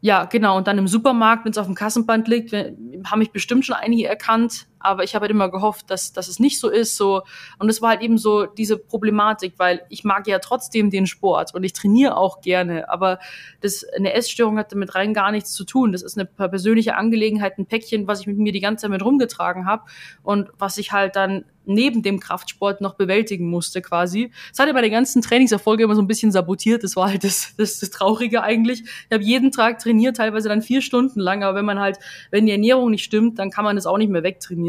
ja, 0.00 0.24
genau. 0.24 0.56
Und 0.56 0.68
dann 0.68 0.78
im 0.78 0.86
Supermarkt, 0.86 1.44
wenn 1.44 1.52
es 1.52 1.58
auf 1.58 1.66
dem 1.66 1.74
Kassenband 1.74 2.28
liegt, 2.28 2.52
haben 2.52 3.18
mich 3.18 3.32
bestimmt 3.32 3.64
schon 3.64 3.76
einige 3.76 4.06
erkannt. 4.06 4.68
Aber 4.78 5.04
ich 5.04 5.14
habe 5.14 5.24
halt 5.24 5.30
immer 5.30 5.50
gehofft, 5.50 5.90
dass, 5.90 6.12
dass 6.12 6.28
es 6.28 6.38
nicht 6.38 6.60
so 6.60 6.68
ist. 6.68 6.96
So. 6.96 7.22
Und 7.58 7.68
es 7.68 7.82
war 7.82 7.90
halt 7.90 8.02
eben 8.02 8.18
so 8.18 8.46
diese 8.46 8.78
Problematik, 8.78 9.54
weil 9.56 9.82
ich 9.88 10.04
mag 10.04 10.26
ja 10.26 10.38
trotzdem 10.38 10.90
den 10.90 11.06
Sport 11.06 11.54
und 11.54 11.64
ich 11.64 11.72
trainiere 11.72 12.16
auch 12.16 12.40
gerne. 12.40 12.88
Aber 12.88 13.18
das, 13.60 13.84
eine 13.96 14.12
Essstörung 14.12 14.58
hat 14.58 14.72
damit 14.72 14.94
rein 14.94 15.14
gar 15.14 15.32
nichts 15.32 15.52
zu 15.52 15.64
tun. 15.64 15.92
Das 15.92 16.02
ist 16.02 16.18
eine 16.18 16.26
persönliche 16.26 16.96
Angelegenheit, 16.96 17.58
ein 17.58 17.66
Päckchen, 17.66 18.06
was 18.06 18.20
ich 18.20 18.26
mit 18.26 18.38
mir 18.38 18.52
die 18.52 18.60
ganze 18.60 18.82
Zeit 18.82 18.90
mit 18.90 19.04
rumgetragen 19.04 19.66
habe 19.66 19.84
und 20.22 20.50
was 20.58 20.78
ich 20.78 20.92
halt 20.92 21.16
dann 21.16 21.44
neben 21.66 22.02
dem 22.02 22.20
Kraftsport 22.20 22.80
noch 22.80 22.94
bewältigen 22.94 23.48
musste 23.48 23.82
quasi. 23.82 24.30
Das 24.56 24.72
bei 24.72 24.80
den 24.80 24.90
ganzen 24.90 25.20
Trainingserfolge 25.20 25.84
immer 25.84 25.94
so 25.94 26.02
ein 26.02 26.06
bisschen 26.06 26.32
sabotiert. 26.32 26.84
Das 26.84 26.96
war 26.96 27.10
halt 27.10 27.24
das, 27.24 27.54
das, 27.56 27.80
das 27.80 27.90
Traurige 27.90 28.42
eigentlich. 28.42 28.82
Ich 28.82 29.12
habe 29.12 29.22
jeden 29.22 29.50
Tag 29.50 29.78
trainiert, 29.80 30.16
teilweise 30.16 30.48
dann 30.48 30.62
vier 30.62 30.80
Stunden 30.80 31.20
lang. 31.20 31.42
Aber 31.42 31.56
wenn 31.58 31.64
man 31.64 31.80
halt, 31.80 31.98
wenn 32.30 32.46
die 32.46 32.52
Ernährung 32.52 32.90
nicht 32.90 33.04
stimmt, 33.04 33.38
dann 33.38 33.50
kann 33.50 33.64
man 33.64 33.76
das 33.76 33.86
auch 33.86 33.98
nicht 33.98 34.10
mehr 34.10 34.22
wegtrainieren. 34.22 34.65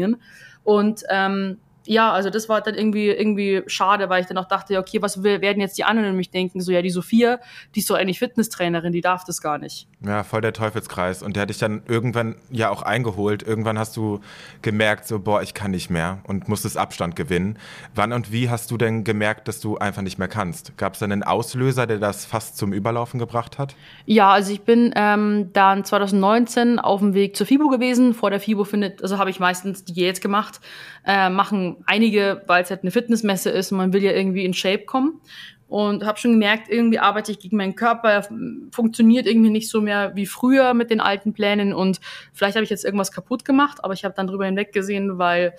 Und 0.64 1.02
ähm, 1.08 1.58
ja, 1.88 2.12
also 2.12 2.28
das 2.28 2.50
war 2.50 2.60
dann 2.60 2.74
irgendwie 2.74 3.08
irgendwie 3.08 3.62
schade, 3.66 4.10
weil 4.10 4.20
ich 4.20 4.26
dann 4.26 4.36
auch 4.36 4.46
dachte, 4.46 4.78
okay, 4.78 5.00
was 5.00 5.22
werden 5.22 5.60
jetzt 5.60 5.78
die 5.78 5.84
anderen 5.84 6.10
nämlich 6.10 6.30
denken? 6.30 6.60
So 6.60 6.70
ja, 6.70 6.82
die 6.82 6.90
Sophia, 6.90 7.40
die 7.74 7.80
ist 7.80 7.88
doch 7.88 7.96
eigentlich 7.96 8.18
Fitnesstrainerin, 8.18 8.92
die 8.92 9.00
darf 9.00 9.24
das 9.24 9.40
gar 9.40 9.56
nicht. 9.56 9.88
Ja, 10.04 10.22
voll 10.22 10.42
der 10.42 10.52
Teufelskreis. 10.52 11.22
Und 11.22 11.34
der 11.34 11.42
hat 11.42 11.50
dich 11.50 11.56
dann 11.56 11.82
irgendwann 11.88 12.36
ja 12.50 12.68
auch 12.68 12.82
eingeholt. 12.82 13.42
Irgendwann 13.42 13.78
hast 13.78 13.96
du 13.96 14.20
gemerkt, 14.60 15.08
so, 15.08 15.18
boah, 15.18 15.40
ich 15.40 15.54
kann 15.54 15.70
nicht 15.70 15.88
mehr 15.88 16.20
und 16.24 16.46
musstest 16.46 16.76
Abstand 16.76 17.16
gewinnen. 17.16 17.58
Wann 17.94 18.12
und 18.12 18.32
wie 18.32 18.50
hast 18.50 18.70
du 18.70 18.76
denn 18.76 19.02
gemerkt, 19.02 19.48
dass 19.48 19.60
du 19.60 19.78
einfach 19.78 20.02
nicht 20.02 20.18
mehr 20.18 20.28
kannst? 20.28 20.76
Gab 20.76 20.92
es 20.92 20.98
dann 20.98 21.10
einen 21.10 21.22
Auslöser, 21.22 21.86
der 21.86 21.98
das 21.98 22.26
fast 22.26 22.58
zum 22.58 22.74
Überlaufen 22.74 23.18
gebracht 23.18 23.56
hat? 23.56 23.74
Ja, 24.04 24.30
also 24.30 24.52
ich 24.52 24.60
bin 24.60 24.92
ähm, 24.94 25.54
dann 25.54 25.86
2019 25.86 26.78
auf 26.78 27.00
dem 27.00 27.14
Weg 27.14 27.34
zur 27.34 27.46
FIBO 27.46 27.68
gewesen. 27.68 28.12
Vor 28.12 28.28
der 28.28 28.40
FIBO 28.40 28.64
findet, 28.64 29.02
also 29.02 29.16
habe 29.16 29.30
ich 29.30 29.40
meistens 29.40 29.86
Diät 29.86 30.20
gemacht. 30.20 30.60
Äh, 31.06 31.30
machen 31.30 31.77
einige, 31.86 32.42
weil 32.46 32.62
es 32.62 32.70
halt 32.70 32.82
eine 32.82 32.90
Fitnessmesse 32.90 33.50
ist 33.50 33.72
und 33.72 33.78
man 33.78 33.92
will 33.92 34.02
ja 34.02 34.12
irgendwie 34.12 34.44
in 34.44 34.54
Shape 34.54 34.84
kommen. 34.84 35.20
Und 35.68 36.06
habe 36.06 36.18
schon 36.18 36.32
gemerkt, 36.32 36.70
irgendwie 36.70 36.98
arbeite 36.98 37.30
ich 37.30 37.40
gegen 37.40 37.58
meinen 37.58 37.74
Körper, 37.74 38.26
funktioniert 38.72 39.26
irgendwie 39.26 39.50
nicht 39.50 39.68
so 39.68 39.82
mehr 39.82 40.12
wie 40.16 40.24
früher 40.24 40.72
mit 40.72 40.90
den 40.90 40.98
alten 40.98 41.34
Plänen. 41.34 41.74
Und 41.74 42.00
vielleicht 42.32 42.56
habe 42.56 42.64
ich 42.64 42.70
jetzt 42.70 42.86
irgendwas 42.86 43.12
kaputt 43.12 43.44
gemacht, 43.44 43.84
aber 43.84 43.92
ich 43.92 44.02
habe 44.02 44.14
dann 44.14 44.26
drüber 44.26 44.46
hinweggesehen, 44.46 45.18
weil 45.18 45.52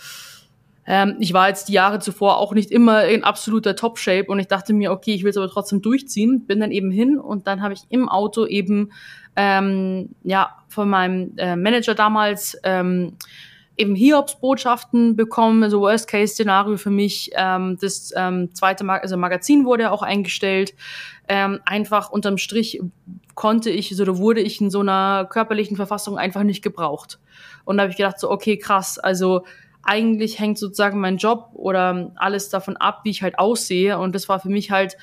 ähm, 0.87 1.17
ich 1.19 1.33
war 1.33 1.49
jetzt 1.49 1.69
die 1.69 1.73
Jahre 1.73 1.99
zuvor 1.99 2.37
auch 2.37 2.53
nicht 2.53 2.71
immer 2.71 3.05
in 3.05 3.23
absoluter 3.23 3.75
Top-Shape 3.75 4.25
und 4.25 4.39
ich 4.39 4.47
dachte 4.47 4.73
mir, 4.73 4.91
okay, 4.91 5.13
ich 5.13 5.23
will 5.23 5.29
es 5.29 5.37
aber 5.37 5.47
trotzdem 5.47 5.83
durchziehen. 5.83 6.47
Bin 6.47 6.59
dann 6.59 6.71
eben 6.71 6.89
hin 6.89 7.19
und 7.19 7.45
dann 7.45 7.61
habe 7.61 7.75
ich 7.75 7.81
im 7.89 8.09
Auto 8.09 8.47
eben 8.47 8.91
ähm, 9.35 10.09
ja 10.23 10.49
von 10.67 10.89
meinem 10.89 11.33
äh, 11.37 11.55
Manager 11.55 11.93
damals 11.93 12.57
ähm, 12.63 13.13
eben 13.79 13.95
Hiobs-Botschaften 13.95 15.15
bekommen, 15.15 15.63
also 15.63 15.79
Worst-Case-Szenario 15.79 16.77
für 16.77 16.89
mich. 16.89 17.31
Ähm, 17.33 17.77
das 17.79 18.11
ähm, 18.15 18.53
zweite 18.53 18.83
Mag 18.83 19.01
also 19.01 19.15
Magazin 19.15 19.65
wurde 19.65 19.91
auch 19.91 20.01
eingestellt. 20.01 20.75
Ähm, 21.29 21.59
einfach 21.65 22.09
unterm 22.09 22.37
Strich 22.37 22.81
konnte 23.35 23.69
ich 23.69 23.99
oder 23.99 24.17
wurde 24.17 24.41
ich 24.41 24.59
in 24.59 24.69
so 24.69 24.81
einer 24.81 25.25
körperlichen 25.29 25.77
Verfassung 25.77 26.17
einfach 26.17 26.43
nicht 26.43 26.61
gebraucht. 26.61 27.19
Und 27.63 27.77
da 27.77 27.83
habe 27.83 27.91
ich 27.91 27.97
gedacht, 27.97 28.19
so, 28.19 28.29
okay, 28.29 28.57
krass, 28.57 28.99
also 28.99 29.45
eigentlich 29.81 30.39
hängt 30.39 30.57
sozusagen 30.57 30.99
mein 30.99 31.17
Job 31.17 31.51
oder 31.53 32.11
alles 32.15 32.49
davon 32.49 32.75
ab, 32.75 33.01
wie 33.05 33.11
ich 33.11 33.23
halt 33.23 33.39
aussehe. 33.39 33.97
Und 33.97 34.13
das 34.13 34.27
war 34.27 34.41
für 34.41 34.49
mich 34.49 34.71
halt 34.71 34.97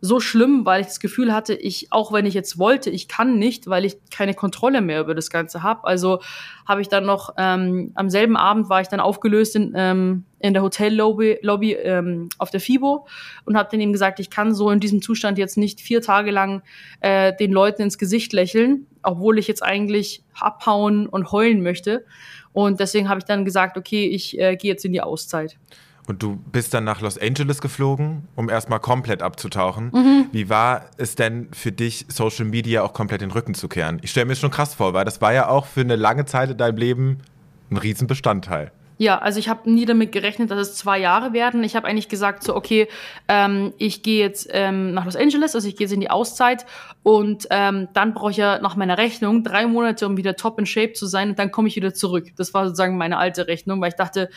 so 0.00 0.20
schlimm, 0.20 0.64
weil 0.64 0.80
ich 0.80 0.86
das 0.86 1.00
Gefühl 1.00 1.32
hatte, 1.32 1.54
ich, 1.54 1.88
auch 1.90 2.12
wenn 2.12 2.24
ich 2.24 2.34
jetzt 2.34 2.58
wollte, 2.58 2.90
ich 2.90 3.08
kann 3.08 3.38
nicht, 3.38 3.66
weil 3.66 3.84
ich 3.84 3.96
keine 4.10 4.34
Kontrolle 4.34 4.80
mehr 4.80 5.00
über 5.00 5.14
das 5.14 5.30
Ganze 5.30 5.62
habe. 5.62 5.84
Also 5.84 6.20
habe 6.66 6.80
ich 6.80 6.88
dann 6.88 7.04
noch, 7.04 7.34
ähm, 7.36 7.90
am 7.94 8.08
selben 8.08 8.36
Abend 8.36 8.68
war 8.68 8.80
ich 8.80 8.88
dann 8.88 9.00
aufgelöst 9.00 9.56
in, 9.56 9.72
ähm, 9.74 10.24
in 10.38 10.52
der 10.52 10.62
Hotellobby 10.62 11.38
Lobby, 11.42 11.72
ähm, 11.72 12.28
auf 12.38 12.50
der 12.50 12.60
FIBO 12.60 13.06
und 13.44 13.56
habe 13.56 13.68
dann 13.72 13.80
eben 13.80 13.92
gesagt, 13.92 14.20
ich 14.20 14.30
kann 14.30 14.54
so 14.54 14.70
in 14.70 14.78
diesem 14.78 15.02
Zustand 15.02 15.36
jetzt 15.36 15.56
nicht 15.56 15.80
vier 15.80 16.00
Tage 16.00 16.30
lang 16.30 16.62
äh, 17.00 17.34
den 17.34 17.50
Leuten 17.50 17.82
ins 17.82 17.98
Gesicht 17.98 18.32
lächeln, 18.32 18.86
obwohl 19.02 19.38
ich 19.38 19.48
jetzt 19.48 19.64
eigentlich 19.64 20.22
abhauen 20.38 21.08
und 21.08 21.32
heulen 21.32 21.62
möchte. 21.62 22.04
Und 22.52 22.78
deswegen 22.78 23.08
habe 23.08 23.18
ich 23.18 23.24
dann 23.24 23.44
gesagt, 23.44 23.76
okay, 23.76 24.06
ich 24.06 24.38
äh, 24.38 24.56
gehe 24.56 24.70
jetzt 24.72 24.84
in 24.84 24.92
die 24.92 25.00
Auszeit. 25.00 25.58
Und 26.08 26.22
du 26.22 26.36
bist 26.36 26.72
dann 26.72 26.84
nach 26.84 27.02
Los 27.02 27.18
Angeles 27.18 27.60
geflogen, 27.60 28.28
um 28.34 28.48
erstmal 28.48 28.80
komplett 28.80 29.22
abzutauchen. 29.22 29.90
Mhm. 29.92 30.26
Wie 30.32 30.48
war 30.48 30.86
es 30.96 31.16
denn 31.16 31.48
für 31.52 31.70
dich, 31.70 32.06
Social 32.08 32.46
Media 32.46 32.82
auch 32.82 32.94
komplett 32.94 33.20
den 33.20 33.30
Rücken 33.30 33.52
zu 33.52 33.68
kehren? 33.68 33.98
Ich 34.00 34.10
stelle 34.10 34.24
mir 34.24 34.34
schon 34.34 34.50
krass 34.50 34.72
vor, 34.72 34.94
weil 34.94 35.04
das 35.04 35.20
war 35.20 35.34
ja 35.34 35.48
auch 35.48 35.66
für 35.66 35.82
eine 35.82 35.96
lange 35.96 36.24
Zeit 36.24 36.48
in 36.48 36.56
deinem 36.56 36.78
Leben 36.78 37.18
ein 37.70 37.76
Riesenbestandteil. 37.76 38.72
Ja, 38.98 39.18
also 39.18 39.38
ich 39.38 39.48
habe 39.48 39.70
nie 39.70 39.86
damit 39.86 40.12
gerechnet, 40.12 40.50
dass 40.50 40.58
es 40.58 40.74
zwei 40.74 40.98
Jahre 40.98 41.32
werden. 41.32 41.62
Ich 41.62 41.76
habe 41.76 41.86
eigentlich 41.86 42.08
gesagt, 42.08 42.42
so 42.42 42.54
okay, 42.54 42.88
ähm, 43.28 43.72
ich 43.78 44.02
gehe 44.02 44.20
jetzt 44.20 44.48
ähm, 44.52 44.92
nach 44.92 45.04
Los 45.04 45.16
Angeles, 45.16 45.54
also 45.54 45.66
ich 45.68 45.76
gehe 45.76 45.86
jetzt 45.86 45.94
in 45.94 46.00
die 46.00 46.10
Auszeit 46.10 46.66
und 47.04 47.46
ähm, 47.50 47.88
dann 47.94 48.12
brauche 48.12 48.32
ich 48.32 48.36
ja 48.36 48.58
nach 48.58 48.76
meiner 48.76 48.98
Rechnung 48.98 49.44
drei 49.44 49.66
Monate, 49.66 50.06
um 50.06 50.16
wieder 50.16 50.34
top 50.34 50.58
in 50.58 50.66
Shape 50.66 50.92
zu 50.92 51.06
sein 51.06 51.30
und 51.30 51.38
dann 51.38 51.52
komme 51.52 51.68
ich 51.68 51.76
wieder 51.76 51.94
zurück. 51.94 52.26
Das 52.36 52.52
war 52.54 52.64
sozusagen 52.64 52.98
meine 52.98 53.18
alte 53.18 53.46
Rechnung, 53.46 53.80
weil 53.80 53.90
ich 53.90 53.94
dachte, 53.94 54.28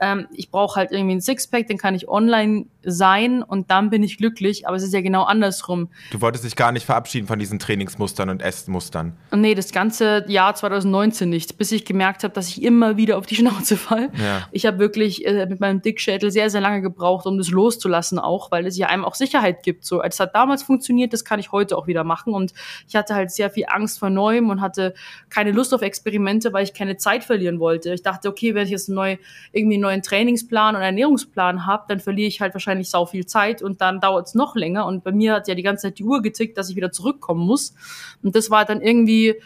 ähm, 0.00 0.28
ich 0.32 0.50
brauche 0.50 0.76
halt 0.76 0.92
irgendwie 0.92 1.16
ein 1.16 1.20
Sixpack, 1.20 1.66
den 1.66 1.78
kann 1.78 1.94
ich 1.94 2.08
online 2.08 2.66
sein 2.84 3.42
und 3.42 3.70
dann 3.70 3.90
bin 3.90 4.02
ich 4.02 4.18
glücklich. 4.18 4.68
Aber 4.68 4.76
es 4.76 4.82
ist 4.82 4.92
ja 4.92 5.00
genau 5.00 5.24
andersrum. 5.24 5.88
Du 6.10 6.20
wolltest 6.20 6.44
dich 6.44 6.56
gar 6.56 6.72
nicht 6.72 6.86
verabschieden 6.86 7.26
von 7.26 7.38
diesen 7.38 7.58
Trainingsmustern 7.58 8.28
und 8.28 8.42
Essmustern. 8.42 9.16
Nee, 9.34 9.54
das 9.54 9.72
ganze 9.72 10.24
Jahr 10.28 10.54
2019 10.54 11.28
nicht, 11.28 11.58
bis 11.58 11.72
ich 11.72 11.84
gemerkt 11.84 12.22
habe, 12.22 12.34
dass 12.34 12.48
ich 12.48 12.62
immer 12.62 12.96
wieder 12.96 13.18
auf 13.18 13.26
die 13.26 13.36
Schnauze 13.36 13.76
fall. 13.76 14.09
Ja. 14.18 14.48
Ich 14.52 14.66
habe 14.66 14.78
wirklich 14.78 15.26
äh, 15.26 15.46
mit 15.46 15.60
meinem 15.60 15.82
Dickschädel 15.82 16.30
sehr, 16.30 16.50
sehr 16.50 16.60
lange 16.60 16.82
gebraucht, 16.82 17.26
um 17.26 17.38
das 17.38 17.50
loszulassen 17.50 18.18
auch, 18.18 18.50
weil 18.50 18.66
es 18.66 18.76
ja 18.76 18.88
einem 18.88 19.04
auch 19.04 19.14
Sicherheit 19.14 19.62
gibt. 19.62 19.84
So, 19.84 20.02
es 20.02 20.20
hat 20.20 20.34
damals 20.34 20.62
funktioniert, 20.62 21.12
das 21.12 21.24
kann 21.24 21.40
ich 21.40 21.52
heute 21.52 21.76
auch 21.76 21.86
wieder 21.86 22.04
machen. 22.04 22.34
Und 22.34 22.52
ich 22.88 22.96
hatte 22.96 23.14
halt 23.14 23.30
sehr 23.30 23.50
viel 23.50 23.66
Angst 23.68 23.98
vor 23.98 24.10
Neuem 24.10 24.50
und 24.50 24.60
hatte 24.60 24.94
keine 25.28 25.52
Lust 25.52 25.74
auf 25.74 25.82
Experimente, 25.82 26.52
weil 26.52 26.64
ich 26.64 26.74
keine 26.74 26.96
Zeit 26.96 27.24
verlieren 27.24 27.60
wollte. 27.60 27.92
Ich 27.92 28.02
dachte, 28.02 28.28
okay, 28.28 28.54
wenn 28.54 28.64
ich 28.64 28.70
jetzt 28.70 28.88
neu, 28.88 29.16
irgendwie 29.52 29.76
einen 29.76 29.82
neuen 29.82 30.02
Trainingsplan 30.02 30.76
und 30.76 30.82
Ernährungsplan 30.82 31.66
habe, 31.66 31.84
dann 31.88 32.00
verliere 32.00 32.28
ich 32.28 32.40
halt 32.40 32.54
wahrscheinlich 32.54 32.90
sau 32.90 33.06
viel 33.06 33.26
Zeit 33.26 33.62
und 33.62 33.80
dann 33.80 34.00
dauert 34.00 34.28
es 34.28 34.34
noch 34.34 34.56
länger. 34.56 34.86
Und 34.86 35.04
bei 35.04 35.12
mir 35.12 35.34
hat 35.34 35.48
ja 35.48 35.54
die 35.54 35.62
ganze 35.62 35.88
Zeit 35.88 35.98
die 35.98 36.04
Uhr 36.04 36.22
getickt, 36.22 36.58
dass 36.58 36.70
ich 36.70 36.76
wieder 36.76 36.92
zurückkommen 36.92 37.44
muss. 37.44 37.74
Und 38.22 38.36
das 38.36 38.50
war 38.50 38.64
dann 38.64 38.80
irgendwie 38.80 39.36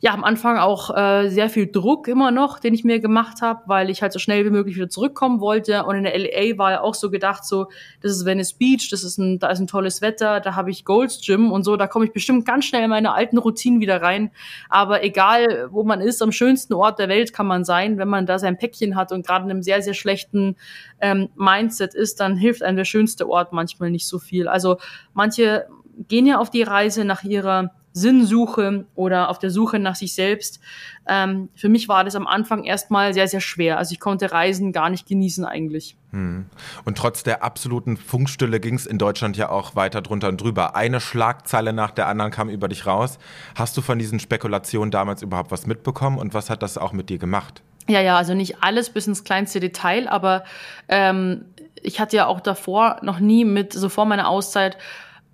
ja, 0.00 0.12
am 0.12 0.22
Anfang 0.22 0.58
auch 0.58 0.96
äh, 0.96 1.28
sehr 1.28 1.50
viel 1.50 1.66
Druck 1.66 2.06
immer 2.06 2.30
noch, 2.30 2.60
den 2.60 2.72
ich 2.72 2.84
mir 2.84 3.00
gemacht 3.00 3.42
habe, 3.42 3.62
weil 3.66 3.90
ich 3.90 4.00
halt 4.00 4.12
so 4.12 4.20
schnell 4.20 4.44
wie 4.44 4.50
möglich 4.50 4.76
wieder 4.76 4.88
zurückkommen 4.88 5.40
wollte. 5.40 5.84
Und 5.84 5.96
in 5.96 6.04
der 6.04 6.16
LA 6.16 6.56
war 6.56 6.70
ja 6.70 6.80
auch 6.82 6.94
so 6.94 7.10
gedacht, 7.10 7.44
so, 7.44 7.66
das 8.00 8.12
ist 8.12 8.24
Venice 8.24 8.52
Beach, 8.52 8.88
das 8.92 9.02
ist 9.02 9.18
ein, 9.18 9.40
da 9.40 9.48
ist 9.50 9.58
ein 9.58 9.66
tolles 9.66 10.00
Wetter, 10.00 10.38
da 10.38 10.54
habe 10.54 10.70
ich 10.70 10.84
Gold's 10.84 11.20
Gym 11.26 11.50
und 11.50 11.64
so, 11.64 11.76
da 11.76 11.88
komme 11.88 12.04
ich 12.04 12.12
bestimmt 12.12 12.44
ganz 12.44 12.66
schnell 12.66 12.84
in 12.84 12.90
meine 12.90 13.12
alten 13.12 13.38
Routinen 13.38 13.80
wieder 13.80 14.00
rein. 14.00 14.30
Aber 14.68 15.02
egal, 15.02 15.68
wo 15.72 15.82
man 15.82 16.00
ist, 16.00 16.22
am 16.22 16.30
schönsten 16.30 16.74
Ort 16.74 17.00
der 17.00 17.08
Welt 17.08 17.32
kann 17.32 17.48
man 17.48 17.64
sein, 17.64 17.98
wenn 17.98 18.08
man 18.08 18.24
da 18.24 18.38
sein 18.38 18.56
Päckchen 18.56 18.94
hat 18.94 19.10
und 19.10 19.26
gerade 19.26 19.46
in 19.46 19.50
einem 19.50 19.62
sehr, 19.64 19.82
sehr 19.82 19.94
schlechten 19.94 20.54
ähm, 21.00 21.28
Mindset 21.34 21.94
ist, 21.94 22.20
dann 22.20 22.36
hilft 22.36 22.62
einem 22.62 22.76
der 22.76 22.84
schönste 22.84 23.28
Ort 23.28 23.52
manchmal 23.52 23.90
nicht 23.90 24.06
so 24.06 24.20
viel. 24.20 24.46
Also 24.46 24.76
manche 25.12 25.66
gehen 26.06 26.26
ja 26.26 26.38
auf 26.38 26.50
die 26.50 26.62
Reise 26.62 27.04
nach 27.04 27.24
ihrer 27.24 27.72
Sinnsuche 27.92 28.86
oder 28.94 29.28
auf 29.28 29.38
der 29.38 29.50
Suche 29.50 29.78
nach 29.78 29.96
sich 29.96 30.14
selbst. 30.14 30.60
Ähm, 31.06 31.48
für 31.54 31.68
mich 31.68 31.88
war 31.88 32.04
das 32.04 32.14
am 32.14 32.26
Anfang 32.26 32.64
erstmal 32.64 33.14
sehr, 33.14 33.28
sehr 33.28 33.40
schwer. 33.40 33.78
Also 33.78 33.92
ich 33.92 34.00
konnte 34.00 34.30
Reisen 34.30 34.72
gar 34.72 34.90
nicht 34.90 35.06
genießen 35.06 35.44
eigentlich. 35.44 35.96
Hm. 36.10 36.46
Und 36.84 36.98
trotz 36.98 37.22
der 37.22 37.42
absoluten 37.42 37.96
Funkstille 37.96 38.60
ging 38.60 38.74
es 38.74 38.86
in 38.86 38.98
Deutschland 38.98 39.36
ja 39.36 39.48
auch 39.48 39.74
weiter 39.74 40.02
drunter 40.02 40.28
und 40.28 40.40
drüber. 40.40 40.76
Eine 40.76 41.00
Schlagzeile 41.00 41.72
nach 41.72 41.90
der 41.90 42.06
anderen 42.06 42.30
kam 42.30 42.48
über 42.48 42.68
dich 42.68 42.86
raus. 42.86 43.18
Hast 43.54 43.76
du 43.76 43.82
von 43.82 43.98
diesen 43.98 44.20
Spekulationen 44.20 44.90
damals 44.90 45.22
überhaupt 45.22 45.50
was 45.50 45.66
mitbekommen 45.66 46.18
und 46.18 46.34
was 46.34 46.50
hat 46.50 46.62
das 46.62 46.78
auch 46.78 46.92
mit 46.92 47.08
dir 47.08 47.18
gemacht? 47.18 47.62
Ja, 47.88 48.02
ja, 48.02 48.18
also 48.18 48.34
nicht 48.34 48.62
alles 48.62 48.90
bis 48.90 49.06
ins 49.06 49.24
kleinste 49.24 49.60
Detail, 49.60 50.08
aber 50.08 50.44
ähm, 50.88 51.46
ich 51.82 52.00
hatte 52.00 52.16
ja 52.16 52.26
auch 52.26 52.40
davor 52.40 52.98
noch 53.02 53.18
nie 53.18 53.44
mit, 53.44 53.72
so 53.72 53.88
vor 53.88 54.04
meiner 54.04 54.28
Auszeit, 54.28 54.76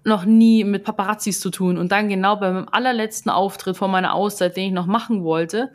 noch 0.04 0.24
nie 0.24 0.64
mit 0.64 0.84
Paparazzis 0.84 1.40
zu 1.40 1.50
tun. 1.50 1.78
Und 1.78 1.92
dann 1.92 2.08
genau 2.08 2.36
beim 2.36 2.68
allerletzten 2.70 3.30
Auftritt 3.30 3.76
vor 3.76 3.88
meiner 3.88 4.14
Auszeit, 4.14 4.56
den 4.56 4.66
ich 4.66 4.72
noch 4.72 4.86
machen 4.86 5.24
wollte, 5.24 5.72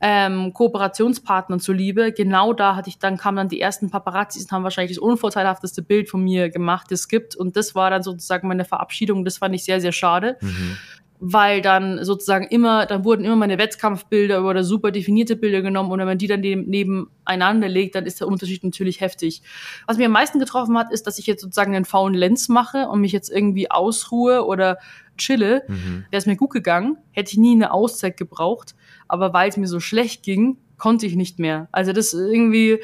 ähm, 0.00 0.52
Kooperationspartnern 0.52 1.58
zuliebe, 1.58 2.12
genau 2.12 2.52
da 2.52 2.76
hatte 2.76 2.88
ich 2.88 2.98
dann, 2.98 3.16
kamen 3.16 3.36
dann 3.36 3.48
die 3.48 3.60
ersten 3.60 3.90
Paparazzis 3.90 4.44
und 4.44 4.52
haben 4.52 4.62
wahrscheinlich 4.62 4.96
das 4.96 5.02
unvorteilhafteste 5.02 5.82
Bild 5.82 6.08
von 6.08 6.22
mir 6.22 6.50
gemacht, 6.50 6.86
das 6.90 7.00
es 7.00 7.08
gibt. 7.08 7.34
Und 7.34 7.56
das 7.56 7.74
war 7.74 7.90
dann 7.90 8.02
sozusagen 8.02 8.46
meine 8.46 8.64
Verabschiedung. 8.64 9.24
Das 9.24 9.38
fand 9.38 9.54
ich 9.54 9.64
sehr, 9.64 9.80
sehr 9.80 9.92
schade. 9.92 10.36
Mhm 10.40 10.76
weil 11.20 11.62
dann 11.62 12.04
sozusagen 12.04 12.46
immer, 12.46 12.86
dann 12.86 13.04
wurden 13.04 13.24
immer 13.24 13.36
meine 13.36 13.58
Wettkampfbilder 13.58 14.44
oder 14.44 14.62
super 14.62 14.90
definierte 14.90 15.36
Bilder 15.36 15.62
genommen 15.62 15.90
und 15.90 15.98
wenn 15.98 16.06
man 16.06 16.18
die 16.18 16.28
dann 16.28 16.40
nebeneinander 16.40 17.68
legt, 17.68 17.94
dann 17.94 18.06
ist 18.06 18.20
der 18.20 18.28
Unterschied 18.28 18.62
natürlich 18.62 19.00
heftig. 19.00 19.42
Was 19.86 19.96
mir 19.98 20.06
am 20.06 20.12
meisten 20.12 20.38
getroffen 20.38 20.78
hat, 20.78 20.92
ist, 20.92 21.06
dass 21.06 21.18
ich 21.18 21.26
jetzt 21.26 21.42
sozusagen 21.42 21.74
einen 21.74 21.84
faulen 21.84 22.14
Lens 22.14 22.48
mache 22.48 22.88
und 22.88 23.00
mich 23.00 23.12
jetzt 23.12 23.30
irgendwie 23.30 23.70
ausruhe 23.70 24.46
oder 24.46 24.78
chille. 25.16 25.64
Mhm. 25.66 26.04
Wäre 26.10 26.18
es 26.20 26.26
mir 26.26 26.36
gut 26.36 26.50
gegangen, 26.50 26.96
hätte 27.10 27.32
ich 27.32 27.38
nie 27.38 27.52
eine 27.52 27.72
Auszeit 27.72 28.16
gebraucht, 28.16 28.76
aber 29.08 29.32
weil 29.32 29.48
es 29.48 29.56
mir 29.56 29.66
so 29.66 29.80
schlecht 29.80 30.22
ging, 30.22 30.58
konnte 30.78 31.06
ich 31.06 31.16
nicht 31.16 31.38
mehr. 31.38 31.68
Also 31.72 31.92
das 31.92 32.14
irgendwie 32.14 32.80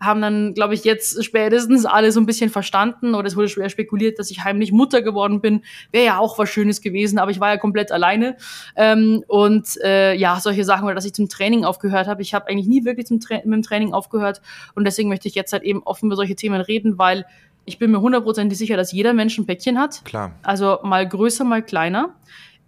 haben 0.00 0.20
dann, 0.20 0.54
glaube 0.54 0.74
ich, 0.74 0.84
jetzt 0.84 1.24
spätestens 1.24 1.84
alle 1.84 2.12
so 2.12 2.20
ein 2.20 2.26
bisschen 2.26 2.50
verstanden 2.50 3.14
oder 3.14 3.26
es 3.26 3.36
wurde 3.36 3.48
schwer 3.48 3.68
spekuliert, 3.68 4.18
dass 4.18 4.30
ich 4.30 4.44
heimlich 4.44 4.70
Mutter 4.70 5.02
geworden 5.02 5.40
bin. 5.40 5.62
Wäre 5.90 6.04
ja 6.04 6.18
auch 6.18 6.38
was 6.38 6.50
Schönes 6.50 6.80
gewesen, 6.80 7.18
aber 7.18 7.30
ich 7.30 7.40
war 7.40 7.48
ja 7.48 7.56
komplett 7.56 7.90
alleine. 7.90 8.36
Ähm, 8.76 9.24
und 9.26 9.76
äh, 9.82 10.14
ja, 10.14 10.38
solche 10.40 10.64
Sachen, 10.64 10.84
oder 10.84 10.94
dass 10.94 11.04
ich 11.04 11.14
zum 11.14 11.28
Training 11.28 11.64
aufgehört 11.64 12.06
habe. 12.06 12.22
Ich 12.22 12.34
habe 12.34 12.48
eigentlich 12.48 12.68
nie 12.68 12.84
wirklich 12.84 13.06
zum 13.06 13.20
Tra 13.20 13.36
mit 13.36 13.44
dem 13.46 13.62
Training 13.62 13.92
aufgehört 13.92 14.40
und 14.74 14.84
deswegen 14.84 15.08
möchte 15.08 15.28
ich 15.28 15.34
jetzt 15.34 15.52
halt 15.52 15.62
eben 15.62 15.82
offen 15.82 16.06
über 16.06 16.16
solche 16.16 16.36
Themen 16.36 16.60
reden, 16.60 16.98
weil 16.98 17.24
ich 17.64 17.78
bin 17.78 17.90
mir 17.90 18.00
hundertprozentig 18.00 18.56
sicher, 18.56 18.76
dass 18.76 18.92
jeder 18.92 19.12
Mensch 19.12 19.36
ein 19.36 19.46
Päckchen 19.46 19.78
hat. 19.78 20.02
Klar. 20.04 20.32
Also 20.42 20.78
mal 20.82 21.06
größer, 21.06 21.44
mal 21.44 21.62
kleiner 21.62 22.14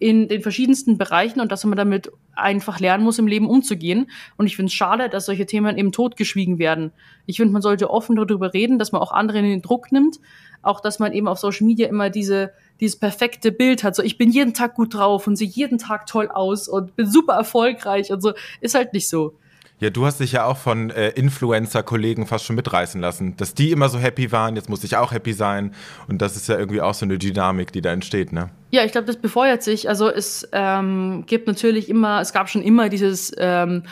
in 0.01 0.29
den 0.29 0.41
verschiedensten 0.41 0.99
Bereichen 0.99 1.41
und 1.41 1.53
dass 1.53 1.65
man 1.65 1.77
damit 1.77 2.11
einfach 2.35 2.81
lernen 2.81 3.05
muss, 3.05 3.19
im 3.19 3.27
Leben 3.27 3.49
umzugehen. 3.49 4.11
Und 4.39 4.47
ich 4.47 4.57
finde 4.57 4.69
es 4.69 4.73
schade, 4.73 5.11
dass 5.11 5.27
solche 5.27 5.45
Themen 5.45 5.77
eben 5.77 5.93
totgeschwiegen 5.93 6.59
werden. 6.59 6.91
Ich 7.27 7.37
finde, 7.37 7.53
man 7.53 7.61
sollte 7.61 7.91
offen 7.91 8.17
darüber 8.17 8.55
reden, 8.55 8.79
dass 8.79 8.93
man 8.93 9.03
auch 9.03 9.13
andere 9.13 9.39
in 9.39 9.45
den 9.45 9.63
Druck 9.63 9.93
nimmt. 9.93 10.19
Auch, 10.63 10.81
dass 10.81 10.99
man 10.99 11.13
eben 11.13 11.29
auf 11.29 11.39
Social 11.39 11.67
Media 11.67 11.87
immer 11.87 12.09
diese, 12.09 12.53
dieses 12.81 12.99
perfekte 12.99 13.53
Bild 13.53 13.85
hat. 13.85 13.95
So, 13.95 14.03
ich 14.03 14.17
bin 14.17 14.31
jeden 14.31 14.55
Tag 14.55 14.75
gut 14.75 14.95
drauf 14.95 15.27
und 15.27 15.37
sehe 15.37 15.49
jeden 15.49 15.77
Tag 15.77 16.07
toll 16.07 16.29
aus 16.29 16.67
und 16.67 16.97
bin 16.97 17.07
super 17.07 17.35
erfolgreich 17.35 18.11
und 18.11 18.23
so. 18.23 18.33
Ist 18.63 18.75
halt 18.75 18.95
nicht 18.95 19.09
so. 19.09 19.35
Ja, 19.81 19.88
du 19.88 20.05
hast 20.05 20.21
dich 20.21 20.33
ja 20.33 20.45
auch 20.45 20.59
von 20.59 20.90
äh, 20.90 21.09
Influencer-Kollegen 21.09 22.27
fast 22.27 22.45
schon 22.45 22.55
mitreißen 22.57 23.01
lassen, 23.01 23.37
dass 23.38 23.55
die 23.55 23.71
immer 23.71 23.88
so 23.88 23.99
happy 23.99 24.31
waren, 24.31 24.55
jetzt 24.55 24.69
muss 24.69 24.85
ich 24.85 24.97
auch 24.97 25.12
happy 25.12 25.33
sein. 25.33 25.75
Und 26.07 26.21
das 26.21 26.37
ist 26.37 26.49
ja 26.49 26.59
irgendwie 26.59 26.83
auch 26.83 26.93
so 26.93 27.07
eine 27.07 27.16
Dynamik, 27.16 27.73
die 27.73 27.81
da 27.81 27.90
entsteht, 27.90 28.31
ne? 28.31 28.51
Ja, 28.71 28.85
ich 28.85 28.93
glaube, 28.93 29.07
das 29.07 29.16
befeuert 29.16 29.62
sich. 29.62 29.88
Also 29.88 30.11
es 30.11 30.47
ähm, 30.53 31.25
gibt 31.27 31.47
natürlich 31.47 31.88
immer, 31.88 32.21
es 32.21 32.35
gab 32.35 32.51
schon 32.51 32.62
immer 32.62 32.90
dieses 32.90 33.33
ähm, 33.38 33.85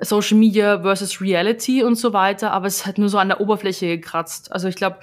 Social 0.00 0.38
Media 0.38 0.80
versus 0.80 1.20
Reality 1.20 1.82
und 1.82 1.96
so 1.96 2.14
weiter, 2.14 2.52
aber 2.52 2.66
es 2.66 2.86
hat 2.86 2.96
nur 2.96 3.10
so 3.10 3.18
an 3.18 3.28
der 3.28 3.40
Oberfläche 3.40 3.86
gekratzt. 3.86 4.50
Also 4.50 4.66
ich 4.66 4.76
glaube, 4.76 4.96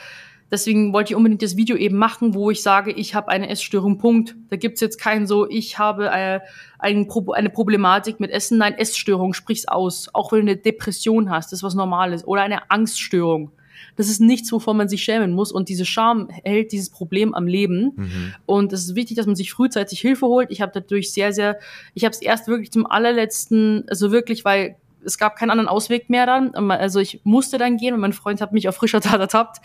Deswegen 0.52 0.94
wollte 0.94 1.12
ich 1.12 1.16
unbedingt 1.16 1.42
das 1.42 1.58
Video 1.58 1.76
eben 1.76 1.98
machen, 1.98 2.36
wo 2.36 2.52
ich 2.52 2.62
sage, 2.62 2.92
ich 2.92 3.16
habe 3.16 3.30
eine 3.30 3.50
Essstörung, 3.50 3.98
Punkt. 3.98 4.36
Da 4.50 4.58
gibt's 4.58 4.80
jetzt 4.80 5.00
kein 5.00 5.26
so, 5.26 5.50
ich 5.50 5.80
habe 5.80 6.12
eine, 6.12 6.42
eine, 6.78 7.08
eine 7.34 7.50
Problematik 7.50 8.20
mit 8.20 8.32
Essen. 8.32 8.60
Nein, 8.60 8.76
Essstörung, 8.78 9.34
sprich's 9.34 9.68
aus. 9.68 10.10
Auch 10.14 10.32
wenn 10.32 10.46
du 10.46 10.52
eine 10.52 10.58
Depression 10.58 11.30
hast, 11.30 11.52
das 11.52 11.60
ist 11.60 11.64
was 11.64 11.74
Normales. 11.74 12.28
Oder 12.28 12.44
eine 12.44 12.70
Angststörung. 12.70 13.52
Das 13.96 14.10
ist 14.10 14.20
nichts, 14.22 14.52
wovon 14.52 14.78
man 14.78 14.90
sich 14.90 15.04
schämen 15.04 15.32
muss. 15.32 15.52
Und 15.52 15.70
diese 15.70 15.86
Scham 15.86 16.30
hält 16.44 16.72
dieses 16.72 16.90
Problem 16.90 17.34
am 17.34 17.48
Leben. 17.48 17.94
Mhm. 17.96 18.34
Und 18.46 18.74
es 18.74 18.82
ist 18.86 18.96
wichtig, 18.96 19.18
dass 19.18 19.26
man 19.26 19.36
sich 19.36 19.52
frühzeitig 19.52 20.00
Hilfe 20.00 20.28
holt. 20.28 20.52
Ich 20.52 20.62
habe 20.62 20.72
dadurch 20.74 21.12
sehr, 21.12 21.34
sehr, 21.34 21.60
ich 21.94 22.04
habe 22.04 22.14
es 22.14 22.22
erst 22.22 22.48
wirklich 22.48 22.72
zum 22.72 22.86
allerletzten, 22.86 23.86
also 23.88 24.12
wirklich, 24.12 24.46
weil 24.46 24.76
es 25.06 25.18
gab 25.18 25.36
keinen 25.36 25.52
anderen 25.52 25.68
Ausweg 25.68 26.10
mehr 26.10 26.26
dann. 26.26 26.54
Also 26.72 27.00
ich 27.00 27.22
musste 27.24 27.58
dann 27.58 27.78
gehen 27.78 27.94
und 27.94 28.00
mein 28.00 28.14
Freund 28.14 28.42
hat 28.42 28.52
mich 28.52 28.68
auf 28.68 28.76
frischer 28.76 29.02
Tat 29.02 29.20
ertappt. 29.20 29.58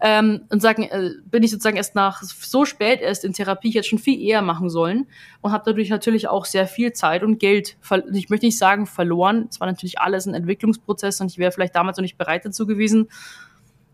Ähm, 0.00 0.42
und 0.50 0.60
sagen, 0.60 0.84
äh, 0.84 1.10
bin 1.24 1.42
ich 1.42 1.50
sozusagen 1.50 1.76
erst 1.76 1.94
nach 1.94 2.22
so 2.22 2.64
spät 2.64 3.00
erst 3.00 3.24
in 3.24 3.32
Therapie 3.32 3.70
jetzt 3.70 3.88
schon 3.88 3.98
viel 3.98 4.20
eher 4.20 4.42
machen 4.42 4.68
sollen 4.68 5.06
und 5.40 5.52
habe 5.52 5.64
dadurch 5.66 5.88
natürlich 5.88 6.28
auch 6.28 6.44
sehr 6.44 6.66
viel 6.66 6.92
Zeit 6.92 7.22
und 7.22 7.38
Geld, 7.38 7.76
ich 8.12 8.28
möchte 8.28 8.46
nicht 8.46 8.58
sagen 8.58 8.86
verloren. 8.86 9.46
Es 9.50 9.60
war 9.60 9.66
natürlich 9.66 9.98
alles 9.98 10.26
ein 10.26 10.34
Entwicklungsprozess 10.34 11.20
und 11.20 11.30
ich 11.30 11.38
wäre 11.38 11.52
vielleicht 11.52 11.74
damals 11.74 11.96
noch 11.96 12.02
nicht 12.02 12.18
bereit 12.18 12.44
dazu 12.44 12.66
gewesen. 12.66 13.08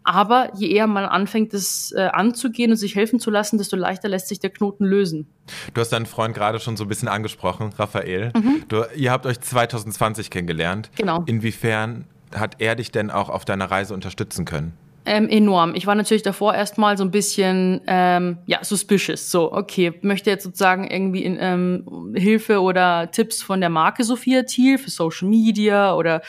Aber 0.04 0.50
je 0.54 0.68
eher 0.68 0.86
man 0.86 1.04
anfängt, 1.04 1.52
das 1.52 1.92
äh, 1.96 2.02
anzugehen 2.02 2.70
und 2.70 2.76
sich 2.76 2.94
helfen 2.94 3.20
zu 3.20 3.30
lassen, 3.30 3.58
desto 3.58 3.76
leichter 3.76 4.08
lässt 4.08 4.28
sich 4.28 4.40
der 4.40 4.50
Knoten 4.50 4.84
lösen. 4.84 5.26
Du 5.74 5.80
hast 5.80 5.90
deinen 5.90 6.06
Freund 6.06 6.34
gerade 6.34 6.60
schon 6.60 6.76
so 6.76 6.84
ein 6.84 6.88
bisschen 6.88 7.08
angesprochen, 7.08 7.70
Raphael. 7.78 8.32
Mhm. 8.34 8.64
Du, 8.68 8.84
ihr 8.96 9.10
habt 9.10 9.26
euch 9.26 9.40
2020 9.40 10.30
kennengelernt. 10.30 10.90
Genau. 10.96 11.22
Inwiefern 11.26 12.06
hat 12.34 12.56
er 12.58 12.74
dich 12.74 12.90
denn 12.90 13.10
auch 13.10 13.28
auf 13.28 13.44
deiner 13.44 13.70
Reise 13.70 13.94
unterstützen 13.94 14.44
können? 14.44 14.72
Ähm, 15.04 15.28
enorm. 15.28 15.74
Ich 15.74 15.86
war 15.86 15.96
natürlich 15.96 16.22
davor 16.22 16.54
erstmal 16.54 16.96
so 16.96 17.02
ein 17.02 17.10
bisschen 17.10 17.80
ähm, 17.88 18.38
ja 18.46 18.62
suspicious. 18.62 19.32
So, 19.32 19.52
okay, 19.52 19.92
möchte 20.02 20.30
jetzt 20.30 20.44
sozusagen 20.44 20.88
irgendwie 20.88 21.24
in, 21.24 21.36
ähm, 21.40 22.14
Hilfe 22.14 22.60
oder 22.60 23.10
Tipps 23.10 23.42
von 23.42 23.60
der 23.60 23.68
Marke 23.68 24.04
Sophia 24.04 24.44
Thiel 24.44 24.78
für 24.78 24.90
Social 24.90 25.28
Media 25.28 25.96
oder 25.96 26.22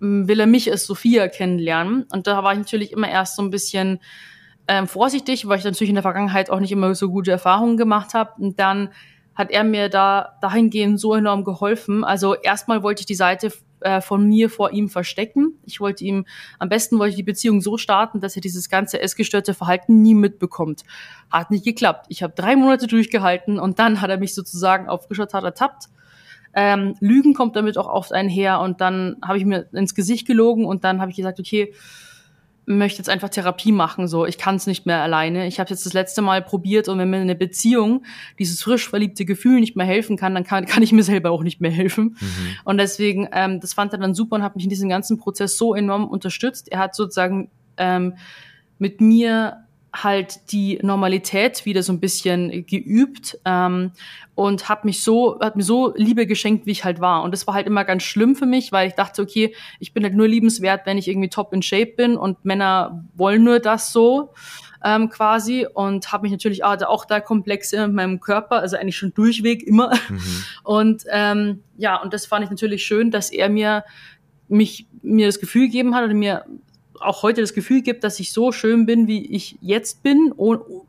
will 0.00 0.40
er 0.40 0.46
mich 0.46 0.70
als 0.70 0.86
Sophia 0.86 1.28
kennenlernen. 1.28 2.06
Und 2.10 2.26
da 2.26 2.42
war 2.42 2.52
ich 2.52 2.58
natürlich 2.58 2.92
immer 2.92 3.08
erst 3.08 3.36
so 3.36 3.42
ein 3.42 3.50
bisschen 3.50 4.00
ähm, 4.66 4.86
vorsichtig, 4.86 5.46
weil 5.46 5.58
ich 5.58 5.64
natürlich 5.64 5.90
in 5.90 5.96
der 5.96 6.02
Vergangenheit 6.02 6.50
auch 6.50 6.60
nicht 6.60 6.72
immer 6.72 6.94
so 6.94 7.10
gute 7.10 7.30
Erfahrungen 7.30 7.76
gemacht 7.76 8.14
habe. 8.14 8.32
Und 8.38 8.58
dann 8.58 8.90
hat 9.34 9.50
er 9.50 9.64
mir 9.64 9.88
da 9.88 10.38
dahingehend 10.40 10.98
so 11.00 11.14
enorm 11.14 11.44
geholfen. 11.44 12.04
Also 12.04 12.34
erstmal 12.34 12.82
wollte 12.82 13.00
ich 13.00 13.06
die 13.06 13.14
Seite 13.14 13.52
äh, 13.80 14.00
von 14.00 14.26
mir 14.26 14.50
vor 14.50 14.72
ihm 14.72 14.88
verstecken. 14.88 15.58
Ich 15.64 15.80
wollte 15.80 16.04
ihm, 16.04 16.26
am 16.58 16.68
besten 16.68 16.98
wollte 16.98 17.10
ich 17.10 17.16
die 17.16 17.22
Beziehung 17.22 17.60
so 17.60 17.78
starten, 17.78 18.20
dass 18.20 18.36
er 18.36 18.42
dieses 18.42 18.68
ganze 18.68 19.00
essgestörte 19.00 19.54
Verhalten 19.54 20.02
nie 20.02 20.14
mitbekommt. 20.14 20.82
Hat 21.30 21.50
nicht 21.50 21.64
geklappt. 21.64 22.06
Ich 22.08 22.22
habe 22.22 22.34
drei 22.34 22.56
Monate 22.56 22.86
durchgehalten 22.86 23.58
und 23.58 23.78
dann 23.78 24.00
hat 24.00 24.10
er 24.10 24.18
mich 24.18 24.34
sozusagen 24.34 24.88
auf 24.88 25.06
Tat 25.08 25.44
ertappt 25.44 25.88
ähm, 26.54 26.94
Lügen 27.00 27.34
kommt 27.34 27.56
damit 27.56 27.78
auch 27.78 27.88
oft 27.88 28.12
einher 28.12 28.60
und 28.60 28.80
dann 28.80 29.16
habe 29.22 29.38
ich 29.38 29.44
mir 29.44 29.66
ins 29.72 29.94
Gesicht 29.94 30.26
gelogen 30.26 30.64
und 30.64 30.84
dann 30.84 31.00
habe 31.00 31.10
ich 31.10 31.16
gesagt, 31.16 31.38
okay, 31.38 31.72
möchte 32.66 32.98
jetzt 32.98 33.08
einfach 33.08 33.28
Therapie 33.28 33.72
machen, 33.72 34.06
so 34.06 34.26
ich 34.26 34.38
kann 34.38 34.56
es 34.56 34.66
nicht 34.66 34.86
mehr 34.86 35.02
alleine. 35.02 35.46
Ich 35.46 35.58
habe 35.58 35.70
jetzt 35.70 35.84
das 35.86 35.92
letzte 35.92 36.22
Mal 36.22 36.42
probiert 36.42 36.88
und 36.88 36.98
wenn 36.98 37.10
mir 37.10 37.18
eine 37.18 37.34
Beziehung 37.34 38.04
dieses 38.38 38.62
frisch 38.62 38.88
verliebte 38.88 39.24
Gefühl 39.24 39.60
nicht 39.60 39.76
mehr 39.76 39.86
helfen 39.86 40.16
kann, 40.16 40.34
dann 40.34 40.44
kann, 40.44 40.66
kann 40.66 40.82
ich 40.82 40.92
mir 40.92 41.02
selber 41.02 41.30
auch 41.30 41.42
nicht 41.42 41.60
mehr 41.60 41.70
helfen. 41.70 42.16
Mhm. 42.20 42.56
Und 42.64 42.78
deswegen, 42.78 43.28
ähm, 43.32 43.60
das 43.60 43.74
fand 43.74 43.92
er 43.92 43.98
dann 43.98 44.14
super 44.14 44.36
und 44.36 44.42
hat 44.42 44.54
mich 44.54 44.64
in 44.64 44.70
diesem 44.70 44.88
ganzen 44.88 45.18
Prozess 45.18 45.58
so 45.58 45.74
enorm 45.74 46.06
unterstützt. 46.06 46.70
Er 46.70 46.78
hat 46.78 46.94
sozusagen 46.94 47.50
ähm, 47.76 48.14
mit 48.78 49.00
mir 49.00 49.64
halt 49.92 50.52
die 50.52 50.78
Normalität 50.82 51.64
wieder 51.64 51.82
so 51.82 51.92
ein 51.92 52.00
bisschen 52.00 52.64
geübt 52.66 53.38
ähm, 53.44 53.92
und 54.34 54.68
hat 54.68 54.84
mich 54.84 55.02
so 55.02 55.38
hat 55.40 55.56
mir 55.56 55.64
so 55.64 55.92
Liebe 55.96 56.26
geschenkt, 56.26 56.66
wie 56.66 56.70
ich 56.70 56.84
halt 56.84 57.00
war. 57.00 57.22
Und 57.22 57.32
das 57.32 57.46
war 57.46 57.54
halt 57.54 57.66
immer 57.66 57.84
ganz 57.84 58.04
schlimm 58.04 58.36
für 58.36 58.46
mich, 58.46 58.72
weil 58.72 58.88
ich 58.88 58.94
dachte, 58.94 59.20
okay, 59.20 59.54
ich 59.80 59.92
bin 59.92 60.04
halt 60.04 60.14
nur 60.14 60.28
liebenswert, 60.28 60.86
wenn 60.86 60.98
ich 60.98 61.08
irgendwie 61.08 61.28
top 61.28 61.52
in 61.52 61.62
Shape 61.62 61.92
bin 61.96 62.16
und 62.16 62.44
Männer 62.44 63.04
wollen 63.14 63.42
nur 63.42 63.58
das 63.58 63.92
so 63.92 64.32
ähm, 64.84 65.08
quasi. 65.08 65.66
Und 65.72 66.12
habe 66.12 66.22
mich 66.22 66.32
natürlich 66.32 66.64
ah, 66.64 66.78
auch 66.86 67.04
da 67.04 67.20
Komplexe 67.20 67.84
in 67.84 67.94
meinem 67.94 68.20
Körper, 68.20 68.60
also 68.60 68.76
eigentlich 68.76 68.96
schon 68.96 69.12
durchweg 69.12 69.62
immer. 69.62 69.92
Mhm. 70.08 70.44
und 70.62 71.04
ähm, 71.10 71.64
ja 71.76 72.00
und 72.00 72.14
das 72.14 72.26
fand 72.26 72.44
ich 72.44 72.50
natürlich 72.50 72.84
schön, 72.84 73.10
dass 73.10 73.30
er 73.30 73.48
mir 73.48 73.84
mich 74.48 74.86
mir 75.02 75.26
das 75.26 75.40
Gefühl 75.40 75.66
gegeben 75.66 75.94
hat 75.94 76.04
oder 76.04 76.14
mir 76.14 76.44
auch 77.00 77.22
heute 77.22 77.40
das 77.40 77.54
Gefühl 77.54 77.82
gibt, 77.82 78.04
dass 78.04 78.20
ich 78.20 78.32
so 78.32 78.52
schön 78.52 78.86
bin, 78.86 79.06
wie 79.06 79.26
ich 79.34 79.56
jetzt 79.60 80.02
bin, 80.02 80.32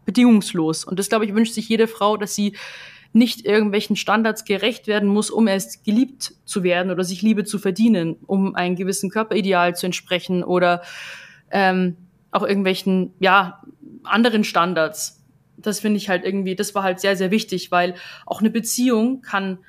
bedingungslos. 0.05 0.83
Und 0.83 0.99
das, 0.99 1.09
glaube 1.09 1.25
ich, 1.25 1.33
wünscht 1.33 1.53
sich 1.53 1.69
jede 1.69 1.87
Frau, 1.87 2.17
dass 2.17 2.35
sie 2.35 2.53
nicht 3.13 3.45
irgendwelchen 3.45 3.95
Standards 3.95 4.45
gerecht 4.45 4.87
werden 4.87 5.09
muss, 5.09 5.29
um 5.29 5.47
erst 5.47 5.83
geliebt 5.83 6.33
zu 6.45 6.63
werden 6.63 6.91
oder 6.91 7.03
sich 7.03 7.21
Liebe 7.21 7.43
zu 7.43 7.59
verdienen, 7.59 8.17
um 8.25 8.55
einem 8.55 8.75
gewissen 8.75 9.09
Körperideal 9.09 9.75
zu 9.75 9.85
entsprechen 9.85 10.43
oder 10.43 10.81
ähm, 11.49 11.97
auch 12.31 12.43
irgendwelchen, 12.43 13.13
ja, 13.19 13.61
anderen 14.03 14.43
Standards. 14.43 15.21
Das 15.57 15.81
finde 15.81 15.97
ich 15.97 16.09
halt 16.09 16.23
irgendwie, 16.23 16.55
das 16.55 16.73
war 16.73 16.83
halt 16.83 16.99
sehr, 16.99 17.17
sehr 17.17 17.31
wichtig, 17.31 17.71
weil 17.71 17.95
auch 18.25 18.39
eine 18.39 18.49
Beziehung 18.49 19.21
kann, 19.21 19.59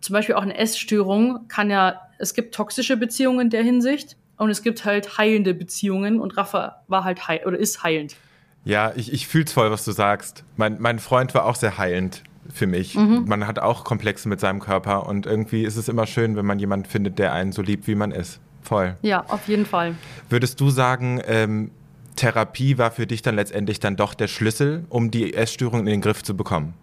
zum 0.00 0.14
Beispiel 0.14 0.36
auch 0.36 0.42
eine 0.42 0.56
Essstörung, 0.56 1.48
kann 1.48 1.70
ja, 1.70 2.00
es 2.18 2.34
gibt 2.34 2.54
toxische 2.54 2.96
Beziehungen 2.96 3.40
in 3.40 3.50
der 3.50 3.64
Hinsicht 3.64 4.16
und 4.42 4.50
es 4.50 4.62
gibt 4.62 4.84
halt 4.84 5.18
heilende 5.18 5.54
Beziehungen 5.54 6.20
und 6.20 6.36
Rafa 6.36 6.82
war 6.88 7.04
halt 7.04 7.28
heil 7.28 7.42
oder 7.46 7.56
ist 7.58 7.82
heilend. 7.82 8.16
Ja, 8.64 8.92
ich, 8.94 9.12
ich 9.12 9.26
fühle 9.26 9.44
es 9.44 9.52
voll, 9.52 9.70
was 9.70 9.84
du 9.84 9.92
sagst. 9.92 10.44
Mein, 10.56 10.80
mein 10.80 10.98
Freund 10.98 11.34
war 11.34 11.46
auch 11.46 11.56
sehr 11.56 11.78
heilend 11.78 12.22
für 12.52 12.66
mich. 12.66 12.96
Mhm. 12.96 13.24
Man 13.26 13.46
hat 13.46 13.58
auch 13.58 13.84
Komplexe 13.84 14.28
mit 14.28 14.40
seinem 14.40 14.60
Körper 14.60 15.06
und 15.06 15.26
irgendwie 15.26 15.62
ist 15.62 15.76
es 15.76 15.88
immer 15.88 16.06
schön, 16.06 16.36
wenn 16.36 16.44
man 16.44 16.58
jemanden 16.58 16.86
findet, 16.86 17.18
der 17.18 17.32
einen 17.32 17.52
so 17.52 17.62
liebt, 17.62 17.86
wie 17.86 17.94
man 17.94 18.10
ist. 18.10 18.40
Voll. 18.62 18.96
Ja, 19.02 19.24
auf 19.28 19.48
jeden 19.48 19.66
Fall. 19.66 19.94
Würdest 20.28 20.60
du 20.60 20.70
sagen, 20.70 21.20
ähm, 21.26 21.70
Therapie 22.16 22.78
war 22.78 22.90
für 22.90 23.06
dich 23.06 23.22
dann 23.22 23.36
letztendlich 23.36 23.80
dann 23.80 23.96
doch 23.96 24.14
der 24.14 24.28
Schlüssel, 24.28 24.84
um 24.88 25.10
die 25.10 25.34
Essstörung 25.34 25.80
in 25.80 25.86
den 25.86 26.00
Griff 26.00 26.22
zu 26.22 26.36
bekommen? 26.36 26.74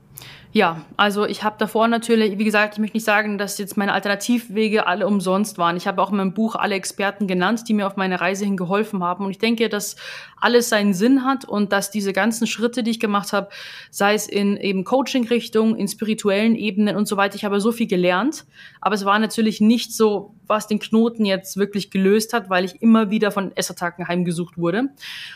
Ja, 0.51 0.83
also 0.97 1.27
ich 1.27 1.43
habe 1.43 1.57
davor 1.59 1.87
natürlich, 1.87 2.39
wie 2.39 2.43
gesagt, 2.43 2.73
ich 2.73 2.79
möchte 2.79 2.97
nicht 2.97 3.03
sagen, 3.05 3.37
dass 3.37 3.59
jetzt 3.59 3.77
meine 3.77 3.93
Alternativwege 3.93 4.87
alle 4.87 5.05
umsonst 5.05 5.59
waren. 5.59 5.77
Ich 5.77 5.85
habe 5.85 6.01
auch 6.01 6.09
in 6.09 6.17
meinem 6.17 6.33
Buch 6.33 6.55
alle 6.55 6.73
Experten 6.73 7.27
genannt, 7.27 7.65
die 7.67 7.75
mir 7.75 7.85
auf 7.85 7.97
meine 7.97 8.19
Reise 8.19 8.45
hin 8.45 8.57
geholfen 8.57 9.03
haben. 9.03 9.25
Und 9.25 9.29
ich 9.29 9.37
denke, 9.37 9.69
dass 9.69 9.95
alles 10.37 10.69
seinen 10.69 10.95
Sinn 10.95 11.23
hat 11.23 11.45
und 11.45 11.71
dass 11.71 11.91
diese 11.91 12.13
ganzen 12.13 12.47
Schritte, 12.47 12.81
die 12.81 12.89
ich 12.89 12.99
gemacht 12.99 13.31
habe, 13.31 13.49
sei 13.91 14.15
es 14.15 14.27
in 14.27 14.57
eben 14.57 14.85
Coaching-Richtung, 14.85 15.75
in 15.75 15.87
spirituellen 15.87 16.55
Ebenen 16.55 16.97
und 16.97 17.07
so 17.07 17.15
weiter, 17.15 17.35
ich 17.35 17.45
habe 17.45 17.61
so 17.61 17.71
viel 17.71 17.87
gelernt. 17.87 18.45
Aber 18.81 18.95
es 18.95 19.05
war 19.05 19.19
natürlich 19.19 19.61
nicht 19.61 19.93
so, 19.93 20.33
was 20.47 20.65
den 20.65 20.79
Knoten 20.79 21.25
jetzt 21.25 21.57
wirklich 21.57 21.91
gelöst 21.91 22.33
hat, 22.33 22.49
weil 22.49 22.65
ich 22.65 22.81
immer 22.81 23.11
wieder 23.11 23.29
von 23.29 23.55
Essattacken 23.55 24.07
heimgesucht 24.07 24.57
wurde. 24.57 24.85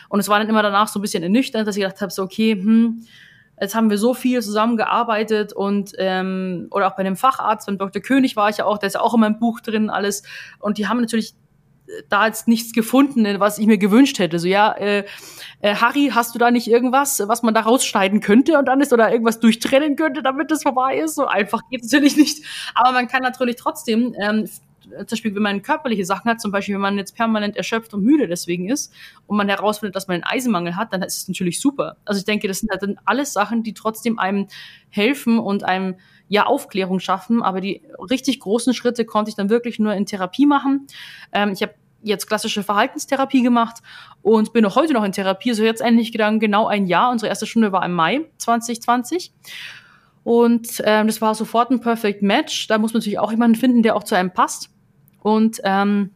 Und 0.08 0.18
es 0.18 0.28
war 0.28 0.40
dann 0.40 0.48
immer 0.48 0.64
danach 0.64 0.88
so 0.88 0.98
ein 0.98 1.02
bisschen 1.02 1.22
ernüchternd, 1.22 1.68
dass 1.68 1.76
ich 1.76 1.84
gedacht 1.84 2.00
habe, 2.00 2.10
so 2.10 2.24
okay, 2.24 2.54
hm, 2.54 3.04
Jetzt 3.60 3.74
haben 3.74 3.90
wir 3.90 3.98
so 3.98 4.14
viel 4.14 4.42
zusammengearbeitet 4.42 5.52
und 5.52 5.92
ähm, 5.98 6.66
oder 6.70 6.88
auch 6.88 6.96
bei 6.96 7.04
dem 7.04 7.16
Facharzt, 7.16 7.66
beim 7.66 7.78
Dr. 7.78 8.02
König 8.02 8.36
war 8.36 8.48
ich 8.48 8.58
ja 8.58 8.64
auch, 8.64 8.78
der 8.78 8.88
ist 8.88 8.94
ja 8.94 9.00
auch 9.00 9.14
in 9.14 9.20
meinem 9.20 9.38
Buch 9.38 9.60
drin 9.60 9.90
alles. 9.90 10.24
Und 10.58 10.78
die 10.78 10.88
haben 10.88 11.00
natürlich 11.00 11.34
äh, 11.86 12.02
da 12.08 12.26
jetzt 12.26 12.48
nichts 12.48 12.72
gefunden, 12.72 13.24
was 13.38 13.58
ich 13.58 13.66
mir 13.66 13.78
gewünscht 13.78 14.18
hätte. 14.18 14.40
So, 14.40 14.48
ja, 14.48 14.72
äh, 14.72 15.04
äh, 15.60 15.74
Harry, 15.76 16.10
hast 16.12 16.34
du 16.34 16.38
da 16.38 16.50
nicht 16.50 16.66
irgendwas, 16.66 17.22
was 17.26 17.42
man 17.42 17.54
da 17.54 17.60
rausschneiden 17.60 18.20
könnte 18.20 18.58
und 18.58 18.66
dann 18.66 18.80
ist 18.80 18.92
oder 18.92 19.12
irgendwas 19.12 19.38
durchtrennen 19.38 19.94
könnte, 19.94 20.22
damit 20.22 20.50
das 20.50 20.62
vorbei 20.62 20.98
ist? 20.98 21.14
So 21.14 21.26
einfach 21.26 21.60
geht 21.70 21.84
es 21.84 21.92
natürlich 21.92 22.16
nicht. 22.16 22.44
Aber 22.74 22.92
man 22.92 23.06
kann 23.06 23.22
natürlich 23.22 23.56
trotzdem 23.56 24.14
ähm, 24.20 24.48
zum 24.90 25.06
Beispiel, 25.06 25.34
wenn 25.34 25.42
man 25.42 25.62
körperliche 25.62 26.04
Sachen 26.04 26.30
hat, 26.30 26.40
zum 26.40 26.50
Beispiel, 26.50 26.74
wenn 26.74 26.82
man 26.82 26.98
jetzt 26.98 27.16
permanent 27.16 27.56
erschöpft 27.56 27.94
und 27.94 28.02
müde 28.02 28.28
deswegen 28.28 28.68
ist 28.68 28.92
und 29.26 29.36
man 29.36 29.48
herausfindet, 29.48 29.96
dass 29.96 30.08
man 30.08 30.16
einen 30.16 30.24
Eisenmangel 30.24 30.76
hat, 30.76 30.92
dann 30.92 31.02
ist 31.02 31.18
es 31.18 31.28
natürlich 31.28 31.60
super. 31.60 31.96
Also 32.04 32.18
ich 32.18 32.24
denke, 32.24 32.48
das 32.48 32.60
sind 32.60 32.70
halt 32.70 32.82
alles 33.04 33.32
Sachen, 33.32 33.62
die 33.62 33.74
trotzdem 33.74 34.18
einem 34.18 34.48
helfen 34.90 35.38
und 35.38 35.64
einem 35.64 35.96
ja 36.28 36.46
Aufklärung 36.46 37.00
schaffen, 37.00 37.42
aber 37.42 37.60
die 37.60 37.82
richtig 37.98 38.40
großen 38.40 38.74
Schritte 38.74 39.04
konnte 39.04 39.28
ich 39.28 39.34
dann 39.34 39.50
wirklich 39.50 39.78
nur 39.78 39.94
in 39.94 40.06
Therapie 40.06 40.46
machen. 40.46 40.86
Ähm, 41.32 41.50
ich 41.52 41.62
habe 41.62 41.74
jetzt 42.04 42.26
klassische 42.26 42.62
Verhaltenstherapie 42.62 43.42
gemacht 43.42 43.78
und 44.22 44.52
bin 44.52 44.64
auch 44.66 44.76
heute 44.76 44.92
noch 44.92 45.04
in 45.04 45.12
Therapie. 45.12 45.52
So 45.54 45.64
jetzt 45.64 45.80
endlich 45.80 46.12
genau 46.12 46.66
ein 46.66 46.86
Jahr. 46.86 47.10
Unsere 47.10 47.28
erste 47.28 47.46
Stunde 47.46 47.72
war 47.72 47.84
im 47.84 47.92
Mai 47.92 48.26
2020. 48.38 49.32
Und 50.22 50.82
ähm, 50.84 51.06
das 51.06 51.20
war 51.20 51.34
sofort 51.34 51.70
ein 51.70 51.80
Perfect 51.80 52.22
Match. 52.22 52.66
Da 52.68 52.78
muss 52.78 52.92
man 52.92 53.00
natürlich 53.00 53.18
auch 53.18 53.30
jemanden 53.30 53.56
finden, 53.56 53.82
der 53.82 53.96
auch 53.96 54.04
zu 54.04 54.14
einem 54.14 54.32
passt. 54.32 54.70
Und 55.24 55.58
ähm, 55.64 56.10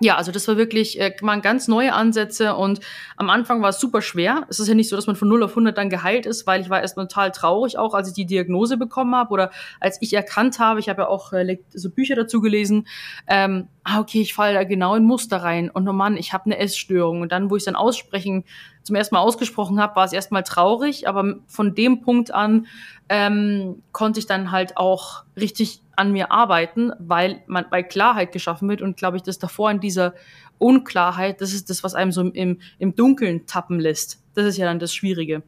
ja, 0.00 0.16
also 0.16 0.30
das 0.30 0.46
war 0.46 0.56
wirklich, 0.56 1.00
äh, 1.00 1.16
waren 1.22 1.40
ganz 1.40 1.68
neue 1.68 1.94
Ansätze 1.94 2.54
und 2.54 2.80
am 3.16 3.28
Anfang 3.28 3.60
war 3.62 3.70
es 3.70 3.80
super 3.80 4.02
schwer. 4.02 4.46
Es 4.48 4.60
ist 4.60 4.68
ja 4.68 4.74
nicht 4.74 4.88
so, 4.88 4.94
dass 4.94 5.06
man 5.08 5.16
von 5.16 5.26
0 5.26 5.42
auf 5.42 5.50
100 5.50 5.76
dann 5.76 5.90
geheilt 5.90 6.26
ist, 6.26 6.46
weil 6.46 6.60
ich 6.60 6.70
war 6.70 6.80
erst 6.82 6.96
total 6.96 7.32
traurig 7.32 7.76
auch, 7.76 7.94
als 7.94 8.08
ich 8.08 8.14
die 8.14 8.26
Diagnose 8.26 8.76
bekommen 8.76 9.16
habe 9.16 9.30
oder 9.30 9.50
als 9.80 10.00
ich 10.02 10.12
erkannt 10.12 10.58
habe, 10.58 10.78
ich 10.80 10.88
habe 10.88 11.02
ja 11.02 11.08
auch 11.08 11.32
äh, 11.32 11.58
so 11.72 11.90
Bücher 11.90 12.14
dazu 12.14 12.40
gelesen, 12.40 12.86
ähm, 13.26 13.68
ah, 13.84 13.98
okay, 13.98 14.20
ich 14.20 14.34
falle 14.34 14.54
da 14.54 14.64
genau 14.64 14.94
in 14.94 15.04
Muster 15.04 15.38
rein. 15.38 15.70
Und 15.70 15.88
oh 15.88 15.92
Mann, 15.92 16.16
ich 16.16 16.32
habe 16.32 16.44
eine 16.44 16.58
Essstörung. 16.58 17.22
Und 17.22 17.32
dann, 17.32 17.50
wo 17.50 17.56
ich 17.56 17.64
dann 17.64 17.74
aussprechen, 17.74 18.44
zum 18.86 18.94
ersten 18.94 19.16
Mal 19.16 19.20
ausgesprochen 19.20 19.80
habe, 19.80 19.96
war 19.96 20.04
es 20.04 20.12
erstmal 20.12 20.44
traurig, 20.44 21.08
aber 21.08 21.36
von 21.48 21.74
dem 21.74 22.02
Punkt 22.02 22.32
an 22.32 22.66
ähm, 23.08 23.82
konnte 23.90 24.20
ich 24.20 24.26
dann 24.26 24.52
halt 24.52 24.76
auch 24.76 25.24
richtig 25.36 25.80
an 25.96 26.12
mir 26.12 26.30
arbeiten, 26.30 26.92
weil 27.00 27.42
man 27.46 27.66
bei 27.68 27.82
Klarheit 27.82 28.30
geschaffen 28.30 28.68
wird 28.68 28.82
und 28.82 28.96
glaube 28.96 29.16
ich, 29.16 29.24
das 29.24 29.40
davor 29.40 29.72
in 29.72 29.80
dieser 29.80 30.14
Unklarheit, 30.58 31.40
das 31.40 31.52
ist 31.52 31.68
das, 31.68 31.82
was 31.82 31.94
einem 31.94 32.12
so 32.12 32.22
im, 32.22 32.60
im 32.78 32.94
Dunkeln 32.94 33.46
tappen 33.46 33.80
lässt. 33.80 34.22
Das 34.34 34.46
ist 34.46 34.56
ja 34.56 34.66
dann 34.66 34.78
das 34.78 34.94
Schwierige. 34.94 35.42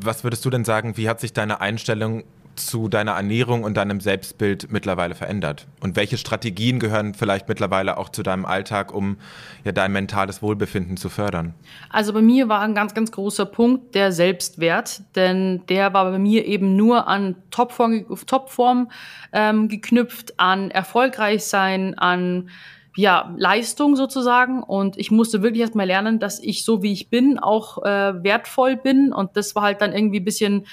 Was 0.00 0.24
würdest 0.24 0.44
du 0.46 0.50
denn 0.50 0.64
sagen, 0.64 0.96
wie 0.96 1.08
hat 1.08 1.20
sich 1.20 1.34
deine 1.34 1.60
Einstellung 1.60 2.24
zu 2.66 2.88
deiner 2.88 3.12
Ernährung 3.12 3.64
und 3.64 3.76
deinem 3.76 4.00
Selbstbild 4.00 4.70
mittlerweile 4.70 5.14
verändert? 5.14 5.66
Und 5.80 5.96
welche 5.96 6.16
Strategien 6.16 6.78
gehören 6.78 7.14
vielleicht 7.14 7.48
mittlerweile 7.48 7.98
auch 7.98 8.08
zu 8.08 8.22
deinem 8.22 8.44
Alltag, 8.44 8.94
um 8.94 9.16
ja 9.64 9.72
dein 9.72 9.92
mentales 9.92 10.42
Wohlbefinden 10.42 10.96
zu 10.96 11.08
fördern? 11.08 11.54
Also 11.90 12.12
bei 12.12 12.22
mir 12.22 12.48
war 12.48 12.60
ein 12.60 12.74
ganz, 12.74 12.94
ganz 12.94 13.12
großer 13.12 13.46
Punkt 13.46 13.94
der 13.94 14.12
Selbstwert, 14.12 15.02
denn 15.16 15.62
der 15.68 15.92
war 15.92 16.10
bei 16.10 16.18
mir 16.18 16.46
eben 16.46 16.76
nur 16.76 17.08
an 17.08 17.36
Topform, 17.50 18.06
Topform 18.26 18.90
ähm, 19.32 19.68
geknüpft, 19.68 20.38
an 20.38 20.70
erfolgreich 20.70 21.44
sein, 21.44 21.96
an 21.98 22.50
ja, 22.96 23.34
Leistung 23.36 23.96
sozusagen. 23.96 24.62
Und 24.62 24.98
ich 24.98 25.10
musste 25.10 25.42
wirklich 25.42 25.62
erstmal 25.62 25.86
lernen, 25.86 26.18
dass 26.18 26.40
ich 26.40 26.64
so 26.64 26.82
wie 26.82 26.92
ich 26.92 27.08
bin 27.08 27.38
auch 27.38 27.82
äh, 27.82 28.22
wertvoll 28.22 28.76
bin. 28.76 29.12
Und 29.12 29.36
das 29.36 29.54
war 29.54 29.62
halt 29.62 29.80
dann 29.80 29.92
irgendwie 29.92 30.20
ein 30.20 30.24
bisschen 30.24 30.66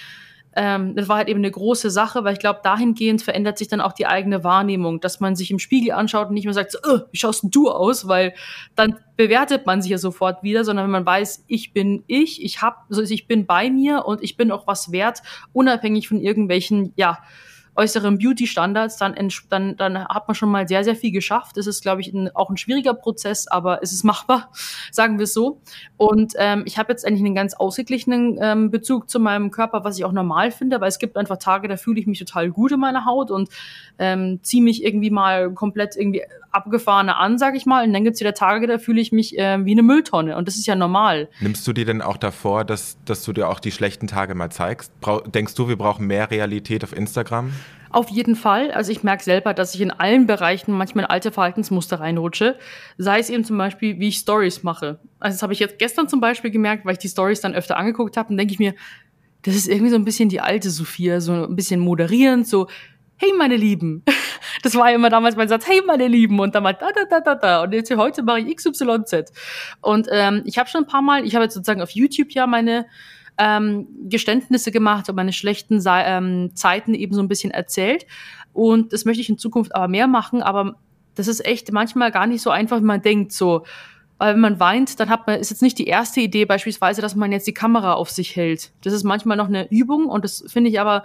ähm, 0.58 0.96
das 0.96 1.08
war 1.08 1.18
halt 1.18 1.30
eben 1.30 1.40
eine 1.40 1.52
große 1.52 1.92
Sache, 1.92 2.24
weil 2.24 2.34
ich 2.34 2.40
glaube, 2.40 2.62
dahingehend 2.64 3.22
verändert 3.22 3.60
sich 3.60 3.68
dann 3.68 3.80
auch 3.80 3.94
die 3.94 4.08
eigene 4.08 4.44
Wahrnehmung, 4.44 5.00
dass 5.00 5.20
man 5.20 5.36
sich 5.36 5.52
im 5.52 5.60
Spiegel 5.60 5.92
anschaut 5.92 6.30
und 6.30 6.34
nicht 6.34 6.46
mehr 6.46 6.54
sagt, 6.56 6.72
so, 6.72 6.80
oh, 6.84 7.00
wie 7.12 7.18
schaust 7.18 7.46
du 7.52 7.70
aus, 7.70 8.08
weil 8.08 8.34
dann 8.76 8.98
bewertet 9.18 9.68
man 9.68 9.84
sich 9.84 9.92
ja 9.92 10.00
sofort 10.00 10.42
wieder, 10.42 10.64
sondern 10.64 10.86
wenn 10.86 10.92
man 10.92 11.06
weiß, 11.06 11.46
ich 11.48 11.74
bin 11.74 12.04
ich, 12.08 12.44
ich 12.44 12.62
hab, 12.64 12.86
also 12.90 13.04
ich 13.04 13.28
bin 13.28 13.46
bei 13.46 13.70
mir 13.70 14.06
und 14.06 14.24
ich 14.24 14.36
bin 14.36 14.52
auch 14.52 14.66
was 14.66 14.92
wert, 14.92 15.22
unabhängig 15.54 16.08
von 16.08 16.20
irgendwelchen, 16.20 16.92
ja, 16.96 17.20
äußeren 17.78 18.18
Beauty-Standards, 18.18 18.98
dann, 18.98 19.16
dann, 19.50 19.78
dann 19.78 20.08
hat 20.08 20.28
man 20.28 20.36
schon 20.36 20.50
mal 20.50 20.68
sehr, 20.68 20.84
sehr 20.84 20.96
viel 20.96 21.12
geschafft. 21.12 21.58
Es 21.58 21.68
ist, 21.68 21.82
glaube 21.82 22.02
ich, 22.02 22.12
ein, 22.14 22.36
auch 22.36 22.50
ein 22.50 22.58
schwieriger 22.58 22.94
Prozess, 22.94 23.48
aber 23.48 23.84
es 23.84 23.94
ist 23.94 24.04
machbar, 24.04 24.52
sagen 24.92 25.20
wir 25.20 25.24
es 25.24 25.34
so. 25.34 25.62
Und 25.96 26.34
ähm, 26.38 26.64
ich 26.66 26.78
habe 26.78 26.92
jetzt 26.92 27.06
eigentlich 27.06 27.26
einen 27.26 27.36
ganz 27.36 27.54
ausgeglichenen 27.54 28.38
ähm, 28.42 28.72
Bezug 28.72 29.10
zu 29.10 29.20
meinem 29.20 29.52
Körper, 29.52 29.84
was 29.84 29.98
ich 29.98 30.06
auch 30.06 30.12
normal 30.12 30.52
finde, 30.52 30.82
weil 30.82 30.90
es 30.90 31.00
gibt 31.00 31.18
einfach 31.18 31.38
Tage, 31.38 31.68
da 31.68 31.78
fühle 31.78 32.00
ich 32.00 32.08
mich 32.08 32.20
total 32.20 32.50
gut 32.50 32.72
in 32.72 32.80
meiner 32.80 33.06
Haut 33.06 33.32
und 33.32 33.50
ähm, 34.00 34.40
ziehe 34.42 34.64
mich 34.64 34.84
irgendwie 34.84 35.12
mal 35.12 35.52
komplett 35.54 35.96
irgendwie 35.96 36.24
abgefahrene 36.52 37.16
an, 37.16 37.38
sage 37.38 37.58
ich 37.58 37.66
mal. 37.66 37.86
Und 37.86 37.94
dann 37.94 38.04
gibt 38.04 38.16
es 38.16 38.20
wieder 38.20 38.34
Tage, 38.34 38.68
da 38.68 38.80
fühle 38.80 39.00
ich 39.00 39.12
mich 39.12 39.38
äh, 39.38 39.64
wie 39.64 39.72
eine 39.72 39.84
Mülltonne. 39.84 40.36
Und 40.36 40.48
das 40.48 40.56
ist 40.56 40.66
ja 40.66 40.76
normal. 40.76 41.30
Nimmst 41.40 41.68
du 41.68 41.74
dir 41.74 41.86
denn 41.86 42.02
auch 42.02 42.18
davor, 42.18 42.66
dass, 42.66 42.98
dass 43.06 43.24
du 43.24 43.34
dir 43.34 43.50
auch 43.50 43.60
die 43.60 43.72
schlechten 43.72 44.08
Tage 44.08 44.36
mal 44.36 44.50
zeigst? 44.50 45.00
Brau 45.00 45.22
denkst 45.22 45.56
du, 45.56 45.68
wir 45.68 45.78
brauchen 45.78 46.08
mehr 46.08 46.32
Realität 46.32 46.84
auf 46.84 46.96
Instagram? 46.96 47.54
Auf 47.90 48.10
jeden 48.10 48.36
Fall. 48.36 48.72
Also 48.72 48.92
ich 48.92 49.04
merke 49.04 49.24
selber, 49.24 49.54
dass 49.54 49.74
ich 49.74 49.82
in 49.82 49.92
allen 49.92 50.28
Bereichen 50.28 50.72
manchmal 50.74 51.06
in 51.06 51.10
alte 51.10 51.32
Verhaltensmuster 51.32 52.00
reinrutsche. 52.00 52.58
Sei 52.98 53.20
es 53.20 53.30
eben 53.30 53.44
zum 53.44 53.58
Beispiel, 53.58 54.00
wie 54.00 54.10
ich 54.10 54.18
Stories 54.18 54.64
mache. 54.64 55.00
Also 55.20 55.36
das 55.36 55.44
habe 55.44 55.54
ich 55.54 55.60
jetzt 55.60 55.80
gestern 55.80 56.10
zum 56.10 56.20
Beispiel 56.20 56.52
gemerkt, 56.52 56.86
weil 56.86 56.94
ich 56.94 57.00
die 57.00 57.08
Stories 57.10 57.42
dann 57.42 57.56
öfter 57.56 57.78
angeguckt 57.78 58.18
habe 58.18 58.30
und 58.30 58.38
denke 58.38 58.54
ich 58.54 58.60
mir, 58.60 58.74
das 59.44 59.56
ist 59.56 59.70
irgendwie 59.70 59.92
so 59.92 59.96
ein 59.96 60.04
bisschen 60.04 60.30
die 60.30 60.42
alte 60.42 60.70
Sophia, 60.70 61.22
so 61.22 61.32
ein 61.32 61.56
bisschen 61.56 61.80
moderierend, 61.80 62.48
so, 62.48 62.68
hey 63.16 63.32
meine 63.38 63.56
Lieben. 63.56 64.04
Das 64.64 64.74
war 64.76 64.90
ja 64.90 64.96
immer 64.96 65.10
damals 65.10 65.36
mein 65.36 65.48
Satz, 65.48 65.68
hey 65.68 65.82
meine 65.86 66.08
Lieben 66.08 66.40
und 66.40 66.56
dann 66.56 66.64
mal 66.64 66.74
da 66.74 66.90
da 66.92 67.06
da 67.06 67.20
da 67.20 67.36
da 67.36 67.64
und 67.64 67.74
jetzt 67.74 67.96
heute 67.96 68.24
mache 68.24 68.40
ich 68.40 68.56
XYZ. 68.56 69.32
Und 69.82 70.08
ähm, 70.12 70.42
ich 70.46 70.58
habe 70.58 70.68
schon 70.68 70.84
ein 70.84 70.88
paar 70.88 71.04
Mal, 71.04 71.26
ich 71.26 71.36
habe 71.36 71.44
jetzt 71.44 71.54
sozusagen 71.54 71.82
auf 71.82 71.92
YouTube 71.92 72.32
ja 72.32 72.48
meine 72.48 72.88
ähm, 73.38 73.88
Geständnisse 74.10 74.72
gemacht 74.72 75.10
und 75.10 75.16
meine 75.16 75.34
schlechten 75.34 75.84
ähm, 75.88 76.52
Zeiten 76.56 76.94
eben 76.94 77.14
so 77.14 77.22
ein 77.22 77.28
bisschen 77.28 77.52
erzählt. 77.52 78.06
Und 78.54 78.94
das 78.94 79.06
möchte 79.06 79.22
ich 79.22 79.30
in 79.30 79.38
Zukunft 79.38 79.76
aber 79.76 79.88
mehr 79.88 80.08
machen, 80.08 80.42
aber 80.42 80.76
das 81.16 81.28
ist 81.28 81.46
echt 81.46 81.72
manchmal 81.72 82.12
gar 82.12 82.28
nicht 82.28 82.42
so 82.42 82.50
einfach, 82.50 82.80
wie 82.80 82.86
man 82.86 83.02
denkt, 83.02 83.32
so. 83.32 83.66
Weil 84.20 84.34
wenn 84.34 84.42
man 84.42 84.60
weint, 84.60 85.00
dann 85.00 85.10
hat 85.10 85.28
man, 85.28 85.40
ist 85.40 85.52
jetzt 85.52 85.62
nicht 85.62 85.78
die 85.78 85.86
erste 85.86 86.22
Idee 86.22 86.46
beispielsweise, 86.46 87.02
dass 87.02 87.16
man 87.16 87.32
jetzt 87.32 87.46
die 87.46 87.54
Kamera 87.54 87.94
auf 87.94 88.10
sich 88.10 88.36
hält. 88.36 88.72
Das 88.82 88.94
ist 88.94 89.04
manchmal 89.04 89.38
noch 89.38 89.48
eine 89.48 89.70
Übung 89.72 90.08
und 90.08 90.24
das 90.24 90.44
finde 90.48 90.72
ich 90.72 90.80
aber 90.80 91.04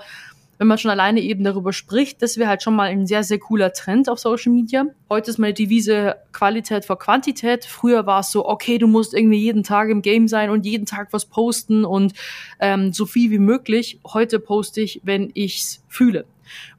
wenn 0.58 0.66
man 0.66 0.78
schon 0.78 0.90
alleine 0.90 1.20
eben 1.20 1.44
darüber 1.44 1.72
spricht, 1.72 2.22
das 2.22 2.36
wäre 2.36 2.48
halt 2.48 2.62
schon 2.62 2.76
mal 2.76 2.88
ein 2.88 3.06
sehr, 3.06 3.24
sehr 3.24 3.38
cooler 3.38 3.72
Trend 3.72 4.08
auf 4.08 4.18
Social 4.18 4.52
Media. 4.52 4.84
Heute 5.10 5.30
ist 5.30 5.38
meine 5.38 5.54
Devise 5.54 6.16
Qualität 6.32 6.84
vor 6.84 6.98
Quantität. 6.98 7.64
Früher 7.64 8.06
war 8.06 8.20
es 8.20 8.30
so, 8.30 8.48
okay, 8.48 8.78
du 8.78 8.86
musst 8.86 9.14
irgendwie 9.14 9.38
jeden 9.38 9.62
Tag 9.62 9.88
im 9.88 10.02
Game 10.02 10.28
sein 10.28 10.50
und 10.50 10.64
jeden 10.64 10.86
Tag 10.86 11.08
was 11.12 11.24
posten 11.24 11.84
und 11.84 12.12
ähm, 12.60 12.92
so 12.92 13.06
viel 13.06 13.30
wie 13.30 13.38
möglich. 13.38 13.98
Heute 14.06 14.38
poste 14.38 14.80
ich, 14.80 15.00
wenn 15.04 15.30
ich's 15.34 15.82
fühle. 15.88 16.26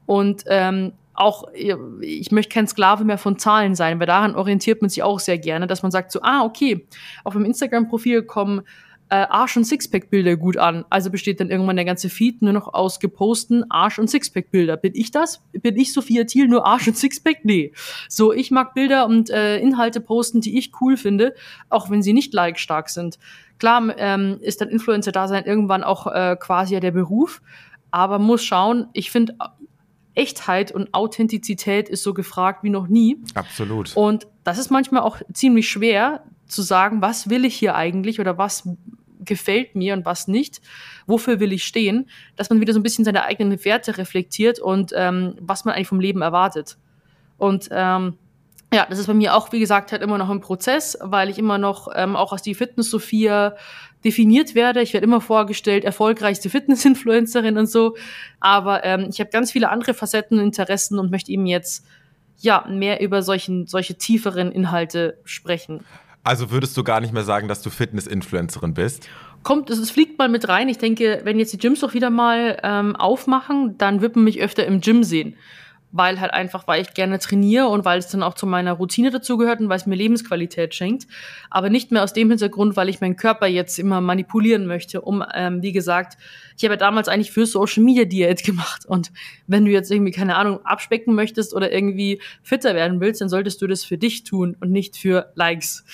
Und 0.06 0.44
ähm, 0.46 0.92
auch, 1.14 1.44
ich 1.52 2.32
möchte 2.32 2.52
kein 2.52 2.66
Sklave 2.66 3.04
mehr 3.04 3.18
von 3.18 3.38
Zahlen 3.38 3.74
sein, 3.74 4.00
weil 4.00 4.06
daran 4.06 4.34
orientiert 4.34 4.82
man 4.82 4.88
sich 4.88 5.02
auch 5.02 5.20
sehr 5.20 5.38
gerne, 5.38 5.66
dass 5.66 5.82
man 5.82 5.92
sagt 5.92 6.10
so, 6.10 6.20
ah, 6.22 6.42
okay, 6.44 6.86
auf 7.22 7.34
dem 7.34 7.44
Instagram-Profil 7.44 8.22
kommen 8.22 8.62
äh, 9.14 9.26
Arsch- 9.30 9.56
und 9.56 9.64
Sixpack-Bilder 9.64 10.36
gut 10.36 10.56
an. 10.56 10.84
Also 10.90 11.08
besteht 11.08 11.38
dann 11.38 11.48
irgendwann 11.48 11.76
der 11.76 11.84
ganze 11.84 12.08
Feed 12.08 12.42
nur 12.42 12.52
noch 12.52 12.74
aus 12.74 12.98
geposten 12.98 13.70
Arsch- 13.70 14.00
und 14.00 14.10
Sixpack-Bilder. 14.10 14.76
Bin 14.76 14.92
ich 14.96 15.12
das? 15.12 15.40
Bin 15.52 15.76
ich 15.76 15.92
Sophia 15.92 16.24
Thiel 16.24 16.48
nur 16.48 16.66
Arsch 16.66 16.88
und 16.88 16.96
Sixpack? 16.96 17.44
Nee. 17.44 17.72
So, 18.08 18.32
ich 18.32 18.50
mag 18.50 18.74
Bilder 18.74 19.06
und 19.06 19.30
äh, 19.30 19.58
Inhalte 19.58 20.00
posten, 20.00 20.40
die 20.40 20.58
ich 20.58 20.72
cool 20.80 20.96
finde, 20.96 21.34
auch 21.68 21.90
wenn 21.90 22.02
sie 22.02 22.12
nicht 22.12 22.34
like-stark 22.34 22.90
sind. 22.90 23.20
Klar 23.60 23.94
ähm, 23.98 24.38
ist 24.40 24.60
dann 24.60 24.68
Influencer-Dasein 24.68 25.44
irgendwann 25.44 25.84
auch 25.84 26.08
äh, 26.08 26.36
quasi 26.38 26.74
ja 26.74 26.80
der 26.80 26.90
Beruf, 26.90 27.40
aber 27.92 28.18
muss 28.18 28.42
schauen, 28.42 28.88
ich 28.94 29.12
finde, 29.12 29.36
Echtheit 30.14 30.72
und 30.72 30.92
Authentizität 30.92 31.88
ist 31.88 32.02
so 32.02 32.14
gefragt 32.14 32.64
wie 32.64 32.70
noch 32.70 32.88
nie. 32.88 33.18
Absolut. 33.34 33.96
Und 33.96 34.26
das 34.42 34.58
ist 34.58 34.70
manchmal 34.70 35.02
auch 35.02 35.18
ziemlich 35.32 35.68
schwer 35.68 36.24
zu 36.46 36.62
sagen, 36.62 37.02
was 37.02 37.30
will 37.30 37.44
ich 37.44 37.54
hier 37.54 37.74
eigentlich 37.74 38.20
oder 38.20 38.38
was 38.38 38.68
gefällt 39.24 39.74
mir 39.74 39.94
und 39.94 40.04
was 40.04 40.28
nicht, 40.28 40.60
wofür 41.06 41.40
will 41.40 41.52
ich 41.52 41.64
stehen, 41.64 42.08
dass 42.36 42.50
man 42.50 42.60
wieder 42.60 42.72
so 42.72 42.80
ein 42.80 42.82
bisschen 42.82 43.04
seine 43.04 43.24
eigenen 43.24 43.64
Werte 43.64 43.98
reflektiert 43.98 44.58
und 44.58 44.92
ähm, 44.94 45.34
was 45.40 45.64
man 45.64 45.74
eigentlich 45.74 45.88
vom 45.88 46.00
Leben 46.00 46.22
erwartet. 46.22 46.76
Und 47.38 47.68
ähm, 47.70 48.18
ja, 48.72 48.86
das 48.88 48.98
ist 48.98 49.06
bei 49.06 49.14
mir 49.14 49.36
auch, 49.36 49.52
wie 49.52 49.60
gesagt, 49.60 49.92
halt 49.92 50.02
immer 50.02 50.18
noch 50.18 50.30
ein 50.30 50.40
Prozess, 50.40 50.98
weil 51.00 51.28
ich 51.28 51.38
immer 51.38 51.58
noch 51.58 51.88
ähm, 51.94 52.16
auch 52.16 52.32
als 52.32 52.42
die 52.42 52.54
Fitness-Sophia 52.54 53.54
definiert 54.04 54.54
werde. 54.54 54.82
Ich 54.82 54.92
werde 54.92 55.06
immer 55.06 55.20
vorgestellt, 55.20 55.84
erfolgreichste 55.84 56.50
Fitness-Influencerin 56.50 57.56
und 57.56 57.66
so. 57.66 57.96
Aber 58.40 58.84
ähm, 58.84 59.06
ich 59.10 59.20
habe 59.20 59.30
ganz 59.30 59.52
viele 59.52 59.70
andere 59.70 59.94
Facetten 59.94 60.38
und 60.38 60.44
Interessen 60.44 60.98
und 60.98 61.10
möchte 61.10 61.30
eben 61.30 61.46
jetzt 61.46 61.86
ja 62.38 62.66
mehr 62.68 63.00
über 63.00 63.22
solchen, 63.22 63.66
solche 63.66 63.94
tieferen 63.94 64.50
Inhalte 64.50 65.18
sprechen. 65.24 65.84
Also 66.24 66.50
würdest 66.50 66.76
du 66.76 66.82
gar 66.82 67.00
nicht 67.00 67.12
mehr 67.12 67.22
sagen, 67.22 67.48
dass 67.48 67.62
du 67.62 67.70
Fitness-Influencerin 67.70 68.74
bist? 68.74 69.08
Kommt, 69.42 69.68
es, 69.68 69.90
fliegt 69.90 70.18
mal 70.18 70.30
mit 70.30 70.48
rein. 70.48 70.70
Ich 70.70 70.78
denke, 70.78 71.20
wenn 71.24 71.38
jetzt 71.38 71.52
die 71.52 71.58
Gyms 71.58 71.80
doch 71.80 71.92
wieder 71.92 72.08
mal 72.08 72.58
ähm, 72.62 72.96
aufmachen, 72.96 73.76
dann 73.76 74.00
wird 74.00 74.16
man 74.16 74.24
mich 74.24 74.40
öfter 74.40 74.64
im 74.66 74.80
Gym 74.80 75.04
sehen 75.04 75.36
weil 75.96 76.20
halt 76.20 76.34
einfach, 76.34 76.66
weil 76.66 76.82
ich 76.82 76.92
gerne 76.92 77.20
trainiere 77.20 77.68
und 77.68 77.84
weil 77.84 78.00
es 78.00 78.08
dann 78.08 78.24
auch 78.24 78.34
zu 78.34 78.48
meiner 78.48 78.72
Routine 78.72 79.12
dazugehört 79.12 79.60
und 79.60 79.68
weil 79.68 79.76
es 79.76 79.86
mir 79.86 79.94
Lebensqualität 79.94 80.74
schenkt. 80.74 81.06
Aber 81.50 81.70
nicht 81.70 81.92
mehr 81.92 82.02
aus 82.02 82.12
dem 82.12 82.30
Hintergrund, 82.30 82.76
weil 82.76 82.88
ich 82.88 83.00
meinen 83.00 83.14
Körper 83.14 83.46
jetzt 83.46 83.78
immer 83.78 84.00
manipulieren 84.00 84.66
möchte, 84.66 85.02
um, 85.02 85.24
ähm, 85.32 85.62
wie 85.62 85.70
gesagt, 85.70 86.18
ich 86.56 86.64
habe 86.64 86.74
ja 86.74 86.78
damals 86.78 87.06
eigentlich 87.06 87.30
für 87.30 87.46
Social 87.46 87.84
Media 87.84 88.06
Diät 88.06 88.42
gemacht. 88.42 88.84
Und 88.86 89.12
wenn 89.46 89.64
du 89.64 89.70
jetzt 89.70 89.92
irgendwie, 89.92 90.10
keine 90.10 90.34
Ahnung, 90.34 90.66
abspecken 90.66 91.14
möchtest 91.14 91.54
oder 91.54 91.72
irgendwie 91.72 92.20
fitter 92.42 92.74
werden 92.74 93.00
willst, 93.00 93.20
dann 93.20 93.28
solltest 93.28 93.62
du 93.62 93.68
das 93.68 93.84
für 93.84 93.96
dich 93.96 94.24
tun 94.24 94.56
und 94.60 94.72
nicht 94.72 94.96
für 94.96 95.30
Likes. 95.36 95.84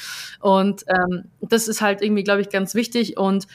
Und 0.41 0.83
ähm, 0.89 1.25
das 1.43 1.69
ist 1.69 1.83
halt 1.83 2.01
irgendwie, 2.01 2.25
glaube 2.25 2.41
ich, 2.41 2.49
ganz 2.49 2.75
wichtig. 2.75 3.19
Und 3.19 3.47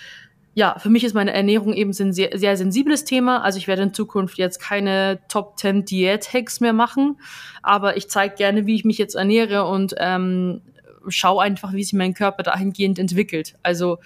ja, 0.57 0.79
für 0.79 0.89
mich 0.89 1.03
ist 1.03 1.13
meine 1.13 1.33
Ernährung 1.33 1.73
eben 1.73 1.91
ein 1.91 2.13
sehr, 2.13 2.29
sehr 2.33 2.55
sensibles 2.55 3.03
Thema. 3.03 3.43
Also 3.43 3.57
ich 3.57 3.67
werde 3.67 3.83
in 3.83 3.93
Zukunft 3.93 4.37
jetzt 4.37 4.59
keine 4.59 5.19
Top 5.27 5.59
10 5.59 5.83
Diät-Hacks 5.83 6.61
mehr 6.61 6.71
machen, 6.71 7.19
aber 7.61 7.97
ich 7.97 8.09
zeige 8.09 8.35
gerne, 8.35 8.65
wie 8.65 8.75
ich 8.75 8.85
mich 8.85 8.97
jetzt 8.97 9.15
ernähre 9.15 9.65
und 9.65 9.95
ähm, 9.97 10.61
schaue 11.09 11.43
einfach, 11.43 11.73
wie 11.73 11.83
sich 11.83 11.91
mein 11.91 12.13
Körper 12.13 12.41
dahingehend 12.41 12.99
entwickelt. 12.99 13.57
Also 13.63 13.99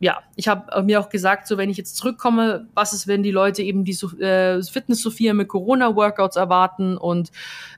ja, 0.00 0.20
ich 0.34 0.48
habe 0.48 0.82
mir 0.82 0.98
auch 0.98 1.10
gesagt, 1.10 1.46
so 1.46 1.58
wenn 1.58 1.68
ich 1.68 1.76
jetzt 1.76 1.96
zurückkomme, 1.98 2.66
was 2.72 2.94
ist, 2.94 3.06
wenn 3.06 3.22
die 3.22 3.30
Leute 3.30 3.62
eben 3.62 3.84
die 3.84 3.96
äh, 4.20 4.62
Fitness-Sophia 4.62 5.34
mit 5.34 5.48
Corona-Workouts 5.48 6.36
erwarten 6.36 6.96
und 6.96 7.30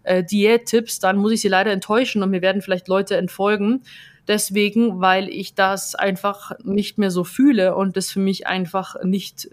äh, 0.04 0.22
Diät-Tipps, 0.22 1.00
dann 1.00 1.16
muss 1.16 1.32
ich 1.32 1.40
sie 1.40 1.48
leider 1.48 1.72
enttäuschen 1.72 2.22
und 2.22 2.30
mir 2.30 2.42
werden 2.42 2.62
vielleicht 2.62 2.86
Leute 2.86 3.16
entfolgen 3.16 3.82
deswegen, 4.28 5.00
weil 5.00 5.28
ich 5.28 5.54
das 5.54 5.94
einfach 5.94 6.52
nicht 6.62 6.98
mehr 6.98 7.10
so 7.10 7.24
fühle 7.24 7.74
und 7.74 7.96
das 7.96 8.10
für 8.10 8.20
mich 8.20 8.46
einfach 8.46 8.96
nicht 9.02 9.48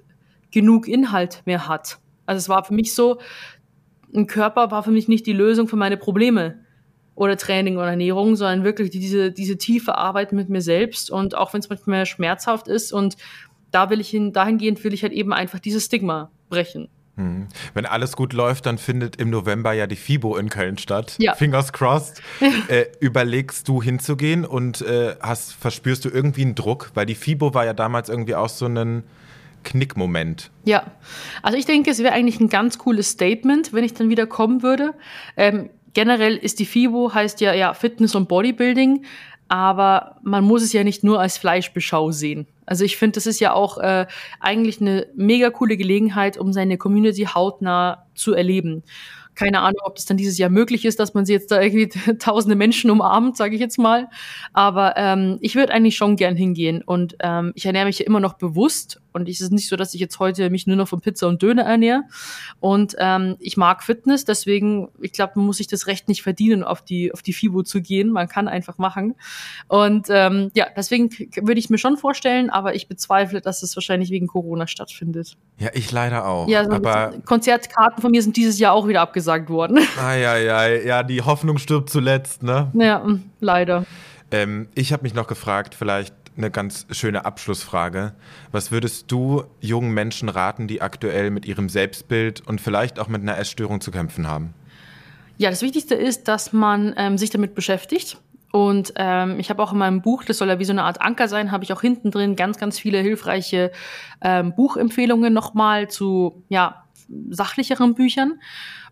genug 0.51 0.87
Inhalt 0.87 1.41
mehr 1.45 1.67
hat. 1.67 1.99
Also 2.25 2.37
es 2.37 2.49
war 2.49 2.63
für 2.63 2.73
mich 2.73 2.93
so, 2.93 3.19
ein 4.13 4.27
Körper 4.27 4.71
war 4.71 4.83
für 4.83 4.91
mich 4.91 5.07
nicht 5.07 5.25
die 5.25 5.33
Lösung 5.33 5.67
für 5.67 5.77
meine 5.77 5.97
Probleme 5.97 6.65
oder 7.15 7.37
Training 7.37 7.77
oder 7.77 7.89
Ernährung, 7.91 8.35
sondern 8.35 8.63
wirklich 8.63 8.89
diese, 8.89 9.31
diese 9.31 9.57
tiefe 9.57 9.97
Arbeit 9.97 10.33
mit 10.33 10.49
mir 10.49 10.61
selbst 10.61 11.11
und 11.11 11.35
auch 11.35 11.53
wenn 11.53 11.59
es 11.59 11.69
manchmal 11.69 12.05
schmerzhaft 12.05 12.67
ist 12.67 12.91
und 12.91 13.15
da 13.71 13.89
will 13.89 14.01
ich 14.01 14.09
hin, 14.09 14.33
dahingehend 14.33 14.83
will 14.83 14.93
ich 14.93 15.03
halt 15.03 15.13
eben 15.13 15.33
einfach 15.33 15.59
dieses 15.59 15.85
Stigma 15.85 16.29
brechen. 16.49 16.89
Hm. 17.17 17.47
Wenn 17.73 17.85
alles 17.85 18.15
gut 18.15 18.33
läuft, 18.33 18.65
dann 18.65 18.77
findet 18.77 19.17
im 19.17 19.29
November 19.29 19.73
ja 19.73 19.87
die 19.87 19.95
FIBO 19.95 20.37
in 20.37 20.49
Köln 20.49 20.77
statt. 20.77 21.15
Ja. 21.19 21.35
Fingers 21.35 21.73
crossed. 21.73 22.21
äh, 22.67 22.85
überlegst 22.99 23.67
du 23.67 23.81
hinzugehen 23.81 24.45
und 24.45 24.81
äh, 24.81 25.15
hast, 25.21 25.53
verspürst 25.53 26.05
du 26.05 26.09
irgendwie 26.09 26.41
einen 26.41 26.55
Druck? 26.55 26.91
Weil 26.93 27.05
die 27.05 27.15
FIBO 27.15 27.53
war 27.53 27.65
ja 27.65 27.73
damals 27.73 28.09
irgendwie 28.09 28.35
auch 28.35 28.49
so 28.49 28.65
ein 28.65 29.03
Knickmoment. 29.63 30.51
Ja, 30.65 30.85
also 31.41 31.57
ich 31.57 31.65
denke, 31.65 31.91
es 31.91 31.99
wäre 31.99 32.13
eigentlich 32.13 32.39
ein 32.39 32.49
ganz 32.49 32.77
cooles 32.77 33.11
Statement, 33.11 33.73
wenn 33.73 33.83
ich 33.83 33.93
dann 33.93 34.09
wieder 34.09 34.25
kommen 34.25 34.63
würde. 34.63 34.93
Ähm, 35.37 35.69
generell 35.93 36.35
ist 36.37 36.59
die 36.59 36.65
FIBO, 36.65 37.13
heißt 37.13 37.41
ja, 37.41 37.53
ja 37.53 37.73
Fitness 37.73 38.15
und 38.15 38.27
Bodybuilding, 38.27 39.05
aber 39.47 40.17
man 40.23 40.43
muss 40.43 40.63
es 40.63 40.73
ja 40.73 40.83
nicht 40.83 41.03
nur 41.03 41.19
als 41.19 41.37
Fleischbeschau 41.37 42.11
sehen. 42.11 42.47
Also 42.65 42.85
ich 42.85 42.97
finde, 42.97 43.15
das 43.15 43.25
ist 43.25 43.39
ja 43.39 43.53
auch 43.53 43.77
äh, 43.77 44.05
eigentlich 44.39 44.81
eine 44.81 45.07
mega 45.15 45.49
coole 45.49 45.77
Gelegenheit, 45.77 46.37
um 46.37 46.53
seine 46.53 46.77
Community 46.77 47.25
hautnah 47.25 48.05
zu 48.15 48.33
erleben. 48.33 48.83
Keine 49.33 49.61
Ahnung, 49.61 49.79
ob 49.83 49.95
das 49.95 50.05
dann 50.05 50.17
dieses 50.17 50.37
Jahr 50.37 50.49
möglich 50.49 50.83
ist, 50.83 50.99
dass 50.99 51.13
man 51.13 51.25
sie 51.25 51.33
jetzt 51.33 51.51
da 51.51 51.61
irgendwie 51.61 51.87
tausende 52.19 52.55
Menschen 52.55 52.91
umarmt, 52.91 53.37
sage 53.37 53.55
ich 53.55 53.61
jetzt 53.61 53.77
mal. 53.77 54.09
Aber 54.53 54.95
ähm, 54.97 55.37
ich 55.41 55.55
würde 55.55 55.73
eigentlich 55.73 55.95
schon 55.95 56.17
gern 56.17 56.35
hingehen 56.35 56.81
und 56.81 57.15
ähm, 57.21 57.53
ich 57.55 57.65
ernähre 57.65 57.85
mich 57.85 57.99
ja 57.99 58.05
immer 58.05 58.19
noch 58.19 58.33
bewusst 58.33 59.01
und 59.13 59.27
es 59.27 59.41
ist 59.41 59.51
nicht 59.51 59.67
so, 59.67 59.75
dass 59.75 59.93
ich 59.93 59.99
jetzt 59.99 60.19
heute 60.19 60.49
mich 60.49 60.67
nur 60.67 60.75
noch 60.75 60.87
von 60.87 61.01
Pizza 61.01 61.27
und 61.27 61.41
Döner 61.41 61.63
ernähre. 61.63 62.03
Und 62.59 62.95
ähm, 62.97 63.35
ich 63.39 63.57
mag 63.57 63.83
Fitness, 63.83 64.25
deswegen, 64.25 64.89
ich 65.01 65.11
glaube, 65.11 65.33
man 65.35 65.45
muss 65.45 65.57
sich 65.57 65.67
das 65.67 65.87
Recht 65.87 66.07
nicht 66.07 66.21
verdienen, 66.21 66.63
auf 66.63 66.81
die, 66.81 67.13
auf 67.13 67.21
die 67.21 67.33
FIBO 67.33 67.63
zu 67.63 67.81
gehen. 67.81 68.09
Man 68.09 68.27
kann 68.27 68.47
einfach 68.47 68.77
machen. 68.77 69.15
Und 69.67 70.07
ähm, 70.09 70.51
ja, 70.55 70.67
deswegen 70.75 71.09
würde 71.09 71.59
ich 71.59 71.69
mir 71.69 71.77
schon 71.77 71.97
vorstellen, 71.97 72.49
aber 72.51 72.75
ich 72.75 72.87
bezweifle, 72.87 73.41
dass 73.41 73.63
es 73.63 73.75
wahrscheinlich 73.75 74.11
wegen 74.11 74.27
Corona 74.27 74.67
stattfindet. 74.67 75.37
Ja, 75.57 75.69
ich 75.73 75.91
leider 75.91 76.25
auch. 76.27 76.47
Ja, 76.47 76.65
so 76.65 76.71
aber 76.71 77.13
Konzertkarten 77.25 78.01
von 78.01 78.11
mir 78.11 78.21
sind 78.21 78.37
dieses 78.37 78.59
Jahr 78.59 78.73
auch 78.73 78.87
wieder 78.87 79.01
abgesagt 79.01 79.49
worden. 79.49 79.79
Ah, 80.01 80.15
ja, 80.15 80.37
ja, 80.37 80.67
ja, 80.67 81.03
die 81.03 81.21
Hoffnung 81.21 81.57
stirbt 81.57 81.89
zuletzt, 81.89 82.43
ne? 82.43 82.71
Ja, 82.73 83.05
leider. 83.39 83.85
Ähm, 84.31 84.69
ich 84.75 84.93
habe 84.93 85.03
mich 85.03 85.13
noch 85.13 85.27
gefragt, 85.27 85.75
vielleicht 85.75 86.15
eine 86.37 86.49
ganz 86.49 86.85
schöne 86.91 87.25
Abschlussfrage. 87.25 88.13
Was 88.51 88.71
würdest 88.71 89.11
du 89.11 89.43
jungen 89.59 89.91
Menschen 89.93 90.29
raten, 90.29 90.67
die 90.67 90.81
aktuell 90.81 91.29
mit 91.29 91.45
ihrem 91.45 91.69
Selbstbild 91.69 92.41
und 92.47 92.61
vielleicht 92.61 92.99
auch 92.99 93.07
mit 93.07 93.21
einer 93.21 93.37
Essstörung 93.37 93.81
zu 93.81 93.91
kämpfen 93.91 94.27
haben? 94.27 94.53
Ja, 95.37 95.49
das 95.49 95.61
Wichtigste 95.61 95.95
ist, 95.95 96.27
dass 96.27 96.53
man 96.53 96.93
ähm, 96.97 97.17
sich 97.17 97.29
damit 97.29 97.55
beschäftigt. 97.55 98.17
Und 98.51 98.93
ähm, 98.97 99.39
ich 99.39 99.49
habe 99.49 99.63
auch 99.63 99.71
in 99.71 99.77
meinem 99.77 100.01
Buch, 100.01 100.23
das 100.23 100.37
soll 100.37 100.49
ja 100.49 100.59
wie 100.59 100.65
so 100.65 100.73
eine 100.73 100.83
Art 100.83 101.01
Anker 101.01 101.27
sein, 101.27 101.51
habe 101.51 101.63
ich 101.63 101.73
auch 101.73 101.81
hinten 101.81 102.11
drin 102.11 102.35
ganz, 102.35 102.57
ganz 102.57 102.77
viele 102.79 102.99
hilfreiche 102.99 103.71
ähm, 104.21 104.53
Buchempfehlungen 104.55 105.33
nochmal 105.33 105.89
zu 105.89 106.43
ja, 106.49 106.83
sachlicheren 107.29 107.95
Büchern 107.95 108.39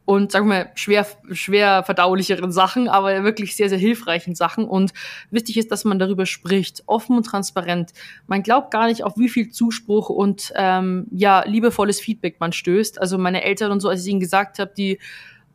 und 0.10 0.32
sagen 0.32 0.50
wir 0.50 0.72
schwer, 0.74 1.06
schwer 1.32 1.84
verdaulicheren 1.84 2.52
Sachen, 2.52 2.88
aber 2.88 3.24
wirklich 3.24 3.56
sehr, 3.56 3.70
sehr 3.70 3.78
hilfreichen 3.78 4.34
Sachen. 4.34 4.66
Und 4.66 4.92
wichtig 5.30 5.56
ist, 5.56 5.72
dass 5.72 5.86
man 5.86 6.00
darüber 6.00 6.26
spricht, 6.26 6.82
offen 6.88 7.16
und 7.16 7.28
transparent. 7.28 7.92
Man 8.26 8.42
glaubt 8.42 8.72
gar 8.72 8.88
nicht, 8.88 9.04
auf 9.04 9.18
wie 9.18 9.30
viel 9.30 9.52
Zuspruch 9.52 10.10
und 10.10 10.52
ähm, 10.56 11.06
ja, 11.12 11.44
liebevolles 11.46 12.00
Feedback 12.00 12.40
man 12.40 12.54
stößt. 12.54 13.00
Also 13.00 13.20
meine 13.20 13.44
Eltern 13.44 13.72
und 13.72 13.82
so, 13.82 13.90
als 13.90 14.04
ich 14.04 14.10
ihnen 14.10 14.20
gesagt 14.20 14.58
habe, 14.58 14.72
die 14.76 14.98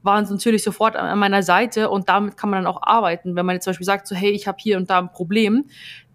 waren 0.05 0.25
natürlich 0.29 0.63
sofort 0.63 0.97
an 0.97 1.19
meiner 1.19 1.43
Seite 1.43 1.91
und 1.91 2.09
damit 2.09 2.37
kann 2.37 2.51
man 2.51 2.63
dann 2.63 2.73
auch 2.73 2.83
arbeiten. 2.83 3.37
Wenn 3.37 3.47
man 3.47 3.57
jetzt 3.57 3.65
zum 3.65 3.73
Beispiel 3.73 3.87
sagt, 3.87 4.07
so 4.07 4.15
hey, 4.15 4.31
ich 4.31 4.47
habe 4.47 4.59
hier 4.61 4.77
und 4.77 4.91
da 4.91 4.99
ein 4.99 5.11
Problem, 5.11 5.65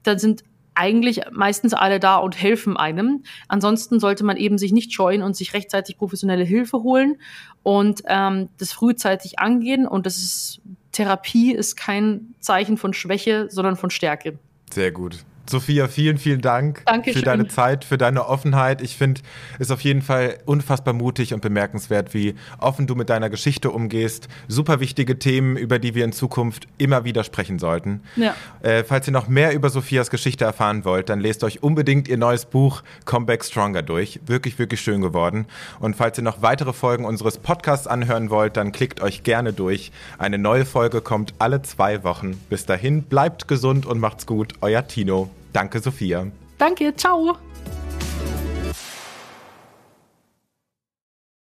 dann 0.04 0.20
sind 0.20 0.44
eigentlich 0.76 1.22
meistens 1.32 1.74
alle 1.74 2.00
da 2.00 2.18
und 2.18 2.42
helfen 2.42 2.78
einem. 2.78 3.24
Ansonsten 3.50 4.00
sollte 4.00 4.24
man 4.24 4.38
eben 4.38 4.58
sich 4.58 4.72
nicht 4.72 4.94
scheuen 4.94 5.24
und 5.24 5.36
sich 5.36 5.54
rechtzeitig 5.54 5.98
professionelle 5.98 6.46
Hilfe 6.46 6.84
holen 6.84 7.18
und 7.64 8.02
ähm, 8.08 8.48
das 8.58 8.72
frühzeitig 8.72 9.40
angehen. 9.40 9.86
Und 9.86 10.06
das 10.06 10.18
ist 10.18 10.62
Therapie 10.92 11.52
ist 11.52 11.76
kein 11.76 12.34
Zeichen 12.40 12.78
von 12.78 12.94
Schwäche, 12.94 13.48
sondern 13.50 13.76
von 13.76 13.90
Stärke. 13.90 14.40
Sehr 14.72 14.92
gut. 14.92 15.26
Sophia, 15.50 15.88
vielen, 15.88 16.18
vielen 16.18 16.41
Dank 16.41 16.84
Dankeschön. 16.86 17.20
für 17.20 17.26
deine 17.26 17.47
Zeit, 17.47 17.84
für 17.84 17.97
deine 17.97 18.28
Offenheit. 18.28 18.82
Ich 18.82 18.95
finde 18.95 19.22
es 19.58 19.72
auf 19.72 19.82
jeden 19.82 20.02
Fall 20.02 20.38
unfassbar 20.45 20.93
mutig 20.93 21.34
und 21.34 21.41
bemerkenswert, 21.41 22.14
wie 22.14 22.36
offen 22.60 22.88
du 22.88 22.95
mit 22.95 23.10
deiner 23.10 23.30
Geschichte 23.30 23.72
umgehst. 23.72 24.28
Super 24.47 24.80
wichtige 24.80 25.18
Themen, 25.18 25.58
über 25.58 25.80
die 25.80 25.95
wir 25.95 26.06
in 26.06 26.12
Zukunft 26.12 26.68
immer 26.78 27.04
wieder 27.04 27.24
sprechen 27.24 27.58
sollten. 27.58 28.02
Ja. 28.16 28.36
Äh, 28.62 28.84
falls 28.84 29.08
ihr 29.08 29.14
noch 29.14 29.28
mehr 29.28 29.54
über 29.54 29.70
Sophias 29.70 30.10
Geschichte 30.10 30.45
erfahren 30.45 30.86
wollt, 30.86 31.10
dann 31.10 31.20
lest 31.20 31.43
euch 31.43 31.64
unbedingt 31.64 32.08
ihr 32.08 32.18
neues 32.18 32.45
Buch 32.45 32.84
Comeback 33.06 33.43
Stronger 33.43 33.82
durch. 33.82 34.20
Wirklich, 34.26 34.60
wirklich 34.60 34.82
schön 34.82 35.02
geworden. 35.02 35.47
Und 35.80 35.95
falls 35.95 36.18
ihr 36.20 36.24
noch 36.24 36.41
weitere 36.41 36.74
Folgen 36.74 37.06
unseres 37.06 37.38
Podcasts 37.38 37.88
anhören 37.88 38.30
wollt, 38.30 38.56
dann 38.58 38.72
klickt 38.72 39.02
euch 39.02 39.24
gerne 39.24 39.54
durch. 39.54 39.91
Eine 40.18 40.38
neue 40.38 40.66
Folge 40.66 41.02
kommt 41.02 41.34
alle 41.39 41.62
zwei 41.62 42.04
Wochen. 42.04 42.39
Bis 42.50 42.66
dahin, 42.66 43.04
bleibt 43.04 43.47
gesund 43.47 43.86
und 43.86 44.00
macht's 44.00 44.26
gut. 44.26 44.54
Euer 44.62 44.88
Tino. 44.88 45.30
Danke, 45.54 45.82
Sophia. 45.82 46.32
Danke, 46.58 46.93
ciao. 46.95 47.38